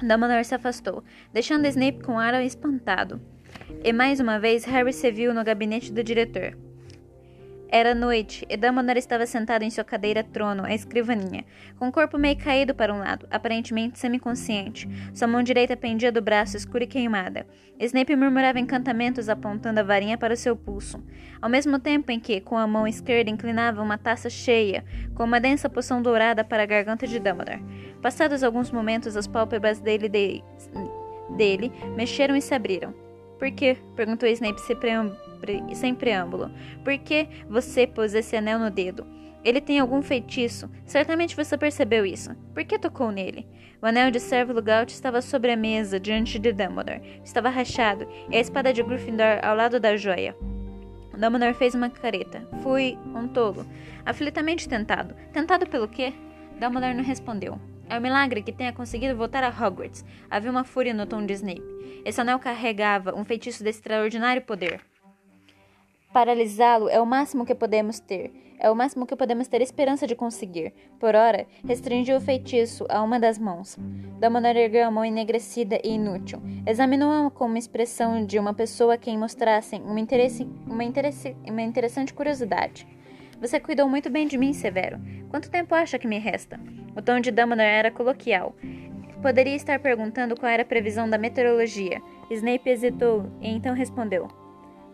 Dumbledore 0.00 0.44
se 0.44 0.54
afastou, 0.54 1.04
deixando 1.32 1.66
Snape 1.66 2.02
com 2.02 2.18
ar 2.18 2.42
espantado. 2.42 3.20
E 3.84 3.92
mais 3.92 4.18
uma 4.18 4.38
vez 4.38 4.64
Harry 4.64 4.92
se 4.92 5.10
viu 5.10 5.32
no 5.32 5.44
gabinete 5.44 5.92
do 5.92 6.02
diretor. 6.02 6.56
Era 7.72 7.94
noite, 7.94 8.44
e 8.50 8.56
Dumbledore 8.56 8.98
estava 8.98 9.24
sentado 9.24 9.62
em 9.62 9.70
sua 9.70 9.84
cadeira 9.84 10.24
trono, 10.24 10.64
à 10.64 10.74
escrivaninha, 10.74 11.44
com 11.78 11.86
o 11.86 11.92
corpo 11.92 12.18
meio 12.18 12.36
caído 12.36 12.74
para 12.74 12.92
um 12.92 12.98
lado, 12.98 13.28
aparentemente 13.30 13.96
semiconsciente. 13.96 14.88
Sua 15.14 15.28
mão 15.28 15.40
direita 15.40 15.76
pendia 15.76 16.10
do 16.10 16.20
braço 16.20 16.56
escura 16.56 16.82
e 16.82 16.86
queimada. 16.88 17.46
Snape 17.78 18.16
murmurava 18.16 18.58
encantamentos 18.58 19.28
apontando 19.28 19.78
a 19.78 19.84
varinha 19.84 20.18
para 20.18 20.34
o 20.34 20.36
seu 20.36 20.56
pulso, 20.56 21.00
ao 21.40 21.48
mesmo 21.48 21.78
tempo 21.78 22.10
em 22.10 22.18
que, 22.18 22.40
com 22.40 22.58
a 22.58 22.66
mão 22.66 22.88
esquerda, 22.88 23.30
inclinava 23.30 23.80
uma 23.80 23.96
taça 23.96 24.28
cheia, 24.28 24.84
com 25.14 25.22
uma 25.22 25.38
densa 25.38 25.70
poção 25.70 26.02
dourada 26.02 26.42
para 26.42 26.64
a 26.64 26.66
garganta 26.66 27.06
de 27.06 27.20
Dumbledore. 27.20 27.62
Passados 28.02 28.42
alguns 28.42 28.72
momentos, 28.72 29.16
as 29.16 29.28
pálpebras 29.28 29.78
dele, 29.78 30.08
de... 30.08 30.42
dele 31.36 31.70
mexeram 31.94 32.34
e 32.34 32.42
se 32.42 32.52
abriram. 32.52 32.92
Por 33.40 33.50
quê? 33.50 33.78
perguntou 33.96 34.28
Snape 34.28 34.60
sem 34.60 35.94
preâmbulo. 35.94 36.50
Por 36.84 36.98
que 36.98 37.26
você 37.48 37.86
pôs 37.86 38.14
esse 38.14 38.36
anel 38.36 38.58
no 38.58 38.70
dedo? 38.70 39.06
Ele 39.42 39.62
tem 39.62 39.78
algum 39.78 40.02
feitiço. 40.02 40.70
Certamente 40.84 41.34
você 41.34 41.56
percebeu 41.56 42.04
isso. 42.04 42.36
Por 42.52 42.62
que 42.64 42.78
tocou 42.78 43.10
nele? 43.10 43.48
O 43.80 43.86
anel 43.86 44.10
de 44.10 44.20
servo 44.20 44.52
Lugaut 44.52 44.92
estava 44.92 45.22
sobre 45.22 45.50
a 45.50 45.56
mesa, 45.56 45.98
diante 45.98 46.38
de 46.38 46.52
Dumbledore. 46.52 47.00
Estava 47.24 47.48
rachado, 47.48 48.06
e 48.30 48.36
a 48.36 48.40
espada 48.40 48.74
de 48.74 48.82
Gryffindor 48.82 49.40
ao 49.42 49.56
lado 49.56 49.80
da 49.80 49.96
joia. 49.96 50.36
Dumbledore 51.16 51.54
fez 51.54 51.74
uma 51.74 51.88
careta. 51.88 52.46
Fui 52.62 52.98
um 53.14 53.26
tolo. 53.26 53.66
Aflitamente 54.04 54.68
tentado. 54.68 55.14
Tentado 55.32 55.66
pelo 55.66 55.88
quê? 55.88 56.12
Dumbledore 56.60 56.92
não 56.92 57.02
respondeu. 57.02 57.58
É 57.90 57.98
um 57.98 58.00
milagre 58.00 58.40
que 58.40 58.52
tenha 58.52 58.72
conseguido 58.72 59.16
voltar 59.16 59.42
a 59.42 59.48
Hogwarts. 59.48 60.04
Havia 60.30 60.52
uma 60.52 60.62
fúria 60.62 60.94
no 60.94 61.06
tom 61.06 61.26
de 61.26 61.32
Snape. 61.32 61.60
Esse 62.04 62.20
anel 62.20 62.38
carregava 62.38 63.12
um 63.16 63.24
feitiço 63.24 63.64
de 63.64 63.70
extraordinário 63.70 64.42
poder. 64.42 64.80
Paralisá-lo 66.12 66.88
é 66.88 67.00
o 67.00 67.06
máximo 67.06 67.44
que 67.44 67.54
podemos 67.54 67.98
ter, 67.98 68.32
é 68.60 68.70
o 68.70 68.76
máximo 68.76 69.06
que 69.06 69.16
podemos 69.16 69.48
ter 69.48 69.60
esperança 69.60 70.06
de 70.06 70.14
conseguir. 70.14 70.72
Por 71.00 71.16
ora, 71.16 71.48
restringiu 71.66 72.16
o 72.16 72.20
feitiço 72.20 72.86
a 72.88 73.02
uma 73.02 73.18
das 73.18 73.38
mãos. 73.38 73.76
Dumbledore 74.20 74.58
ergueu 74.58 74.86
a 74.86 74.90
mão 74.90 75.04
enegrecida 75.04 75.80
e 75.82 75.90
inútil. 75.90 76.40
Examinou-a 76.64 77.28
com 77.30 77.46
uma 77.46 77.58
expressão 77.58 78.24
de 78.24 78.38
uma 78.38 78.54
pessoa 78.54 78.94
a 78.94 78.98
quem 78.98 79.18
mostrassem 79.18 79.82
uma, 79.82 79.98
interesse, 79.98 80.46
uma, 80.64 80.84
interesse, 80.84 81.36
uma 81.44 81.62
interessante 81.62 82.14
curiosidade. 82.14 82.86
Você 83.40 83.58
cuidou 83.58 83.88
muito 83.88 84.10
bem 84.10 84.26
de 84.26 84.36
mim, 84.36 84.52
Severo. 84.52 85.00
Quanto 85.30 85.50
tempo 85.50 85.74
acha 85.74 85.98
que 85.98 86.06
me 86.06 86.18
resta? 86.18 86.60
O 86.94 87.00
tom 87.00 87.20
de 87.20 87.30
Dumbledore 87.30 87.66
era 87.66 87.90
coloquial. 87.90 88.54
Poderia 89.22 89.56
estar 89.56 89.78
perguntando 89.78 90.36
qual 90.36 90.50
era 90.50 90.62
a 90.62 90.66
previsão 90.66 91.08
da 91.08 91.18
meteorologia. 91.18 92.02
Snape 92.30 92.68
hesitou 92.68 93.30
e 93.40 93.48
então 93.48 93.74
respondeu: 93.74 94.28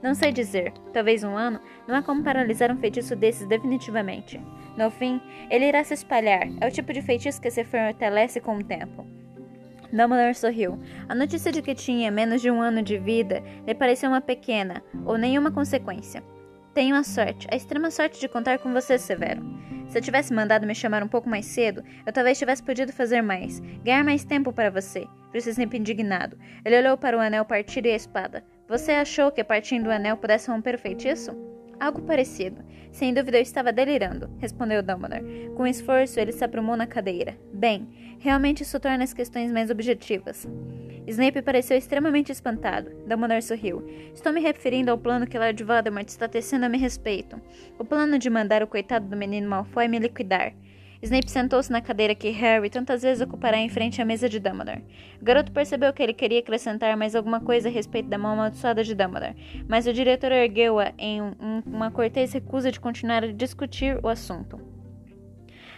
não 0.02 0.14
sei 0.14 0.30
dizer, 0.30 0.72
talvez 0.92 1.24
um 1.24 1.36
ano, 1.36 1.58
não 1.88 1.96
há 1.96 2.02
como 2.02 2.22
paralisar 2.22 2.70
um 2.70 2.76
feitiço 2.76 3.16
desses 3.16 3.46
definitivamente. 3.48 4.40
No 4.76 4.90
fim, 4.90 5.20
ele 5.50 5.66
irá 5.66 5.82
se 5.82 5.94
espalhar, 5.94 6.46
é 6.60 6.68
o 6.68 6.70
tipo 6.70 6.92
de 6.92 7.00
feitiço 7.00 7.40
que 7.40 7.50
se 7.50 7.64
fortalece 7.64 8.40
com 8.40 8.56
o 8.56 8.64
tempo. 8.64 9.06
Dumbledore 9.90 10.34
sorriu. 10.34 10.78
A 11.08 11.14
notícia 11.14 11.50
de 11.50 11.62
que 11.62 11.74
tinha 11.74 12.10
menos 12.10 12.42
de 12.42 12.50
um 12.50 12.60
ano 12.60 12.82
de 12.82 12.98
vida 12.98 13.42
lhe 13.66 13.74
pareceu 13.74 14.10
uma 14.10 14.20
pequena, 14.20 14.82
ou 15.04 15.16
nenhuma 15.16 15.50
consequência. 15.50 16.22
Tenho 16.76 16.94
a 16.94 17.02
sorte, 17.02 17.48
a 17.50 17.56
extrema 17.56 17.90
sorte 17.90 18.20
de 18.20 18.28
contar 18.28 18.58
com 18.58 18.70
você, 18.70 18.98
Severo. 18.98 19.42
Se 19.88 19.96
eu 19.96 20.02
tivesse 20.02 20.30
mandado 20.30 20.66
me 20.66 20.74
chamar 20.74 21.02
um 21.02 21.08
pouco 21.08 21.26
mais 21.26 21.46
cedo, 21.46 21.82
eu 22.04 22.12
talvez 22.12 22.38
tivesse 22.38 22.62
podido 22.62 22.92
fazer 22.92 23.22
mais, 23.22 23.60
ganhar 23.82 24.04
mais 24.04 24.26
tempo 24.26 24.52
para 24.52 24.68
você, 24.68 25.06
disse 25.32 25.48
Snape 25.48 25.78
indignado. 25.78 26.36
Ele 26.62 26.78
olhou 26.78 26.98
para 26.98 27.16
o 27.16 27.20
anel 27.20 27.46
partido 27.46 27.86
e 27.86 27.92
a 27.92 27.96
espada. 27.96 28.44
Você 28.68 28.92
achou 28.92 29.32
que 29.32 29.42
partindo 29.42 29.84
do 29.84 29.90
anel 29.90 30.18
pudesse 30.18 30.50
romper 30.50 30.74
o 30.74 30.78
feitiço? 30.78 31.34
Algo 31.80 32.02
parecido. 32.02 32.62
Sem 32.92 33.14
dúvida 33.14 33.38
eu 33.38 33.42
estava 33.42 33.72
delirando, 33.72 34.28
respondeu 34.38 34.82
Dumbledore. 34.82 35.50
Com 35.56 35.66
esforço, 35.66 36.20
ele 36.20 36.32
se 36.32 36.44
aprumou 36.44 36.76
na 36.76 36.86
cadeira. 36.86 37.38
Bem, 37.54 37.88
realmente 38.18 38.64
isso 38.64 38.78
torna 38.78 39.02
as 39.02 39.14
questões 39.14 39.50
mais 39.50 39.70
objetivas. 39.70 40.46
Snape 41.06 41.42
pareceu 41.42 41.76
extremamente 41.76 42.32
espantado. 42.32 42.90
Dumbledore 43.06 43.42
sorriu. 43.42 43.84
Estou 44.12 44.32
me 44.32 44.40
referindo 44.40 44.90
ao 44.90 44.98
plano 44.98 45.26
que 45.26 45.38
Lord 45.38 45.62
Voldemort 45.62 46.08
está 46.08 46.26
tecendo 46.26 46.66
a 46.66 46.68
meu 46.68 46.80
respeito. 46.80 47.40
O 47.78 47.84
plano 47.84 48.18
de 48.18 48.28
mandar 48.28 48.62
o 48.62 48.66
coitado 48.66 49.06
do 49.06 49.16
menino 49.16 49.48
Malfoy 49.48 49.86
me 49.88 49.98
liquidar. 49.98 50.52
Snape 51.02 51.30
sentou-se 51.30 51.70
na 51.70 51.80
cadeira 51.80 52.14
que 52.14 52.30
Harry 52.30 52.70
tantas 52.70 53.02
vezes 53.02 53.22
ocupará 53.22 53.58
em 53.58 53.68
frente 53.68 54.00
à 54.00 54.04
mesa 54.04 54.28
de 54.28 54.40
Dumbledore. 54.40 54.82
O 55.20 55.24
garoto 55.24 55.52
percebeu 55.52 55.92
que 55.92 56.02
ele 56.02 56.14
queria 56.14 56.40
acrescentar 56.40 56.96
mais 56.96 57.14
alguma 57.14 57.40
coisa 57.40 57.68
a 57.68 57.72
respeito 57.72 58.08
da 58.08 58.18
mão 58.18 58.32
amaldiçoada 58.32 58.82
de 58.82 58.94
Dumbledore, 58.94 59.36
mas 59.68 59.86
o 59.86 59.92
diretor 59.92 60.32
ergueu-a 60.32 60.92
em 60.98 61.22
um, 61.22 61.62
uma 61.66 61.90
cortês 61.90 62.32
recusa 62.32 62.72
de 62.72 62.80
continuar 62.80 63.22
a 63.22 63.32
discutir 63.32 63.98
o 64.02 64.08
assunto. 64.08 64.75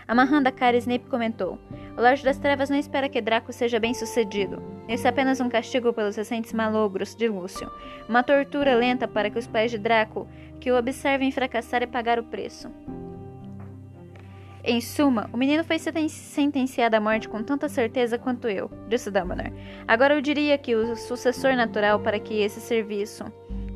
Amarrando 0.09 0.49
a 0.49 0.53
cara, 0.53 0.79
Snape 0.79 1.05
comentou: 1.11 1.59
O 1.95 2.01
Lorde 2.01 2.25
das 2.25 2.39
Trevas 2.39 2.71
não 2.71 2.79
espera 2.79 3.11
que 3.11 3.21
Draco 3.21 3.53
seja 3.53 3.79
bem 3.79 3.93
sucedido. 3.93 4.63
Isso 4.89 5.07
é 5.07 5.11
apenas 5.11 5.39
um 5.39 5.51
castigo 5.51 5.93
pelos 5.93 6.17
recentes 6.17 6.55
malogros 6.55 7.15
de 7.15 7.29
Lúcio. 7.29 7.71
Uma 8.09 8.23
tortura 8.23 8.75
lenta 8.75 9.07
para 9.07 9.29
que 9.29 9.39
os 9.39 9.47
pais 9.47 9.71
de 9.71 9.77
Draco 9.77 10.27
que 10.59 10.73
o 10.73 10.79
observem 10.79 11.31
fracassar 11.31 11.83
e 11.83 11.87
pagar 11.87 12.19
o 12.19 12.25
preço. 12.25 12.71
Em 14.65 14.81
suma, 14.81 15.31
o 15.33 15.37
menino 15.37 15.63
foi 15.63 15.79
sentenciado 15.79 16.97
à 16.97 17.01
morte 17.01 17.29
com 17.29 17.43
tanta 17.43 17.69
certeza 17.69 18.19
quanto 18.19 18.49
eu, 18.49 18.71
disse 18.89 19.11
Dumbledore. 19.11 19.53
Agora 19.87 20.15
eu 20.15 20.21
diria 20.21 20.59
que 20.59 20.75
o 20.75 20.97
sucessor 20.97 21.55
natural 21.55 22.01
para 22.01 22.19
que 22.19 22.41
esse 22.43 22.61
serviço, 22.61 23.25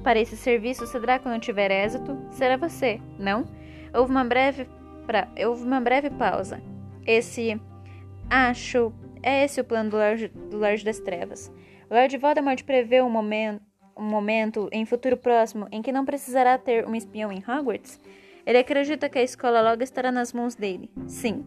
para 0.03 0.19
esse 0.19 0.37
serviço, 0.37 0.87
se 0.87 0.99
Draco 0.99 1.29
não 1.29 1.39
tiver 1.39 1.71
êxito, 1.71 2.19
será 2.31 2.57
você, 2.57 3.01
não? 3.19 3.47
Houve 3.95 4.11
uma 4.11 4.25
breve, 4.25 4.67
pra... 5.07 5.29
houve 5.47 5.65
uma 5.65 5.81
breve 5.81 6.11
pausa. 6.11 6.61
Esse, 7.07 7.61
acho, 8.31 8.93
é 9.23 9.45
esse 9.45 9.61
o 9.61 9.65
plano 9.65 9.91
do 9.91 9.97
Lorde, 9.97 10.29
do 10.29 10.59
Lorde 10.59 10.85
das 10.85 10.99
Trevas. 11.01 11.53
Lord 11.91 12.17
Voldemort 12.17 12.63
prevê 12.65 13.03
um 13.03 13.11
momento, 13.11 13.63
um 13.97 14.05
momento 14.05 14.69
em 14.73 14.87
futuro 14.87 15.17
próximo 15.17 15.69
em 15.71 15.83
que 15.83 15.93
não 15.93 16.05
precisará 16.05 16.57
ter 16.57 16.87
um 16.87 16.95
espião 16.95 17.31
em 17.31 17.39
Hogwarts? 17.39 18.01
Ele 18.47 18.59
acredita 18.59 19.09
que 19.09 19.19
a 19.19 19.23
escola 19.23 19.61
logo 19.61 19.83
estará 19.83 20.11
nas 20.11 20.33
mãos 20.33 20.55
dele. 20.55 20.91
Sim. 21.07 21.45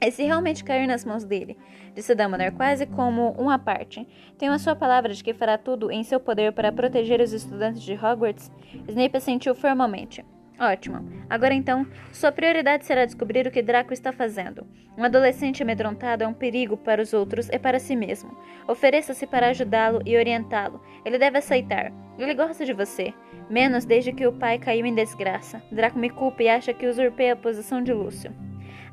E 0.00 0.10
se 0.10 0.24
realmente 0.24 0.62
cair 0.62 0.86
nas 0.86 1.04
mãos 1.04 1.24
dele, 1.24 1.56
disse 1.94 2.14
Dumbledore 2.14 2.54
quase 2.54 2.84
como 2.84 3.30
uma 3.32 3.58
parte, 3.58 4.06
tenho 4.36 4.52
a 4.52 4.58
sua 4.58 4.76
palavra 4.76 5.14
de 5.14 5.24
que 5.24 5.32
fará 5.32 5.56
tudo 5.56 5.90
em 5.90 6.02
seu 6.02 6.20
poder 6.20 6.52
para 6.52 6.70
proteger 6.70 7.20
os 7.20 7.32
estudantes 7.32 7.82
de 7.82 7.94
Hogwarts? 7.94 8.50
Snape 8.88 9.16
assentiu 9.16 9.54
formalmente. 9.54 10.22
Ótimo. 10.58 11.06
Agora 11.28 11.52
então, 11.52 11.86
sua 12.12 12.32
prioridade 12.32 12.86
será 12.86 13.04
descobrir 13.04 13.46
o 13.46 13.50
que 13.50 13.62
Draco 13.62 13.92
está 13.92 14.10
fazendo. 14.10 14.66
Um 14.96 15.04
adolescente 15.04 15.62
amedrontado 15.62 16.24
é 16.24 16.26
um 16.26 16.32
perigo 16.32 16.78
para 16.78 17.02
os 17.02 17.12
outros 17.12 17.50
e 17.50 17.58
para 17.58 17.78
si 17.78 17.94
mesmo. 17.94 18.34
Ofereça-se 18.66 19.26
para 19.26 19.48
ajudá-lo 19.48 20.00
e 20.06 20.16
orientá-lo. 20.16 20.80
Ele 21.04 21.18
deve 21.18 21.38
aceitar. 21.38 21.92
Ele 22.18 22.32
gosta 22.32 22.64
de 22.64 22.72
você. 22.72 23.12
Menos 23.50 23.84
desde 23.84 24.12
que 24.12 24.26
o 24.26 24.32
pai 24.32 24.58
caiu 24.58 24.86
em 24.86 24.94
desgraça. 24.94 25.62
Draco 25.70 25.98
me 25.98 26.08
culpa 26.08 26.42
e 26.42 26.48
acha 26.48 26.72
que 26.72 26.86
usurpei 26.86 27.30
a 27.30 27.36
posição 27.36 27.82
de 27.82 27.92
Lúcio. 27.92 28.32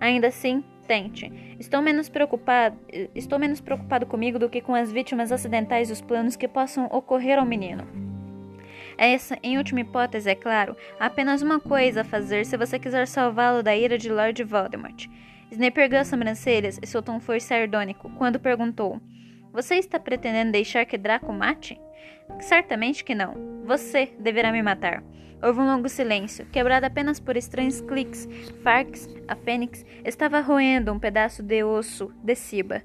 Ainda 0.02 0.28
assim, 0.28 0.62
tente. 0.86 1.32
Estou 1.58 1.82
menos 1.82 2.10
preocupado, 2.10 2.78
estou 3.16 3.40
menos 3.40 3.62
preocupado 3.62 4.06
comigo 4.06 4.38
do 4.38 4.50
que 4.50 4.60
com 4.60 4.76
as 4.76 4.92
vítimas 4.92 5.32
acidentais 5.32 5.88
dos 5.88 6.02
planos 6.02 6.36
que 6.36 6.48
possam 6.48 6.88
ocorrer 6.88 7.40
ao 7.40 7.46
menino. 7.46 8.13
Essa, 9.04 9.38
em 9.44 9.58
última 9.58 9.82
hipótese, 9.82 10.30
é 10.30 10.34
claro, 10.34 10.78
apenas 10.98 11.42
uma 11.42 11.60
coisa 11.60 12.00
a 12.00 12.06
fazer 12.06 12.46
se 12.46 12.56
você 12.56 12.80
quiser 12.80 13.06
salvá-lo 13.06 13.62
da 13.62 13.76
ira 13.76 13.98
de 13.98 14.10
Lord 14.10 14.42
Voldemort. 14.46 15.08
Snape 15.52 15.82
ergueu 15.82 16.00
as 16.00 16.08
sobrancelhas 16.08 16.80
e 16.82 16.88
soltou 16.88 17.14
um 17.14 17.20
for 17.20 17.42
sardônico 17.42 18.10
quando 18.12 18.40
perguntou: 18.40 19.02
Você 19.52 19.76
está 19.76 20.00
pretendendo 20.00 20.54
deixar 20.54 20.86
que 20.86 20.98
Draco 20.98 21.34
mate? 21.34 21.78
Certamente 22.40 23.04
que 23.04 23.14
não. 23.14 23.36
Você 23.66 24.14
deverá 24.18 24.54
me 24.54 24.64
matar. 24.64 25.04
Houve 25.44 25.60
um 25.60 25.66
longo 25.66 25.90
silêncio, 25.90 26.46
quebrado 26.46 26.86
apenas 26.86 27.20
por 27.20 27.36
estranhos 27.36 27.82
cliques. 27.82 28.30
Farx, 28.64 29.10
a 29.28 29.36
fênix, 29.36 29.86
estava 30.06 30.40
roendo 30.40 30.94
um 30.94 30.98
pedaço 30.98 31.44
de 31.44 31.62
osso 31.66 32.14
de 32.24 32.34
Siba. 32.34 32.82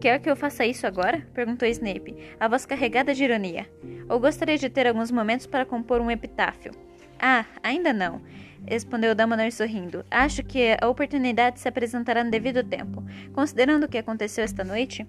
Quer 0.00 0.18
que 0.18 0.28
eu 0.28 0.34
faça 0.34 0.66
isso 0.66 0.88
agora? 0.88 1.24
perguntou 1.32 1.68
Snape, 1.68 2.16
a 2.40 2.48
voz 2.48 2.66
carregada 2.66 3.14
de 3.14 3.22
ironia. 3.22 3.70
Ou 4.08 4.18
gostaria 4.18 4.58
de 4.58 4.68
ter 4.68 4.88
alguns 4.88 5.12
momentos 5.12 5.46
para 5.46 5.64
compor 5.64 6.00
um 6.00 6.10
epitáfio? 6.10 6.72
Ah, 7.16 7.44
ainda 7.62 7.92
não, 7.92 8.20
respondeu 8.66 9.14
Dumbledore 9.14 9.52
sorrindo. 9.52 10.04
Acho 10.10 10.42
que 10.42 10.76
a 10.80 10.88
oportunidade 10.88 11.60
se 11.60 11.68
apresentará 11.68 12.24
no 12.24 12.30
devido 12.32 12.64
tempo. 12.64 13.04
Considerando 13.32 13.84
o 13.84 13.88
que 13.88 13.98
aconteceu 13.98 14.42
esta 14.42 14.64
noite, 14.64 15.06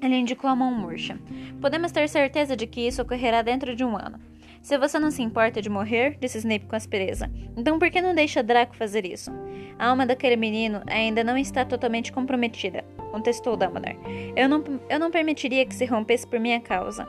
ele 0.00 0.16
indicou 0.16 0.48
a 0.48 0.56
mão 0.56 0.72
murcha. 0.72 1.18
Podemos 1.60 1.92
ter 1.92 2.08
certeza 2.08 2.56
de 2.56 2.66
que 2.66 2.86
isso 2.86 3.02
ocorrerá 3.02 3.42
dentro 3.42 3.76
de 3.76 3.84
um 3.84 3.94
ano. 3.98 4.31
Se 4.62 4.78
você 4.78 4.96
não 4.96 5.10
se 5.10 5.20
importa 5.20 5.60
de 5.60 5.68
morrer, 5.68 6.16
disse 6.20 6.38
Snape 6.38 6.66
com 6.66 6.76
aspereza, 6.76 7.28
então 7.56 7.80
por 7.80 7.90
que 7.90 8.00
não 8.00 8.14
deixa 8.14 8.44
Draco 8.44 8.76
fazer 8.76 9.04
isso? 9.04 9.32
A 9.76 9.88
alma 9.88 10.06
daquele 10.06 10.36
menino 10.36 10.80
ainda 10.86 11.24
não 11.24 11.36
está 11.36 11.64
totalmente 11.64 12.12
comprometida, 12.12 12.84
contestou 13.10 13.56
Dumbledore. 13.56 13.98
Eu 14.36 14.48
não, 14.48 14.62
eu 14.88 15.00
não 15.00 15.10
permitiria 15.10 15.66
que 15.66 15.74
se 15.74 15.84
rompesse 15.84 16.24
por 16.24 16.38
minha 16.38 16.60
causa. 16.60 17.08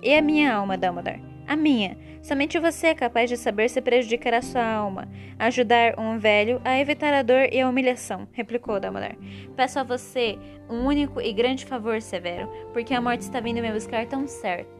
E 0.00 0.14
a 0.14 0.22
minha 0.22 0.54
alma, 0.54 0.78
Dumbledore? 0.78 1.20
A 1.48 1.56
minha. 1.56 1.98
Somente 2.22 2.56
você 2.60 2.88
é 2.88 2.94
capaz 2.94 3.28
de 3.28 3.36
saber 3.36 3.68
se 3.68 3.80
prejudicará 3.80 4.40
sua 4.40 4.64
alma. 4.64 5.08
Ajudar 5.40 5.98
um 5.98 6.20
velho 6.20 6.60
a 6.64 6.78
evitar 6.78 7.12
a 7.12 7.22
dor 7.22 7.48
e 7.52 7.60
a 7.60 7.68
humilhação, 7.68 8.28
replicou 8.30 8.78
Dumbledore. 8.78 9.18
Peço 9.56 9.80
a 9.80 9.82
você 9.82 10.38
um 10.70 10.86
único 10.86 11.20
e 11.20 11.32
grande 11.32 11.66
favor, 11.66 12.00
Severo, 12.00 12.48
porque 12.72 12.94
a 12.94 13.00
morte 13.00 13.22
está 13.22 13.40
vindo 13.40 13.60
me 13.60 13.72
buscar 13.72 14.06
tão 14.06 14.28
certo. 14.28 14.70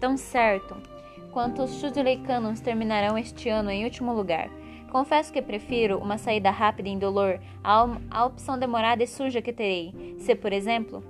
Tão 0.00 0.16
certo 0.16 0.99
quanto 1.32 1.62
os 1.62 1.80
Chudley 1.80 2.18
Canons 2.18 2.60
terminarão 2.60 3.16
este 3.16 3.48
ano 3.48 3.70
em 3.70 3.84
último 3.84 4.12
lugar. 4.12 4.50
Confesso 4.90 5.32
que 5.32 5.40
prefiro 5.40 5.98
uma 5.98 6.18
saída 6.18 6.50
rápida 6.50 6.88
e 6.88 6.92
indolor 6.92 7.40
à 7.62 8.24
opção 8.24 8.58
demorada 8.58 9.02
e 9.02 9.06
suja 9.06 9.40
que 9.40 9.52
terei, 9.52 10.16
se, 10.18 10.34
por 10.34 10.52
exemplo, 10.52 11.04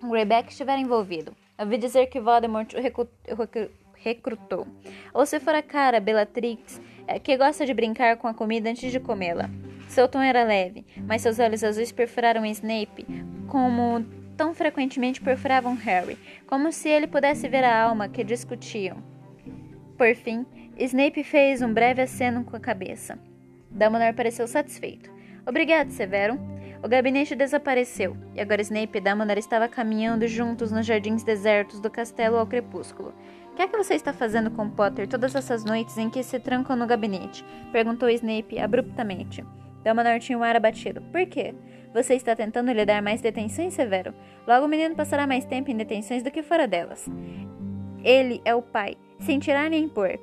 Greyback 0.00 0.50
estiver 0.50 0.78
envolvido. 0.78 1.34
Ouvi 1.58 1.76
dizer 1.76 2.06
que 2.06 2.20
Voldemort 2.20 2.72
o 2.74 2.80
recrutou. 3.94 4.66
Ou 5.12 5.26
se 5.26 5.40
for 5.40 5.54
a 5.54 5.62
cara 5.62 5.98
Bellatrix, 5.98 6.80
é, 7.08 7.18
que 7.18 7.36
gosta 7.36 7.66
de 7.66 7.74
brincar 7.74 8.16
com 8.16 8.28
a 8.28 8.34
comida 8.34 8.70
antes 8.70 8.92
de 8.92 9.00
comê-la. 9.00 9.50
Seu 9.88 10.06
tom 10.06 10.20
era 10.20 10.44
leve, 10.44 10.86
mas 11.04 11.22
seus 11.22 11.40
olhos 11.40 11.64
azuis 11.64 11.90
perfuraram 11.90 12.46
Snape 12.46 13.04
como 13.48 14.04
tão 14.36 14.54
frequentemente 14.54 15.20
perfuravam 15.20 15.74
Harry, 15.74 16.16
como 16.46 16.70
se 16.70 16.88
ele 16.88 17.08
pudesse 17.08 17.48
ver 17.48 17.64
a 17.64 17.82
alma 17.82 18.08
que 18.08 18.22
discutiam. 18.22 19.17
Por 19.98 20.14
fim, 20.14 20.46
Snape 20.78 21.24
fez 21.24 21.60
um 21.60 21.74
breve 21.74 22.00
aceno 22.00 22.44
com 22.44 22.54
a 22.54 22.60
cabeça. 22.60 23.18
Dumbledore 23.68 24.14
pareceu 24.14 24.46
satisfeito. 24.46 25.10
Obrigado, 25.44 25.90
Severo. 25.90 26.38
O 26.80 26.88
gabinete 26.88 27.34
desapareceu, 27.34 28.16
e 28.32 28.40
agora 28.40 28.62
Snape 28.62 28.96
e 28.96 29.00
Dumbledore 29.00 29.40
estavam 29.40 29.68
caminhando 29.68 30.28
juntos 30.28 30.70
nos 30.70 30.86
jardins 30.86 31.24
desertos 31.24 31.80
do 31.80 31.90
castelo 31.90 32.36
ao 32.36 32.46
crepúsculo. 32.46 33.12
O 33.50 33.56
que 33.56 33.62
é 33.62 33.66
que 33.66 33.76
você 33.76 33.94
está 33.94 34.12
fazendo 34.12 34.52
com 34.52 34.70
Potter 34.70 35.08
todas 35.08 35.34
essas 35.34 35.64
noites 35.64 35.98
em 35.98 36.08
que 36.08 36.22
se 36.22 36.38
trancam 36.38 36.76
no 36.76 36.86
gabinete? 36.86 37.44
Perguntou 37.72 38.08
Snape 38.08 38.60
abruptamente. 38.60 39.44
Dumbledore 39.84 40.20
tinha 40.20 40.38
um 40.38 40.44
ar 40.44 40.54
abatido. 40.54 41.02
Por 41.10 41.26
quê? 41.26 41.56
Você 41.92 42.14
está 42.14 42.36
tentando 42.36 42.70
lhe 42.70 42.86
dar 42.86 43.02
mais 43.02 43.20
detenções, 43.20 43.74
Severo? 43.74 44.14
Logo 44.46 44.66
o 44.66 44.68
menino 44.68 44.94
passará 44.94 45.26
mais 45.26 45.44
tempo 45.44 45.72
em 45.72 45.76
detenções 45.76 46.22
do 46.22 46.30
que 46.30 46.44
fora 46.44 46.68
delas. 46.68 47.10
Ele 48.04 48.40
é 48.44 48.54
o 48.54 48.62
pai 48.62 48.96
sem 49.18 49.38
tirar 49.38 49.70
nem 49.70 49.88
pôr. 49.88 50.18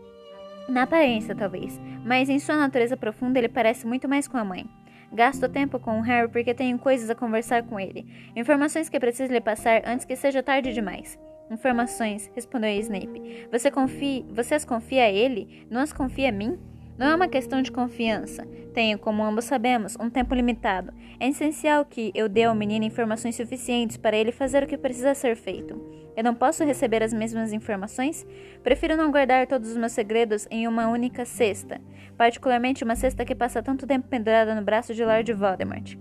Na 0.68 0.84
aparência, 0.84 1.36
talvez, 1.36 1.80
mas 2.04 2.30
em 2.30 2.40
sua 2.40 2.58
natureza 2.58 2.98
profunda 2.98 3.40
ele 3.40 3.50
parece 3.50 3.86
muito 3.86 4.10
mais 4.10 4.28
com 4.28 4.38
a 4.38 4.44
mãe. 4.44 4.66
Gasto 5.12 5.48
tempo 5.48 5.80
com 5.80 6.00
o 6.00 6.02
Harry 6.02 6.30
porque 6.30 6.54
tenho 6.54 6.78
coisas 6.80 7.10
a 7.10 7.16
conversar 7.16 7.64
com 7.64 7.80
ele. 7.80 8.06
Informações 8.36 8.90
que 8.90 9.00
preciso 9.00 9.32
lhe 9.32 9.40
passar 9.40 9.84
antes 9.86 10.06
que 10.06 10.16
seja 10.16 10.44
tarde 10.44 10.74
demais. 10.74 11.20
Informações, 11.50 12.32
respondeu 12.36 12.72
Snape. 12.72 13.48
Você 13.52 13.70
confia, 13.70 14.26
você 14.30 14.56
as 14.56 14.66
confia 14.66 15.04
a 15.04 15.12
ele? 15.12 15.68
Não 15.70 15.82
as 15.82 15.94
confia 15.94 16.30
a 16.30 16.32
mim? 16.32 16.58
Não 16.98 17.08
é 17.08 17.16
uma 17.16 17.28
questão 17.28 17.62
de 17.62 17.72
confiança. 17.72 18.48
Tenho, 18.74 18.98
como 18.98 19.24
ambos 19.24 19.46
sabemos, 19.46 19.98
um 20.00 20.10
tempo 20.10 20.34
limitado. 20.34 20.94
É 21.20 21.28
essencial 21.28 21.84
que 21.84 22.12
eu 22.16 22.30
dê 22.30 22.44
ao 22.44 22.56
menino 22.56 22.86
informações 22.86 23.36
suficientes 23.36 23.98
para 23.98 24.16
ele 24.16 24.32
fazer 24.32 24.64
o 24.64 24.68
que 24.68 24.78
precisa 24.78 25.14
ser 25.14 25.36
feito. 25.36 25.80
Eu 26.16 26.24
não 26.24 26.34
posso 26.34 26.64
receber 26.64 27.04
as 27.04 27.14
mesmas 27.14 27.52
informações? 27.52 28.26
Prefiro 28.64 28.96
não 28.96 29.12
guardar 29.12 29.46
todos 29.46 29.70
os 29.72 29.78
meus 29.78 29.92
segredos 29.92 30.48
em 30.50 30.68
uma 30.68 30.88
única 30.88 31.26
cesta, 31.26 31.82
particularmente 32.18 32.86
uma 32.86 32.96
cesta 32.96 33.26
que 33.26 33.36
passa 33.36 33.62
tanto 33.62 33.86
tempo 33.86 34.08
pendurada 34.08 34.56
no 34.56 34.62
braço 34.62 34.94
de 34.94 35.04
Lord 35.04 35.34
Voldemort. 35.34 35.98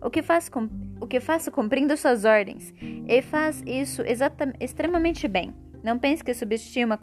O 0.00 0.08
que, 0.08 0.22
faço, 0.22 0.50
o 1.00 1.06
que 1.08 1.18
faço 1.18 1.50
cumprindo 1.50 1.96
suas 1.96 2.24
ordens, 2.24 2.72
e 3.08 3.20
faz 3.20 3.64
isso 3.66 4.02
extremamente 4.60 5.26
bem. 5.26 5.52
Não 5.82 5.98
pense 5.98 6.24
que 6.24 6.34
subestima 6.34 6.98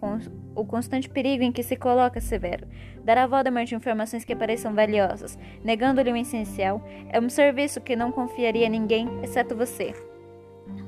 o 0.55 0.65
constante 0.65 1.09
perigo 1.09 1.43
em 1.43 1.51
que 1.51 1.63
se 1.63 1.75
coloca 1.75 2.19
Severo. 2.19 2.67
Dar 3.03 3.17
a 3.17 3.27
Voldemort 3.27 3.71
informações 3.71 4.25
que 4.25 4.35
pareçam 4.35 4.73
valiosas, 4.73 5.37
negando-lhe 5.63 6.11
o 6.11 6.17
essencial, 6.17 6.85
é 7.09 7.19
um 7.19 7.29
serviço 7.29 7.81
que 7.81 7.95
não 7.95 8.11
confiaria 8.11 8.67
a 8.67 8.69
ninguém, 8.69 9.07
exceto 9.23 9.55
você. 9.55 9.93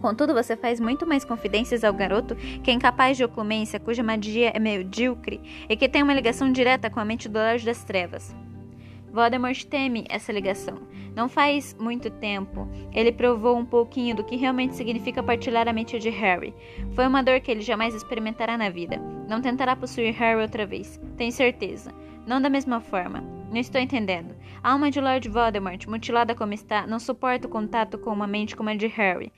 Contudo, 0.02 0.34
você 0.34 0.56
faz 0.56 0.80
muito 0.80 1.06
mais 1.06 1.26
confidências 1.26 1.84
ao 1.84 1.94
garoto 1.94 2.36
que 2.36 2.72
é 2.72 2.74
incapaz 2.74 3.18
de 3.18 3.24
oclumência, 3.24 3.80
cuja 3.80 4.04
magia 4.04 4.52
é 4.54 4.60
medíocre 4.60 5.42
e 5.70 5.76
que 5.76 5.90
tem 5.90 6.04
uma 6.04 6.14
ligação 6.14 6.52
direta 6.52 6.90
com 6.90 7.00
a 7.00 7.06
mente 7.06 7.28
do 7.28 7.40
Lorde 7.40 7.66
das 7.66 7.84
Trevas. 7.84 8.36
Voldemort 9.16 9.63
teme 9.63 10.03
essa 10.09 10.34
ligação. 10.34 10.78
Não 11.16 11.30
faz 11.30 11.74
muito 11.80 12.09
tempo, 12.09 12.68
ele 12.91 13.13
provou 13.13 13.57
um 13.57 13.66
pouquinho 13.66 14.13
do 14.13 14.26
que 14.26 14.36
realmente 14.36 14.76
significa 14.76 15.24
partilhar 15.24 15.70
a 15.70 15.72
mente 15.72 15.97
de 15.97 16.09
Harry. 16.09 16.53
Foi 16.93 17.07
uma 17.07 17.24
dor 17.24 17.39
que 17.39 17.49
ele 17.49 17.61
jamais 17.61 17.95
experimentará 17.95 18.57
na 18.57 18.70
vida. 18.70 18.97
Não 19.30 19.39
tentará 19.39 19.74
possuir 19.74 20.13
Harry 20.16 20.41
outra 20.41 20.66
vez, 20.66 20.99
tenho 21.16 21.32
certeza. 21.32 21.93
Não 22.28 22.41
da 22.41 22.49
mesma 22.49 22.82
forma. 22.82 23.22
Não 23.49 23.57
estou 23.57 23.80
entendendo. 23.80 24.36
A 24.61 24.74
alma 24.74 24.91
de 24.91 24.99
Lord 24.99 25.30
Voldemort, 25.30 25.88
mutilada 25.88 26.36
como 26.36 26.53
está, 26.53 26.86
não 26.86 26.99
suporta 26.99 27.47
o 27.47 27.49
contato 27.49 27.97
com 27.97 28.09
uma 28.09 28.28
mente 28.28 28.53
como 28.53 28.70
a 28.70 28.76
de 28.76 28.88
Harry. 28.88 29.32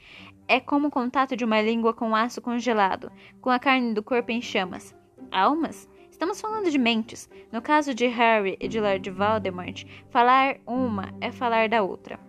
É 0.48 0.60
como 0.60 0.88
o 0.88 0.92
contato 0.92 1.36
de 1.36 1.46
uma 1.46 1.62
língua 1.62 1.94
com 1.94 2.16
aço 2.16 2.42
congelado, 2.42 3.12
com 3.40 3.52
a 3.52 3.60
carne 3.60 3.94
do 3.94 4.02
corpo 4.02 4.32
em 4.32 4.42
chamas. 4.42 4.96
Almas? 5.32 5.88
Estamos 6.18 6.42
falando 6.42 6.72
de 6.72 6.80
mentes. 6.80 7.30
No 7.52 7.62
caso 7.62 7.94
de 7.94 8.08
Harry 8.08 8.58
e 8.60 8.68
de 8.68 8.80
Lord 8.80 9.08
Voldemort, 9.12 9.86
falar 10.10 10.58
uma 10.66 11.14
é 11.22 11.32
falar 11.32 11.70
da 11.70 11.84
outra. 11.84 12.20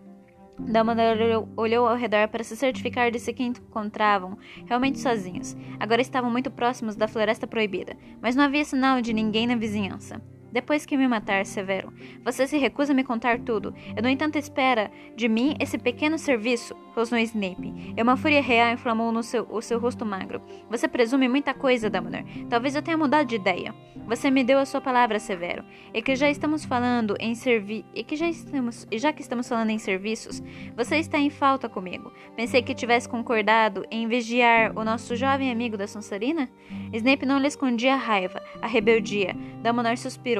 Dumbledore 0.58 1.48
olhou 1.56 1.88
ao 1.88 1.96
redor 1.96 2.28
para 2.28 2.44
se 2.44 2.54
certificar 2.54 3.10
de 3.10 3.18
se 3.18 3.32
que 3.32 3.42
encontravam 3.42 4.36
realmente 4.66 4.98
sozinhos. 4.98 5.56
Agora 5.80 6.02
estavam 6.02 6.30
muito 6.30 6.50
próximos 6.50 6.96
da 6.96 7.08
Floresta 7.08 7.46
Proibida, 7.46 7.96
mas 8.20 8.36
não 8.36 8.44
havia 8.44 8.62
sinal 8.62 9.00
de 9.00 9.14
ninguém 9.14 9.46
na 9.46 9.56
vizinhança. 9.56 10.20
Depois 10.50 10.86
que 10.86 10.96
me 10.96 11.06
matar, 11.06 11.44
Severo, 11.44 11.92
você 12.24 12.46
se 12.46 12.56
recusa 12.56 12.92
a 12.92 12.96
me 12.96 13.04
contar 13.04 13.38
tudo. 13.40 13.74
Eu, 13.96 14.02
no 14.02 14.08
entanto, 14.08 14.38
espera 14.38 14.90
de 15.14 15.28
mim 15.28 15.54
esse 15.60 15.76
pequeno 15.78 16.18
serviço, 16.18 16.74
rosnou 16.94 17.20
Snape. 17.20 17.94
E 17.96 18.02
uma 18.02 18.16
fúria 18.16 18.40
real 18.40 18.72
inflamou 18.72 19.12
no 19.12 19.22
seu, 19.22 19.46
o 19.50 19.60
seu 19.60 19.78
rosto 19.78 20.06
magro. 20.06 20.40
Você 20.70 20.88
presume 20.88 21.28
muita 21.28 21.52
coisa, 21.52 21.90
Dumbledore. 21.90 22.46
Talvez 22.48 22.74
eu 22.74 22.82
tenha 22.82 22.96
mudado 22.96 23.26
de 23.26 23.36
ideia. 23.36 23.74
Você 24.06 24.30
me 24.30 24.42
deu 24.42 24.58
a 24.58 24.64
sua 24.64 24.80
palavra, 24.80 25.18
Severo. 25.18 25.62
E 25.92 26.00
que 26.00 26.16
já 26.16 26.30
estamos 26.30 26.64
falando 26.64 27.14
em 27.20 27.34
servi... 27.34 27.84
E 27.94 28.02
que 28.02 28.16
já 28.16 28.26
estamos... 28.26 28.86
E 28.90 28.98
já 28.98 29.12
que 29.12 29.20
estamos 29.20 29.46
falando 29.46 29.68
em 29.68 29.78
serviços, 29.78 30.42
você 30.74 30.96
está 30.96 31.18
em 31.18 31.28
falta 31.28 31.68
comigo. 31.68 32.10
Pensei 32.34 32.62
que 32.62 32.74
tivesse 32.74 33.06
concordado 33.06 33.84
em 33.90 34.08
vigiar 34.08 34.72
o 34.78 34.82
nosso 34.82 35.14
jovem 35.14 35.50
amigo 35.50 35.76
da 35.76 35.86
Sonserina? 35.86 36.48
Snape 36.92 37.26
não 37.26 37.38
lhe 37.38 37.48
escondia 37.48 37.94
a 37.94 37.98
raiva, 37.98 38.42
a 38.62 38.66
rebeldia. 38.66 39.36
Dumbledore 39.62 39.98
suspirou 39.98 40.37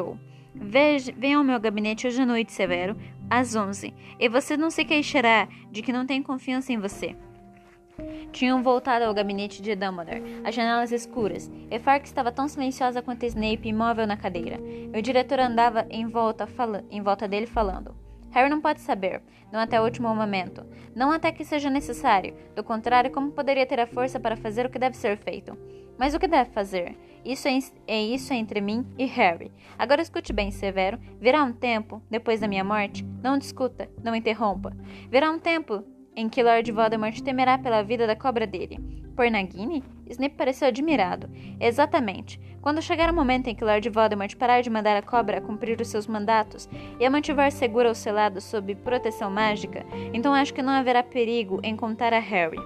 Veja, 0.55 1.13
venha 1.17 1.39
ao 1.39 1.45
meu 1.45 1.61
gabinete 1.61 2.07
hoje 2.07 2.21
à 2.23 2.27
noite, 2.27 2.53
Severo, 2.53 2.97
às 3.31 3.55
onze, 3.55 3.95
e 4.19 4.29
você 4.29 4.57
não 4.57 4.71
se 4.71 4.85
queixará 4.85 5.49
de 5.71 5.83
que 5.83 5.93
não 5.93 6.07
tem 6.07 6.23
confiança 6.23 6.73
em 6.73 6.79
você. 6.79 7.15
Tinham 8.33 8.63
voltado 8.63 9.05
ao 9.05 9.15
gabinete 9.15 9.61
de 9.61 9.75
Dumbledore, 9.75 10.23
as 10.45 10.55
janelas 10.55 10.93
escuras, 10.93 11.51
e 11.71 11.79
Fark 11.79 12.05
estava 12.05 12.31
tão 12.31 12.49
silenciosa 12.49 13.03
quanto 13.03 13.27
Snape 13.27 13.69
imóvel 13.69 14.07
na 14.07 14.17
cadeira. 14.17 14.59
O 14.97 15.03
diretor 15.03 15.41
andava 15.41 15.87
em 15.91 16.07
volta, 16.07 16.49
em 16.91 17.03
volta 17.03 17.27
dele 17.27 17.47
falando. 17.47 17.95
Harry 18.31 18.49
não 18.49 18.61
pode 18.61 18.81
saber, 18.81 19.23
não 19.53 19.61
até 19.61 19.81
o 19.81 19.85
último 19.85 20.15
momento, 20.15 20.65
não 20.95 21.11
até 21.11 21.33
que 21.33 21.45
seja 21.45 21.71
necessário. 21.71 22.35
Do 22.55 22.63
contrário, 22.63 23.11
como 23.11 23.33
poderia 23.33 23.67
ter 23.67 23.81
a 23.81 23.87
força 23.87 24.21
para 24.21 24.37
fazer 24.37 24.67
o 24.67 24.71
que 24.71 24.79
deve 24.79 24.97
ser 24.97 25.17
feito? 25.17 25.57
Mas 25.99 26.15
o 26.15 26.19
que 26.21 26.29
deve 26.29 26.51
fazer? 26.51 26.97
Isso 27.25 27.49
é, 27.49 27.59
é 27.89 28.01
isso 28.01 28.33
entre 28.33 28.61
mim 28.61 28.87
e 28.97 29.05
Harry. 29.05 29.51
Agora 29.77 30.01
escute 30.01 30.33
bem, 30.33 30.51
Severo. 30.51 30.99
Virá 31.21 31.43
um 31.43 31.53
tempo, 31.53 32.01
depois 32.09 32.41
da 32.41 32.47
minha 32.47 32.63
morte, 32.63 33.05
não 33.23 33.37
discuta, 33.37 33.91
não 34.03 34.15
interrompa. 34.15 34.73
Virá 35.11 35.31
um 35.31 35.39
tempo 35.39 35.85
em 36.19 36.29
que 36.29 36.43
Lord 36.43 36.73
Voldemort 36.73 37.21
temerá 37.21 37.57
pela 37.57 37.81
vida 37.81 38.05
da 38.05 38.17
cobra 38.17 38.45
dele. 38.45 38.81
Por 39.15 39.31
Nagini? 39.31 39.85
Snape 40.11 40.35
pareceu 40.35 40.67
admirado. 40.67 41.31
Exatamente. 41.61 42.41
Quando 42.61 42.83
chegar 42.83 43.09
o 43.09 43.15
momento 43.15 43.47
em 43.47 43.55
que 43.55 43.65
Lord 43.65 43.89
Voldemort 43.89 44.35
parar 44.35 44.61
de 44.61 44.69
mandar 44.69 44.97
a 44.97 45.03
cobra 45.03 45.41
cumprir 45.41 45.81
os 45.81 45.87
seus 45.87 46.09
mandatos 46.09 46.69
e 46.99 47.07
a 47.07 47.11
mantiver 47.11 47.53
segura 47.53 47.89
ao 47.89 47.95
seu 47.95 48.13
lado 48.13 48.41
sob 48.41 48.75
proteção 48.75 49.31
mágica, 49.31 49.87
então 50.13 50.35
acho 50.35 50.53
que 50.53 50.61
não 50.61 50.73
haverá 50.73 51.05
perigo 51.05 51.61
em 51.63 51.77
contar 51.77 52.13
a 52.13 52.19
Harry. 52.19 52.59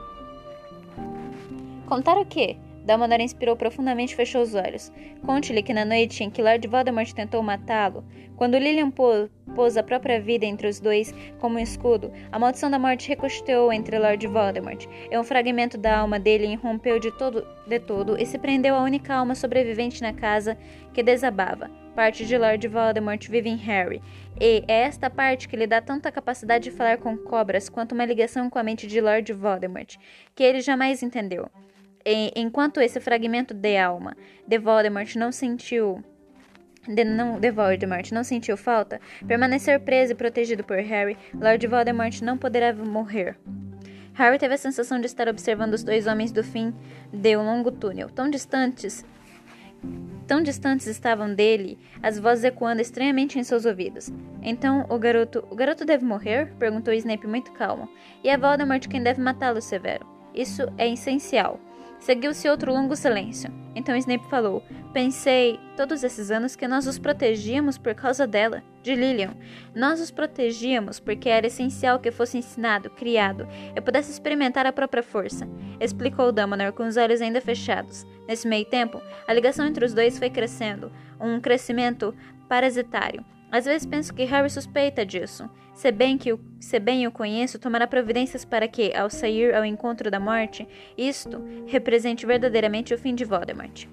Contar 1.85 2.17
o 2.17 2.25
quê? 2.25 2.57
Dumbledore 2.85 3.23
inspirou 3.23 3.57
profundamente 3.57 4.13
e 4.13 4.17
fechou 4.17 4.43
os 4.43 4.55
olhos. 4.55 4.93
Conte-lhe 5.25 5.63
que 5.63 5.73
na 5.73 5.85
noite 5.85 6.25
em 6.25 6.31
que 6.31 6.43
Lord 6.43 6.67
Voldemort 6.67 7.13
tentou 7.13 7.43
matá-lo, 7.43 8.05
quando 8.37 8.59
Lilian 8.59 8.91
pôs 8.91 9.77
a 9.77 9.83
própria 9.83 10.21
vida 10.21 10.45
entre 10.45 10.67
os 10.67 10.81
dois 10.81 11.15
como 11.39 11.57
um 11.57 11.61
escudo, 11.61 12.13
a 12.33 12.39
maldição 12.39 12.71
da 12.71 12.79
morte 12.79 13.09
ricocheteou 13.09 13.73
entre 13.73 13.99
Lord 13.99 14.27
Voldemort, 14.27 14.87
e 15.11 15.17
um 15.17 15.23
fragmento 15.23 15.79
da 15.79 15.99
alma 15.99 16.19
dele 16.19 16.47
irrompeu 16.47 16.99
de 16.99 17.13
todo, 17.13 17.47
de 17.67 17.79
todo 17.79 18.21
e 18.21 18.27
se 18.27 18.39
prendeu 18.39 18.75
à 18.75 18.83
única 18.83 19.15
alma 19.15 19.35
sobrevivente 19.35 20.03
na 20.03 20.13
casa 20.13 20.59
que 20.93 21.03
desabava. 21.03 21.71
Parte 21.95 22.25
de 22.25 22.37
Lord 22.37 22.67
Voldemort 22.67 23.29
vive 23.29 23.51
em 23.51 23.57
Harry, 23.57 24.03
e 24.41 24.65
é 24.67 24.83
esta 24.83 25.09
parte 25.09 25.47
que 25.47 25.57
lhe 25.57 25.67
dá 25.67 25.81
tanta 25.81 26.11
capacidade 26.11 26.65
de 26.65 26.71
falar 26.71 26.97
com 26.97 27.17
cobras 27.17 27.69
quanto 27.69 27.93
uma 27.93 28.07
ligação 28.07 28.51
com 28.51 28.59
a 28.59 28.63
mente 28.63 28.87
de 28.87 29.01
Lord 29.01 29.33
Voldemort, 29.35 29.97
que 30.35 30.43
ele 30.43 30.63
jamais 30.63 31.03
entendeu 31.03 31.49
enquanto 32.05 32.81
esse 32.81 33.01
fragmento 33.01 33.55
de 33.55 33.77
alma 33.77 34.17
de 34.47 34.59
Voldemort 34.59 35.15
não 35.17 35.31
sentiu 35.31 36.03
de, 36.87 37.05
não, 37.05 37.39
de 37.39 37.51
Voldemort 37.51 38.11
não 38.13 38.25
sentiu 38.25 38.57
falta, 38.57 39.01
permanecer 39.27 39.79
preso 39.81 40.13
e 40.13 40.17
protegido 40.17 40.65
por 40.65 40.79
Harry, 40.79 41.17
Lord 41.35 41.67
Voldemort 41.67 42.21
não 42.23 42.37
poderá 42.37 42.73
morrer. 42.73 43.37
Harry 44.15 44.39
teve 44.39 44.55
a 44.55 44.59
sensação 44.59 45.01
de 45.01 45.07
estar 45.07 45.29
observando 45.29 45.75
os 45.75 45.85
dois 45.85 46.07
homens 46.07 46.33
do 46.33 46.43
fim 46.43 46.75
de 47.13 47.37
um 47.37 47.45
longo 47.45 47.71
túnel, 47.71 48.11
tão 48.11 48.29
distantes, 48.29 49.05
tão 50.27 50.43
distantes 50.43 50.87
estavam 50.87 51.35
dele, 51.35 51.79
as 52.03 52.19
vozes 52.19 52.45
ecoando 52.45 52.83
estranhamente 52.83 53.39
em 53.39 53.45
seus 53.45 53.65
ouvidos. 53.65 54.11
Então, 54.43 54.85
o 54.91 54.99
garoto, 54.99 55.47
o 55.51 55.55
garoto 55.55 55.85
deve 55.85 56.05
morrer? 56.05 56.53
perguntou 56.59 56.93
Snape 56.93 57.27
muito 57.27 57.53
calmo. 57.53 57.89
E 58.23 58.29
é 58.29 58.37
Voldemort 58.37 58.87
quem 58.87 59.03
deve 59.03 59.21
matá-lo, 59.21 59.63
Severo. 59.63 60.07
Isso 60.35 60.63
é 60.77 60.89
essencial. 60.91 61.59
Seguiu-se 62.03 62.49
outro 62.49 62.73
longo 62.73 62.97
silêncio. 62.97 63.49
Então 63.77 63.95
Snape 63.95 64.29
falou: 64.29 64.61
Pensei 64.93 65.61
todos 65.77 66.03
esses 66.03 66.33
anos 66.33 66.57
que 66.57 66.67
nós 66.67 66.85
os 66.85 66.99
protegíamos 66.99 67.79
por 67.79 67.95
causa 67.95 68.27
dela, 68.27 68.61
de 68.83 68.97
Lilian. 68.97 69.37
Nós 69.73 70.01
os 70.01 70.11
protegíamos 70.11 70.99
porque 70.99 71.29
era 71.29 71.47
essencial 71.47 72.01
que 72.01 72.11
fosse 72.11 72.37
ensinado, 72.37 72.91
criado, 72.91 73.47
e 73.77 73.81
pudesse 73.81 74.11
experimentar 74.11 74.67
a 74.67 74.73
própria 74.73 75.03
força, 75.03 75.49
explicou 75.81 76.33
Dumbledore 76.33 76.73
com 76.73 76.89
os 76.89 76.97
olhos 76.97 77.23
ainda 77.23 77.41
fechados. 77.41 78.05
Nesse 78.27 78.49
meio 78.49 78.65
tempo, 78.65 79.01
a 79.29 79.33
ligação 79.33 79.65
entre 79.65 79.85
os 79.85 79.95
dois 79.95 80.19
foi 80.19 80.29
crescendo, 80.29 80.91
um 81.21 81.41
crescimento 81.41 82.13
parasitário. 82.49 83.25
Às 83.53 83.67
vezes 83.67 83.87
penso 83.87 84.15
que 84.15 84.25
Harry 84.25 84.49
suspeita 84.49 85.05
disso. 85.05 85.49
Se 85.75 85.93
bem 85.93 86.17
que 86.17 86.33
o, 86.33 86.41
se 86.59 86.81
bem 86.81 87.07
o 87.07 87.13
conheço, 87.13 87.59
tomará 87.59 87.87
providências 87.87 88.47
para 88.47 88.67
que, 88.67 88.97
ao 88.97 89.11
sair 89.11 89.55
ao 89.55 89.63
encontro 89.63 90.11
da 90.11 90.19
morte, 90.19 90.67
isto 90.97 91.45
represente 91.67 92.25
verdadeiramente 92.25 92.95
o 92.95 92.99
fim 92.99 93.15
de 93.15 93.27
Voldemort. 93.27 93.87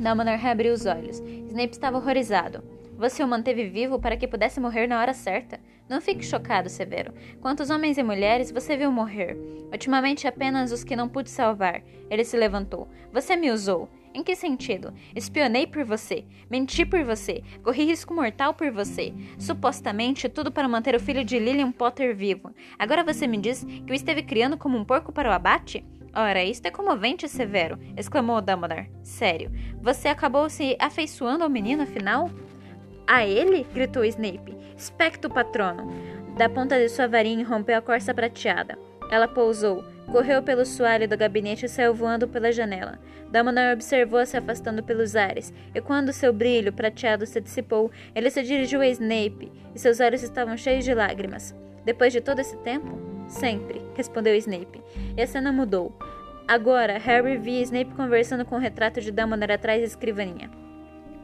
Dumbledore 0.00 0.36
reabriu 0.36 0.72
os 0.74 0.84
olhos. 0.84 1.20
Snape 1.20 1.72
estava 1.72 1.96
horrorizado. 1.98 2.64
Você 2.98 3.22
o 3.22 3.28
manteve 3.28 3.68
vivo 3.68 4.00
para 4.00 4.16
que 4.16 4.26
pudesse 4.26 4.58
morrer 4.58 4.88
na 4.88 5.00
hora 5.00 5.14
certa? 5.14 5.60
Não 5.88 6.00
fique 6.00 6.24
chocado, 6.24 6.68
Severo. 6.68 7.12
Quantos 7.40 7.70
homens 7.70 7.98
e 7.98 8.02
mulheres 8.02 8.50
você 8.50 8.76
viu 8.76 8.90
morrer? 8.90 9.36
Ultimamente 9.70 10.26
apenas 10.26 10.72
os 10.72 10.82
que 10.82 10.96
não 10.96 11.08
pude 11.08 11.30
salvar. 11.30 11.82
Ele 12.10 12.24
se 12.24 12.36
levantou. 12.36 12.88
Você 13.12 13.36
me 13.36 13.50
usou. 13.50 13.88
Em 14.14 14.22
que 14.22 14.36
sentido? 14.36 14.92
Espionei 15.16 15.66
por 15.66 15.84
você, 15.84 16.24
menti 16.50 16.84
por 16.84 17.02
você, 17.02 17.42
corri 17.62 17.84
risco 17.84 18.12
mortal 18.12 18.52
por 18.52 18.70
você. 18.70 19.14
Supostamente 19.38 20.28
tudo 20.28 20.52
para 20.52 20.68
manter 20.68 20.94
o 20.94 21.00
filho 21.00 21.24
de 21.24 21.38
Lillian 21.38 21.72
Potter 21.72 22.14
vivo. 22.14 22.52
Agora 22.78 23.02
você 23.02 23.26
me 23.26 23.38
diz 23.38 23.64
que 23.64 23.90
o 23.90 23.94
esteve 23.94 24.22
criando 24.22 24.58
como 24.58 24.76
um 24.76 24.84
porco 24.84 25.12
para 25.12 25.30
o 25.30 25.32
abate? 25.32 25.84
Ora, 26.14 26.44
isto 26.44 26.66
é 26.66 26.70
comovente, 26.70 27.26
Severo, 27.26 27.78
exclamou 27.96 28.42
Dumbledore. 28.42 28.90
Sério, 29.02 29.50
você 29.80 30.08
acabou 30.08 30.50
se 30.50 30.76
afeiçoando 30.78 31.42
ao 31.42 31.48
menino 31.48 31.82
afinal? 31.82 32.30
A 33.06 33.26
ele? 33.26 33.66
gritou 33.72 34.04
Snape. 34.04 34.54
Specto 34.78 35.30
patrono. 35.30 35.90
Da 36.36 36.50
ponta 36.50 36.78
de 36.78 36.88
sua 36.90 37.08
varinha 37.08 37.46
rompeu 37.46 37.78
a 37.78 37.82
corça 37.82 38.12
prateada. 38.12 38.78
Ela 39.10 39.26
pousou, 39.26 39.82
correu 40.12 40.42
pelo 40.42 40.66
soalho 40.66 41.08
do 41.08 41.16
gabinete 41.16 41.64
e 41.64 41.68
saiu 41.68 41.94
voando 41.94 42.28
pela 42.28 42.52
janela. 42.52 42.98
Dumbledore 43.32 43.72
observou 43.72 44.24
se 44.26 44.36
afastando 44.36 44.82
pelos 44.82 45.16
ares, 45.16 45.52
e 45.74 45.80
quando 45.80 46.12
seu 46.12 46.32
brilho 46.32 46.72
prateado 46.72 47.24
se 47.24 47.40
dissipou, 47.40 47.90
ele 48.14 48.30
se 48.30 48.42
dirigiu 48.42 48.82
a 48.82 48.86
Snape, 48.88 49.50
e 49.74 49.78
seus 49.78 49.98
olhos 50.00 50.22
estavam 50.22 50.56
cheios 50.56 50.84
de 50.84 50.94
lágrimas. 50.94 51.54
Depois 51.84 52.12
de 52.12 52.20
todo 52.20 52.40
esse 52.40 52.56
tempo? 52.58 52.98
Sempre, 53.26 53.80
respondeu 53.94 54.36
Snape. 54.36 54.82
E 55.16 55.22
a 55.22 55.26
cena 55.26 55.50
mudou. 55.50 55.96
Agora, 56.46 56.98
Harry 56.98 57.38
via 57.38 57.62
Snape 57.62 57.94
conversando 57.94 58.44
com 58.44 58.56
o 58.56 58.60
retrato 58.60 59.00
de 59.00 59.10
Dumbledore 59.10 59.52
atrás 59.52 59.80
da 59.80 59.86
escrivaninha. 59.86 60.50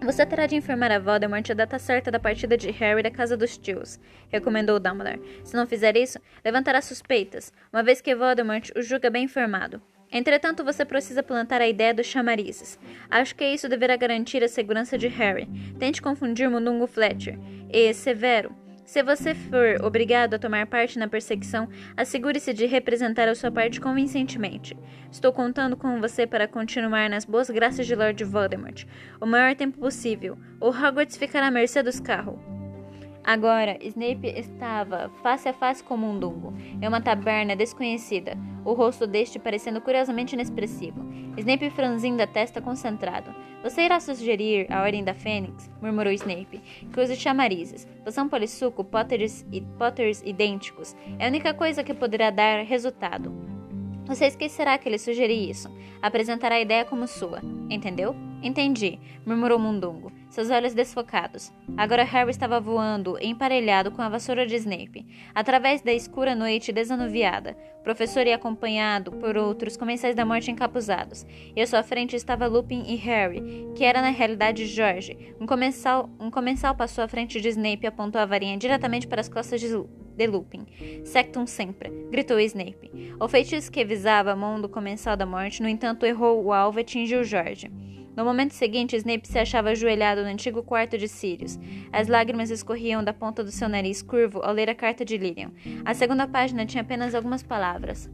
Você 0.01 0.24
terá 0.24 0.46
de 0.46 0.55
informar 0.55 0.92
a 0.92 0.99
Voldemort 0.99 1.51
a 1.51 1.55
data 1.55 1.78
certa 1.78 2.11
da 2.11 2.20
partida 2.20 2.57
de 2.57 2.70
Harry 2.70 3.03
da 3.03 3.11
casa 3.11 3.36
dos 3.36 3.59
tios, 3.59 3.99
recomendou 4.28 4.78
Dumbledore. 4.78 5.20
Se 5.42 5.57
não 5.57 5.66
fizer 5.66 5.96
isso, 5.96 6.20
levantará 6.44 6.80
suspeitas, 6.80 7.53
uma 7.72 7.82
vez 7.82 8.01
que 8.01 8.14
Voldemort 8.14 8.70
o 8.76 8.80
julga 8.80 9.11
bem 9.11 9.24
informado. 9.24 9.82
Entretanto, 10.11 10.64
você 10.64 10.84
precisa 10.84 11.22
plantar 11.22 11.61
a 11.61 11.68
ideia 11.68 11.92
dos 11.92 12.07
chamarizes. 12.07 12.78
Acho 13.11 13.34
que 13.34 13.44
isso 13.44 13.68
deverá 13.68 13.96
garantir 13.96 14.42
a 14.42 14.49
segurança 14.49 14.96
de 14.96 15.09
Harry. 15.09 15.46
Tente 15.78 16.01
confundir 16.01 16.49
Mundungo 16.49 16.86
Fletcher 16.86 17.38
e 17.70 17.92
Severo 17.92 18.55
se 18.89 19.03
você 19.03 19.34
for 19.34 19.84
obrigado 19.84 20.32
a 20.32 20.39
tomar 20.39 20.66
parte 20.66 20.99
na 20.99 21.07
perseguição, 21.07 21.68
assegure-se 21.95 22.55
de 22.55 22.64
representar 22.64 23.28
a 23.28 23.34
sua 23.34 23.51
parte 23.51 23.82
convincentemente. 23.82 24.74
Estou 25.12 25.30
contando 25.30 25.76
com 25.76 26.01
você 26.01 26.26
para 26.26 26.49
continuar 26.49 27.11
nas 27.11 27.26
boas 27.26 27.51
graças 27.51 27.86
de 27.86 27.95
Lord 27.95 28.24
Voldemort 28.24 28.86
o 29.20 29.26
maior 29.26 29.55
tempo 29.55 29.78
possível. 29.78 30.39
O 30.59 30.68
Hogwarts 30.70 31.18
ficará 31.18 31.49
à 31.49 31.51
mercê 31.51 31.82
dos 31.82 32.01
carros. 32.01 32.39
Agora, 33.22 33.76
Snape 33.82 34.26
estava 34.26 35.11
face 35.22 35.51
a 35.51 35.53
face 35.53 35.84
com 35.84 35.99
Mundungo, 35.99 36.55
em 36.80 36.89
uma 36.89 37.03
taberna 37.03 37.55
desconhecida, 37.55 38.39
o 38.64 38.72
rosto 38.72 39.07
deste 39.07 39.39
parecendo 39.39 39.82
curiosamente 39.82 40.34
inexpressivo. 40.34 41.07
Snape 41.36 41.68
franzindo 41.68 42.22
a 42.22 42.26
testa 42.26 42.62
concentrado. 42.62 43.34
Você 43.62 43.82
irá 43.82 43.98
sugerir 43.98 44.72
a 44.72 44.82
Ordem 44.82 45.02
da 45.02 45.14
Fênix? 45.14 45.68
murmurou 45.82 46.12
Snape. 46.12 46.61
Que 46.92 47.00
use 47.00 47.16
chamarizes. 47.16 47.86
Poção 48.04 48.28
polissuco, 48.28 48.84
potters, 48.84 49.44
e 49.50 49.61
potters 49.61 50.22
idênticos. 50.24 50.94
É 51.18 51.26
a 51.26 51.28
única 51.28 51.52
coisa 51.52 51.82
que 51.82 51.92
poderá 51.92 52.30
dar 52.30 52.64
resultado. 52.64 53.32
Você 54.06 54.26
esquecerá 54.26 54.78
que 54.78 54.88
ele 54.88 54.98
sugeriu 54.98 55.50
isso. 55.50 55.68
Apresentará 56.00 56.54
a 56.54 56.61
ideia 56.61 56.84
como 56.84 57.09
sua. 57.09 57.40
Entendeu? 57.68 58.14
Entendi, 58.41 59.01
murmurou 59.26 59.59
Mundungo, 59.59 60.12
seus 60.30 60.49
olhos 60.49 60.72
desfocados. 60.72 61.53
Agora 61.76 62.05
Harry 62.05 62.30
estava 62.30 62.61
voando, 62.61 63.18
emparelhado 63.20 63.91
com 63.91 64.01
a 64.01 64.09
vassoura 64.09 64.47
de 64.47 64.55
Snape, 64.55 65.05
através 65.34 65.82
da 65.82 65.93
escura 65.93 66.36
noite 66.36 66.70
desanuviada. 66.70 67.57
Professor 67.82 68.26
ia 68.26 68.36
acompanhado 68.36 69.11
por 69.12 69.36
outros 69.36 69.76
comensais 69.76 70.14
da 70.14 70.24
morte 70.24 70.53
encapuzados, 70.53 71.26
e 71.57 71.61
à 71.61 71.66
sua 71.66 71.82
frente 71.82 72.14
estava 72.14 72.47
Lupin 72.47 72.84
e 72.86 72.95
Harry, 72.95 73.43
que 73.74 73.82
era 73.82 74.01
na 74.01 74.11
realidade 74.11 74.66
George. 74.66 75.34
Um 75.41 75.47
comensal, 75.47 76.09
um 76.20 76.30
comensal 76.30 76.76
passou 76.76 77.03
à 77.03 77.09
frente 77.09 77.41
de 77.41 77.49
Snape 77.49 77.84
e 77.84 77.86
apontou 77.89 78.20
a 78.20 78.26
varinha 78.26 78.57
diretamente 78.57 79.09
para 79.09 79.20
as 79.20 79.28
costas 79.28 79.61
de 79.61 79.68
de 80.18 80.26
Lupin. 80.26 80.66
Sectum 81.05 81.47
sempre, 81.47 81.91
gritou 82.11 82.41
Snape. 82.41 82.91
O 83.20 83.28
feitiço 83.28 83.70
que 83.70 83.84
visava 83.84 84.32
a 84.32 84.36
mão 84.36 84.61
do 84.61 84.68
comensal 84.68 85.16
da 85.16 85.24
morte, 85.24 85.62
no 85.62 85.68
entanto, 85.68 86.05
errou 86.05 86.45
o 86.45 86.53
alvo 86.53 86.80
e 86.80 86.82
atingiu 86.82 87.22
George. 87.22 87.70
No 88.19 88.25
momento 88.25 88.53
seguinte, 88.53 88.97
Snape 88.97 89.29
se 89.29 89.39
achava 89.39 89.71
ajoelhado 89.71 90.25
no 90.25 90.29
antigo 90.29 90.61
quarto 90.61 90.99
de 90.99 91.07
Sirius. 91.07 91.57
As 91.93 92.09
lágrimas 92.09 92.51
escorriam 92.51 93.05
da 93.05 93.12
ponta 93.12 93.45
do 93.45 93.53
seu 93.53 93.69
nariz 93.69 94.03
curvo 94.03 94.41
ao 94.43 94.53
ler 94.53 94.69
a 94.69 94.75
carta 94.75 95.05
de 95.05 95.16
Lilian. 95.16 95.53
A 95.85 95.95
segunda 95.95 96.27
página 96.27 96.66
tinha 96.66 96.83
apenas 96.83 97.14
algumas 97.14 97.45
palavras. 97.45 98.11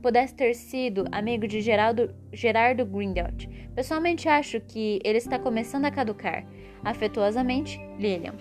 Pudesse 0.00 0.34
ter 0.34 0.54
sido 0.54 1.04
amigo 1.12 1.46
de 1.46 1.60
Geraldo, 1.60 2.08
Gerardo 2.32 2.86
Grindelwald. 2.86 3.46
Pessoalmente 3.74 4.30
acho 4.30 4.62
que 4.62 4.98
ele 5.04 5.18
está 5.18 5.38
começando 5.38 5.84
a 5.84 5.90
caducar. 5.90 6.46
Afetuosamente, 6.82 7.78
Lilian. 7.98 8.32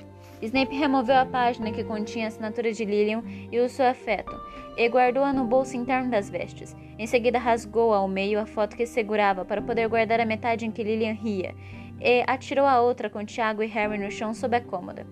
Snape 0.41 0.73
removeu 0.73 1.17
a 1.17 1.25
página 1.25 1.69
que 1.69 1.83
continha 1.83 2.25
a 2.25 2.27
assinatura 2.29 2.71
de 2.71 2.85
Lilian 2.85 3.23
e 3.51 3.59
o 3.59 3.67
seu 3.67 3.87
afeto, 3.87 4.39
e 4.77 4.87
guardou-a 4.87 5.33
no 5.33 5.43
bolso 5.43 5.75
interno 5.75 6.11
das 6.11 6.29
vestes. 6.29 6.75
Em 6.97 7.07
seguida, 7.07 7.39
rasgou 7.39 7.93
ao 7.93 8.07
meio 8.07 8.39
a 8.39 8.45
foto 8.45 8.77
que 8.77 8.85
segurava 8.85 9.43
para 9.43 9.61
poder 9.61 9.87
guardar 9.87 10.19
a 10.19 10.25
metade 10.25 10.65
em 10.65 10.71
que 10.71 10.83
Lilian 10.83 11.13
ria, 11.13 11.55
e 11.99 12.23
atirou 12.27 12.65
a 12.65 12.79
outra 12.79 13.09
com 13.09 13.25
Tiago 13.25 13.63
e 13.63 13.67
Harry 13.67 13.97
no 13.97 14.11
chão 14.11 14.33
sob 14.33 14.55
a 14.55 14.61
cômoda. 14.61 15.05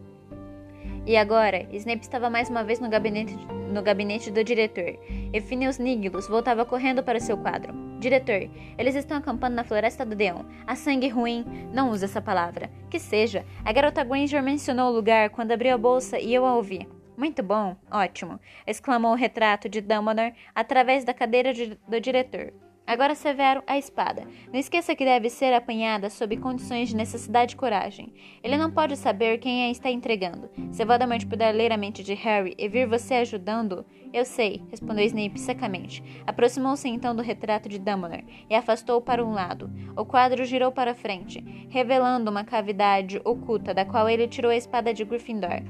E 1.07 1.15
agora, 1.17 1.67
Snape 1.71 2.01
estava 2.01 2.31
mais 2.31 2.49
uma 2.49 2.63
vez 2.63 2.79
no 2.79 2.89
gabinete, 2.89 3.35
no 3.71 3.81
gabinete 3.83 4.31
do 4.31 4.43
diretor, 4.43 4.97
e 5.33 5.41
Phineas 5.41 5.77
Nigilus 5.77 6.27
voltava 6.27 6.65
correndo 6.65 7.03
para 7.03 7.19
seu 7.19 7.37
quadro. 7.37 7.73
Diretor, 7.99 8.49
eles 8.77 8.95
estão 8.95 9.17
acampando 9.17 9.55
na 9.55 9.63
floresta 9.63 10.05
do 10.05 10.15
Deon. 10.15 10.43
Há 10.67 10.75
sangue 10.75 11.07
ruim. 11.07 11.45
Não 11.71 11.91
use 11.91 12.05
essa 12.05 12.21
palavra. 12.21 12.69
Que 12.89 12.99
seja. 12.99 13.45
A 13.63 13.71
garota 13.71 14.03
Granger 14.03 14.43
mencionou 14.43 14.91
o 14.91 14.95
lugar 14.95 15.29
quando 15.29 15.51
abriu 15.51 15.73
a 15.73 15.77
bolsa 15.77 16.19
e 16.19 16.33
eu 16.33 16.45
a 16.45 16.55
ouvi. 16.55 16.87
Muito 17.17 17.41
bom, 17.41 17.75
ótimo! 17.89 18.39
exclamou 18.67 19.11
o 19.11 19.15
retrato 19.15 19.69
de 19.69 19.81
Dumbledore 19.81 20.33
através 20.53 21.03
da 21.03 21.13
cadeira 21.13 21.53
de, 21.53 21.79
do 21.87 22.01
diretor. 22.01 22.53
Agora, 22.87 23.15
Severo, 23.15 23.63
a 23.65 23.79
espada. 23.79 24.27
Não 24.53 24.59
esqueça 24.59 24.95
que 24.95 25.03
deve 25.03 25.27
ser 25.27 25.51
apanhada 25.53 26.07
sob 26.07 26.37
condições 26.37 26.89
de 26.89 26.95
necessidade 26.95 27.55
e 27.55 27.57
coragem. 27.57 28.13
Ele 28.43 28.57
não 28.57 28.69
pode 28.69 28.95
saber 28.95 29.39
quem 29.39 29.63
a 29.63 29.71
está 29.71 29.89
entregando. 29.89 30.51
Se 30.71 30.85
Voldemort 30.85 31.25
puder 31.25 31.51
ler 31.51 31.71
a 31.71 31.77
mente 31.77 32.03
de 32.03 32.13
Harry 32.13 32.53
e 32.57 32.69
vir 32.69 32.87
você 32.87 33.15
ajudando... 33.15 33.83
Eu 34.13 34.23
sei, 34.23 34.61
respondeu 34.69 35.03
Snape 35.03 35.39
secamente. 35.39 36.03
Aproximou-se 36.27 36.87
então 36.87 37.15
do 37.15 37.23
retrato 37.23 37.67
de 37.67 37.79
Dumbledore 37.79 38.45
e 38.49 38.53
afastou-o 38.53 39.01
para 39.01 39.25
um 39.25 39.33
lado. 39.33 39.69
O 39.97 40.05
quadro 40.05 40.45
girou 40.45 40.71
para 40.71 40.93
frente, 40.93 41.43
revelando 41.69 42.29
uma 42.29 42.43
cavidade 42.43 43.19
oculta 43.25 43.73
da 43.73 43.83
qual 43.83 44.07
ele 44.07 44.27
tirou 44.27 44.51
a 44.51 44.55
espada 44.55 44.93
de 44.93 45.03
Gryffindor. 45.03 45.63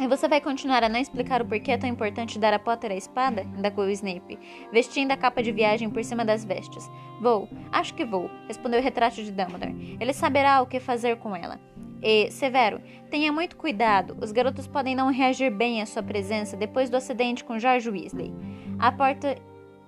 E 0.00 0.08
você 0.08 0.26
vai 0.26 0.40
continuar 0.40 0.82
a 0.82 0.88
não 0.88 0.98
explicar 0.98 1.42
o 1.42 1.44
porquê 1.44 1.72
é 1.72 1.78
tão 1.78 1.88
importante 1.88 2.38
dar 2.38 2.52
a 2.52 2.58
Potter 2.58 2.90
a 2.90 2.96
espada? 2.96 3.42
indagou 3.42 3.88
Snape, 3.90 4.38
vestindo 4.72 5.12
a 5.12 5.16
capa 5.16 5.42
de 5.42 5.52
viagem 5.52 5.90
por 5.90 6.02
cima 6.02 6.24
das 6.24 6.44
vestes. 6.44 6.90
Vou, 7.20 7.48
acho 7.70 7.94
que 7.94 8.04
vou, 8.04 8.30
respondeu 8.48 8.80
o 8.80 8.82
retrato 8.82 9.22
de 9.22 9.30
Dumbledore. 9.30 9.96
Ele 10.00 10.12
saberá 10.12 10.60
o 10.60 10.66
que 10.66 10.80
fazer 10.80 11.16
com 11.18 11.36
ela. 11.36 11.60
E, 12.02 12.30
Severo, 12.32 12.80
tenha 13.10 13.30
muito 13.30 13.56
cuidado, 13.56 14.16
os 14.20 14.32
garotos 14.32 14.66
podem 14.66 14.96
não 14.96 15.12
reagir 15.12 15.50
bem 15.50 15.80
à 15.80 15.86
sua 15.86 16.02
presença 16.02 16.56
depois 16.56 16.90
do 16.90 16.96
acidente 16.96 17.44
com 17.44 17.58
George 17.58 17.88
Weasley. 17.88 18.32
A 18.78 18.90
porta. 18.90 19.36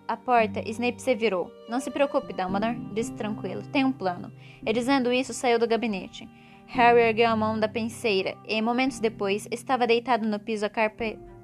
A 0.06 0.18
porta, 0.18 0.62
Snape 0.68 1.00
se 1.00 1.14
virou. 1.14 1.50
Não 1.66 1.80
se 1.80 1.90
preocupe, 1.90 2.34
Dumbledore, 2.34 2.78
disse 2.92 3.12
tranquilo. 3.14 3.62
Tem 3.72 3.84
um 3.84 3.90
plano. 3.90 4.30
E 4.64 4.70
dizendo 4.70 5.10
isso, 5.10 5.32
saiu 5.32 5.58
do 5.58 5.66
gabinete. 5.66 6.28
Harry 6.74 7.02
ergueu 7.02 7.28
a 7.28 7.36
mão 7.36 7.56
da 7.56 7.68
penseira 7.68 8.36
e, 8.48 8.60
momentos 8.60 8.98
depois, 8.98 9.46
estava 9.48 9.86
deitado 9.86 10.26
no 10.26 10.40
piso 10.40 10.66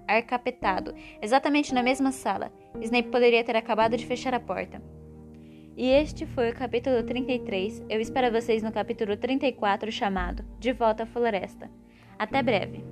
arcapetado, 0.09 0.93
exatamente 1.23 1.73
na 1.73 1.85
mesma 1.85 2.11
sala. 2.11 2.53
Snape 2.81 3.11
poderia 3.11 3.45
ter 3.45 3.55
acabado 3.55 3.97
de 3.97 4.05
fechar 4.05 4.35
a 4.35 4.41
porta. 4.41 4.83
E 5.77 5.89
este 5.89 6.27
foi 6.27 6.51
o 6.51 6.55
capítulo 6.55 7.05
33. 7.05 7.85
Eu 7.89 8.01
espero 8.01 8.33
vocês 8.33 8.61
no 8.61 8.73
capítulo 8.73 9.17
34, 9.17 9.93
chamado 9.93 10.45
De 10.59 10.73
Volta 10.73 11.05
à 11.05 11.07
Floresta. 11.07 11.71
Até 12.19 12.43
breve! 12.43 12.85